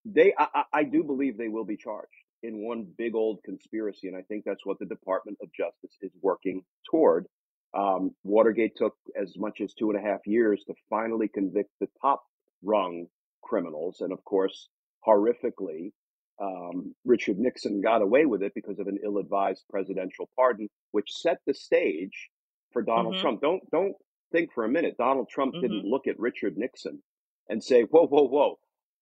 They, 0.05 0.33
I, 0.37 0.47
I 0.55 0.63
I 0.79 0.83
do 0.85 1.03
believe 1.03 1.37
they 1.37 1.49
will 1.49 1.65
be 1.65 1.77
charged 1.77 2.18
in 2.43 2.65
one 2.65 2.83
big 2.97 3.15
old 3.15 3.43
conspiracy, 3.43 4.07
and 4.07 4.17
I 4.17 4.21
think 4.23 4.43
that's 4.45 4.65
what 4.65 4.79
the 4.79 4.85
Department 4.85 5.37
of 5.41 5.51
Justice 5.53 5.97
is 6.01 6.11
working 6.21 6.63
toward. 6.89 7.27
Um, 7.73 8.15
Watergate 8.23 8.75
took 8.75 8.95
as 9.15 9.37
much 9.37 9.61
as 9.61 9.73
two 9.73 9.91
and 9.91 9.99
a 9.99 10.01
half 10.01 10.25
years 10.25 10.63
to 10.65 10.73
finally 10.89 11.27
convict 11.27 11.71
the 11.79 11.89
top 12.01 12.23
rung 12.63 13.07
criminals, 13.43 14.01
and 14.01 14.11
of 14.11 14.23
course, 14.23 14.69
horrifically, 15.05 15.91
um, 16.41 16.95
Richard 17.05 17.37
Nixon 17.37 17.81
got 17.81 18.01
away 18.01 18.25
with 18.25 18.41
it 18.41 18.53
because 18.55 18.79
of 18.79 18.87
an 18.87 18.97
ill-advised 19.03 19.65
presidential 19.69 20.29
pardon, 20.35 20.69
which 20.91 21.11
set 21.11 21.39
the 21.45 21.53
stage 21.53 22.29
for 22.71 22.81
Donald 22.81 23.15
Mhm. 23.15 23.19
Trump. 23.19 23.41
Don't 23.41 23.61
don't 23.71 23.95
think 24.31 24.51
for 24.53 24.63
a 24.63 24.69
minute 24.69 24.95
Donald 24.97 25.27
Trump 25.29 25.55
Mhm. 25.55 25.61
didn't 25.61 25.83
look 25.83 26.07
at 26.07 26.19
Richard 26.19 26.57
Nixon 26.57 27.03
and 27.49 27.63
say, 27.63 27.83
"Whoa, 27.83 28.07
whoa, 28.07 28.27
whoa! 28.27 28.59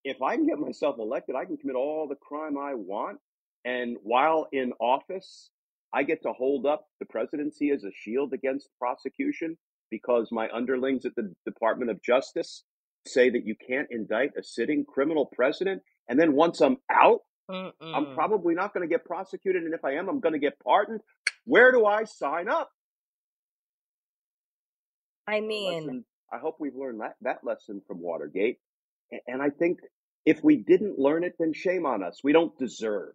If 0.10 0.22
I 0.22 0.36
can 0.36 0.48
get 0.48 0.58
myself 0.58 0.96
elected, 1.00 1.36
I 1.36 1.46
can 1.46 1.58
commit 1.58 1.76
all 1.76 2.08
the 2.08 2.16
crime 2.16 2.58
I 2.58 2.76
want, 2.76 3.20
and 3.66 3.98
while 4.04 4.48
in 4.52 4.72
office, 4.80 5.50
I 5.94 6.04
get 6.04 6.24
to 6.24 6.34
hold 6.34 6.66
up 6.66 6.86
the 7.00 7.06
presidency 7.06 7.72
as 7.72 7.84
a 7.84 7.92
shield 7.94 8.34
against 8.34 8.70
prosecution 8.80 9.58
because 9.92 10.30
my 10.32 10.48
underlings 10.54 11.06
at 11.06 11.16
the 11.16 11.34
Department 11.46 11.92
of 11.92 12.02
Justice 12.02 12.64
say 13.06 13.30
that 13.30 13.46
you 13.46 13.56
can't 13.56 13.88
indict 13.92 14.32
a 14.38 14.44
sitting 14.44 14.86
criminal 14.86 15.26
president, 15.26 15.82
and 16.08 16.20
then 16.20 16.34
once 16.34 16.62
I'm 16.62 16.78
out." 16.92 17.22
Mm-mm. 17.50 17.72
I'm 17.82 18.14
probably 18.14 18.56
not 18.56 18.74
going 18.74 18.88
to 18.88 18.94
get 18.94 19.06
prosecuted. 19.06 19.64
And 19.64 19.74
if 19.74 19.86
I 19.86 19.94
am, 19.94 20.10
I'm 20.10 20.20
going 20.20 20.34
to 20.34 20.40
get 20.40 20.60
pardoned. 20.60 21.00
Where 21.46 21.72
do 21.72 21.86
I 21.86 22.04
sign 22.04 22.50
up? 22.50 22.70
I 25.26 25.40
mean, 25.40 25.86
lesson, 25.86 26.06
I 26.32 26.40
hope 26.40 26.58
we've 26.60 26.76
learned 26.76 27.00
that, 27.00 27.16
that 27.22 27.40
lesson 27.46 27.82
from 27.88 28.02
Watergate. 28.02 28.58
And 29.28 29.42
I 29.42 29.50
think 29.50 29.80
if 30.28 30.44
we 30.44 30.58
didn't 30.58 31.00
learn 31.00 31.24
it, 31.24 31.36
then 31.40 31.54
shame 31.54 31.86
on 31.86 32.04
us. 32.04 32.20
We 32.22 32.34
don't 32.34 32.56
deserve 32.58 33.14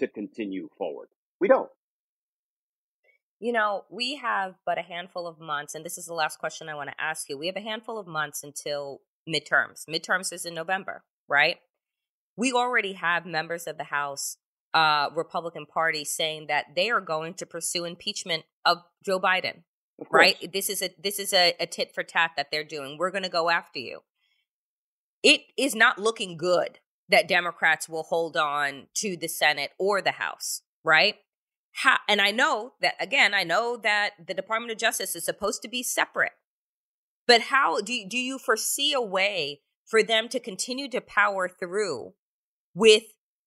to 0.00 0.08
continue 0.08 0.68
forward. 0.76 1.06
We 1.40 1.46
don't. 1.46 1.70
You 3.38 3.52
know, 3.52 3.84
we 3.88 4.16
have 4.16 4.56
but 4.66 4.76
a 4.76 4.82
handful 4.82 5.28
of 5.28 5.38
months, 5.38 5.76
and 5.76 5.84
this 5.84 5.96
is 5.96 6.06
the 6.06 6.12
last 6.12 6.40
question 6.40 6.68
I 6.68 6.74
want 6.74 6.90
to 6.90 7.00
ask 7.00 7.28
you. 7.28 7.38
We 7.38 7.46
have 7.46 7.56
a 7.56 7.60
handful 7.60 7.98
of 7.98 8.08
months 8.08 8.42
until 8.42 9.00
midterms. 9.28 9.84
Midterms 9.88 10.32
is 10.32 10.44
in 10.44 10.54
November, 10.54 11.04
right? 11.28 11.58
We 12.36 12.52
already 12.52 12.94
have 12.94 13.24
members 13.24 13.68
of 13.68 13.78
the 13.78 13.84
House, 13.84 14.36
uh, 14.74 15.10
Republican 15.14 15.66
Party, 15.66 16.04
saying 16.04 16.48
that 16.48 16.74
they 16.74 16.90
are 16.90 17.00
going 17.00 17.34
to 17.34 17.46
pursue 17.46 17.84
impeachment 17.84 18.42
of 18.66 18.78
Joe 19.04 19.20
Biden. 19.20 19.62
Of 20.00 20.08
right? 20.10 20.52
This 20.52 20.68
is 20.68 20.82
a 20.82 20.90
this 21.00 21.20
is 21.20 21.32
a, 21.32 21.54
a 21.60 21.66
tit 21.66 21.94
for 21.94 22.02
tat 22.02 22.32
that 22.36 22.48
they're 22.50 22.64
doing. 22.64 22.96
We're 22.98 23.12
going 23.12 23.22
to 23.22 23.28
go 23.28 23.50
after 23.50 23.78
you. 23.78 24.00
It 25.22 25.42
is 25.56 25.74
not 25.74 25.98
looking 25.98 26.36
good 26.36 26.78
that 27.08 27.28
Democrats 27.28 27.88
will 27.88 28.04
hold 28.04 28.36
on 28.36 28.86
to 28.96 29.16
the 29.16 29.28
Senate 29.28 29.72
or 29.78 30.00
the 30.00 30.12
House, 30.12 30.62
right? 30.84 31.16
How, 31.72 31.98
and 32.08 32.20
I 32.20 32.30
know 32.30 32.74
that 32.80 32.94
again, 33.00 33.34
I 33.34 33.42
know 33.42 33.76
that 33.76 34.12
the 34.26 34.34
Department 34.34 34.72
of 34.72 34.78
Justice 34.78 35.14
is 35.14 35.24
supposed 35.24 35.62
to 35.62 35.68
be 35.68 35.82
separate. 35.82 36.32
But 37.26 37.42
how 37.42 37.80
do 37.80 38.06
do 38.08 38.18
you 38.18 38.38
foresee 38.38 38.92
a 38.92 39.00
way 39.00 39.60
for 39.86 40.02
them 40.02 40.28
to 40.28 40.40
continue 40.40 40.88
to 40.88 41.00
power 41.00 41.48
through 41.48 42.14
with 42.74 43.04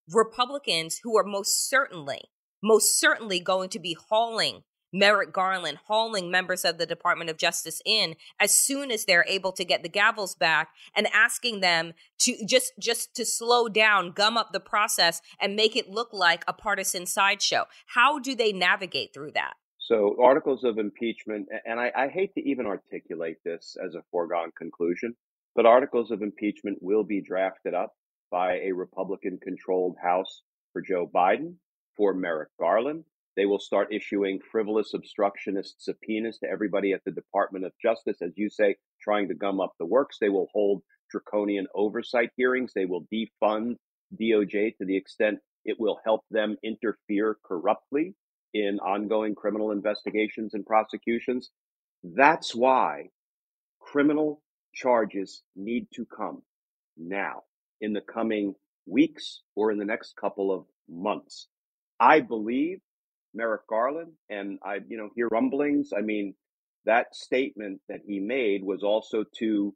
Republicans 0.09 0.99
who 1.03 1.17
are 1.17 1.23
most 1.23 1.69
certainly 1.69 2.29
most 2.61 2.97
certainly 2.97 3.39
going 3.39 3.69
to 3.69 3.79
be 3.79 3.97
hauling 4.09 4.63
Merrick 4.93 5.33
Garland 5.33 5.79
hauling 5.87 6.29
members 6.29 6.63
of 6.63 6.77
the 6.77 6.85
Department 6.85 7.29
of 7.29 7.37
Justice 7.37 7.81
in 7.83 8.15
as 8.39 8.53
soon 8.53 8.91
as 8.91 9.05
they're 9.05 9.25
able 9.27 9.51
to 9.53 9.65
get 9.65 9.81
the 9.81 9.89
gavels 9.89 10.37
back 10.37 10.69
and 10.95 11.07
asking 11.13 11.59
them 11.59 11.93
to 12.19 12.45
just 12.45 12.73
just 12.79 13.15
to 13.15 13.25
slow 13.25 13.67
down, 13.67 14.11
gum 14.11 14.37
up 14.37 14.53
the 14.53 14.59
process 14.59 15.21
and 15.41 15.55
make 15.55 15.75
it 15.75 15.89
look 15.89 16.09
like 16.13 16.43
a 16.47 16.53
partisan 16.53 17.05
sideshow. 17.05 17.65
How 17.87 18.19
do 18.19 18.35
they 18.35 18.53
navigate 18.53 19.13
through 19.13 19.31
that? 19.31 19.55
So 19.79 20.15
articles 20.21 20.63
of 20.63 20.77
impeachment, 20.77 21.47
and 21.65 21.79
I, 21.79 21.91
I 21.95 22.07
hate 22.07 22.33
to 22.35 22.41
even 22.41 22.65
articulate 22.65 23.37
this 23.43 23.75
as 23.83 23.95
a 23.95 24.03
foregone 24.11 24.51
conclusion, 24.57 25.13
but 25.55 25.65
articles 25.65 26.09
of 26.09 26.21
impeachment 26.21 26.77
will 26.81 27.03
be 27.03 27.21
drafted 27.21 27.73
up 27.73 27.93
by 28.31 28.59
a 28.59 28.71
Republican 28.71 29.39
controlled 29.43 29.97
House 30.01 30.41
for 30.71 30.81
Joe 30.81 31.09
Biden, 31.13 31.55
for 31.97 32.13
Merrick 32.13 32.49
Garland, 32.59 33.03
they 33.35 33.45
will 33.45 33.59
start 33.59 33.93
issuing 33.93 34.39
frivolous 34.51 34.93
obstructionist 34.93 35.81
subpoenas 35.81 36.37
to 36.39 36.49
everybody 36.49 36.93
at 36.93 37.03
the 37.05 37.11
Department 37.11 37.65
of 37.65 37.71
Justice, 37.81 38.17
as 38.21 38.31
you 38.35 38.49
say, 38.49 38.75
trying 39.01 39.27
to 39.29 39.33
gum 39.33 39.59
up 39.59 39.73
the 39.79 39.85
works. 39.85 40.17
They 40.19 40.29
will 40.29 40.47
hold 40.53 40.83
draconian 41.09 41.67
oversight 41.75 42.29
hearings. 42.37 42.73
They 42.73 42.85
will 42.85 43.05
defund 43.11 43.75
DOJ 44.19 44.77
to 44.77 44.85
the 44.85 44.97
extent 44.97 45.39
it 45.65 45.79
will 45.79 45.99
help 46.03 46.21
them 46.29 46.57
interfere 46.63 47.37
corruptly 47.45 48.13
in 48.53 48.79
ongoing 48.79 49.33
criminal 49.33 49.71
investigations 49.71 50.53
and 50.53 50.65
prosecutions. 50.65 51.49
That's 52.03 52.53
why 52.53 53.09
criminal 53.79 54.41
charges 54.73 55.43
need 55.55 55.87
to 55.93 56.05
come 56.05 56.41
now 56.97 57.43
in 57.81 57.93
the 57.93 58.01
coming 58.01 58.55
weeks 58.85 59.41
or 59.55 59.71
in 59.71 59.77
the 59.77 59.85
next 59.85 60.15
couple 60.15 60.51
of 60.51 60.65
months. 60.89 61.47
I 61.99 62.19
believe 62.19 62.79
Merrick 63.33 63.67
Garland, 63.67 64.13
and 64.29 64.59
I, 64.63 64.79
you 64.87 64.97
know, 64.97 65.09
hear 65.15 65.27
rumblings. 65.27 65.91
I 65.95 66.01
mean, 66.01 66.35
that 66.85 67.15
statement 67.15 67.81
that 67.89 68.01
he 68.05 68.19
made 68.19 68.63
was 68.63 68.83
also 68.83 69.23
to 69.39 69.73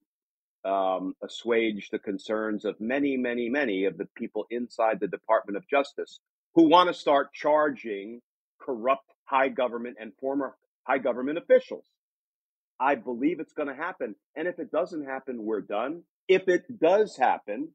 um, 0.65 1.13
assuage 1.23 1.89
the 1.91 1.99
concerns 1.99 2.65
of 2.65 2.79
many, 2.79 3.15
many, 3.17 3.49
many 3.49 3.85
of 3.85 3.97
the 3.97 4.07
people 4.15 4.45
inside 4.49 4.99
the 4.99 5.07
Department 5.07 5.57
of 5.57 5.67
Justice 5.69 6.19
who 6.55 6.69
want 6.69 6.89
to 6.89 6.93
start 6.93 7.33
charging 7.33 8.21
corrupt 8.59 9.13
high 9.25 9.49
government 9.49 9.97
and 9.99 10.11
former 10.19 10.55
high 10.83 10.97
government 10.97 11.37
officials. 11.37 11.85
I 12.79 12.95
believe 12.95 13.39
it's 13.39 13.53
going 13.53 13.69
to 13.69 13.75
happen. 13.75 14.15
And 14.35 14.47
if 14.47 14.59
it 14.59 14.71
doesn't 14.71 15.05
happen, 15.05 15.43
we're 15.45 15.61
done. 15.61 16.03
If 16.27 16.47
it 16.47 16.63
does 16.79 17.15
happen, 17.17 17.69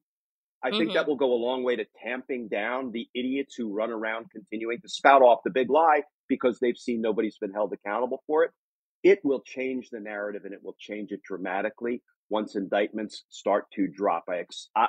I 0.62 0.68
mm-hmm. 0.68 0.78
think 0.78 0.92
that 0.92 1.00
mm-hmm. 1.00 1.10
will 1.10 1.16
go 1.16 1.32
a 1.32 1.44
long 1.44 1.64
way 1.64 1.76
to 1.76 1.84
tamping 2.02 2.48
down 2.48 2.92
the 2.92 3.08
idiots 3.14 3.54
who 3.56 3.74
run 3.74 3.90
around 3.90 4.30
continuing 4.30 4.80
to 4.80 4.88
spout 4.88 5.22
off 5.22 5.40
the 5.44 5.50
big 5.50 5.70
lie 5.70 6.02
because 6.28 6.58
they've 6.60 6.76
seen 6.76 7.00
nobody's 7.00 7.38
been 7.38 7.52
held 7.52 7.72
accountable 7.72 8.22
for 8.26 8.44
it. 8.44 8.50
It 9.02 9.18
will 9.24 9.42
change 9.44 9.90
the 9.90 10.00
narrative 10.00 10.42
and 10.44 10.54
it 10.54 10.60
will 10.62 10.76
change 10.78 11.10
it 11.10 11.20
dramatically 11.26 12.02
once 12.30 12.54
indictments 12.54 13.24
start 13.28 13.66
to 13.74 13.88
drop. 13.88 14.24
I, 14.28 14.44
I, 14.76 14.86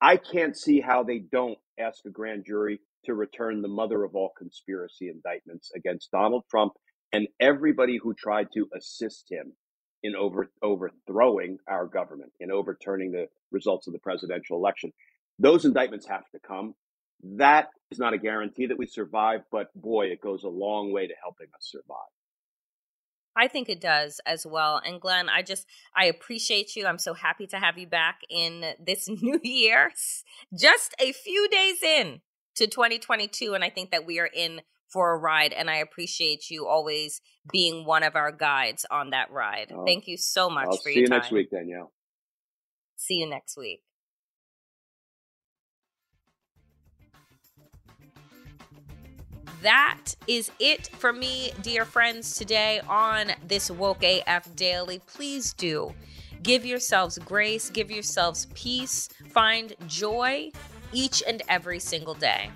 I 0.00 0.16
can't 0.18 0.56
see 0.56 0.80
how 0.80 1.02
they 1.02 1.20
don't 1.32 1.58
ask 1.80 2.04
a 2.06 2.10
grand 2.10 2.44
jury 2.46 2.80
to 3.06 3.14
return 3.14 3.62
the 3.62 3.68
mother 3.68 4.04
of 4.04 4.14
all 4.14 4.32
conspiracy 4.36 5.08
indictments 5.08 5.70
against 5.74 6.10
Donald 6.10 6.44
Trump 6.50 6.74
and 7.12 7.28
everybody 7.40 7.98
who 8.02 8.14
tried 8.14 8.48
to 8.54 8.68
assist 8.76 9.26
him 9.30 9.54
in 10.06 10.16
over, 10.16 10.50
overthrowing 10.62 11.58
our 11.68 11.86
government, 11.86 12.32
in 12.40 12.50
overturning 12.50 13.12
the 13.12 13.28
results 13.50 13.86
of 13.86 13.92
the 13.92 13.98
presidential 13.98 14.56
election. 14.56 14.92
Those 15.38 15.64
indictments 15.64 16.06
have 16.06 16.28
to 16.30 16.38
come. 16.38 16.74
That 17.22 17.68
is 17.90 17.98
not 17.98 18.14
a 18.14 18.18
guarantee 18.18 18.66
that 18.66 18.78
we 18.78 18.86
survive, 18.86 19.40
but 19.50 19.68
boy, 19.74 20.06
it 20.06 20.20
goes 20.20 20.44
a 20.44 20.48
long 20.48 20.92
way 20.92 21.06
to 21.06 21.14
helping 21.20 21.48
us 21.54 21.70
survive. 21.70 22.10
I 23.38 23.48
think 23.48 23.68
it 23.68 23.80
does 23.80 24.20
as 24.24 24.46
well. 24.46 24.80
And 24.84 25.00
Glenn, 25.00 25.28
I 25.28 25.42
just 25.42 25.66
I 25.94 26.06
appreciate 26.06 26.74
you. 26.74 26.86
I'm 26.86 26.98
so 26.98 27.12
happy 27.12 27.46
to 27.48 27.58
have 27.58 27.76
you 27.76 27.86
back 27.86 28.20
in 28.30 28.64
this 28.82 29.08
new 29.22 29.38
year. 29.42 29.90
Just 30.58 30.94
a 30.98 31.12
few 31.12 31.48
days 31.48 31.82
in 31.82 32.22
to 32.54 32.66
2022 32.66 33.52
and 33.52 33.62
I 33.62 33.68
think 33.68 33.90
that 33.90 34.06
we 34.06 34.18
are 34.18 34.30
in 34.32 34.62
for 34.88 35.12
a 35.12 35.18
ride 35.18 35.52
and 35.52 35.68
I 35.68 35.76
appreciate 35.76 36.50
you 36.50 36.66
always 36.66 37.20
being 37.50 37.84
one 37.84 38.02
of 38.02 38.16
our 38.16 38.32
guides 38.32 38.86
on 38.90 39.10
that 39.10 39.30
ride. 39.30 39.72
Oh, 39.74 39.84
Thank 39.84 40.06
you 40.06 40.16
so 40.16 40.48
much 40.48 40.66
I'll 40.68 40.76
for 40.78 40.90
your 40.90 41.06
time. 41.06 41.06
See 41.06 41.14
you 41.14 41.20
next 41.20 41.32
week, 41.32 41.50
Danielle. 41.50 41.92
See 42.96 43.14
you 43.14 43.28
next 43.28 43.56
week. 43.56 43.82
that 49.62 50.14
is 50.28 50.50
it 50.60 50.86
for 50.86 51.12
me, 51.12 51.52
dear 51.62 51.84
friends, 51.84 52.36
today 52.36 52.80
on 52.88 53.32
this 53.48 53.68
Woke 53.68 54.04
AF 54.04 54.54
Daily. 54.54 55.00
Please 55.06 55.52
do 55.54 55.92
give 56.44 56.64
yourselves 56.64 57.18
grace, 57.18 57.70
give 57.70 57.90
yourselves 57.90 58.46
peace, 58.54 59.08
find 59.30 59.74
joy 59.88 60.50
each 60.92 61.20
and 61.26 61.42
every 61.48 61.80
single 61.80 62.14
day. 62.14 62.50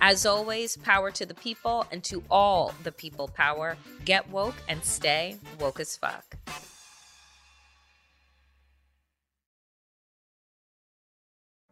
As 0.00 0.26
always, 0.26 0.76
power 0.76 1.10
to 1.12 1.26
the 1.26 1.34
people 1.34 1.86
and 1.90 2.04
to 2.04 2.22
all 2.30 2.74
the 2.82 2.92
people 2.92 3.28
power. 3.28 3.76
Get 4.04 4.28
woke 4.30 4.56
and 4.68 4.84
stay 4.84 5.36
woke 5.58 5.80
as 5.80 5.96
fuck. 5.96 6.36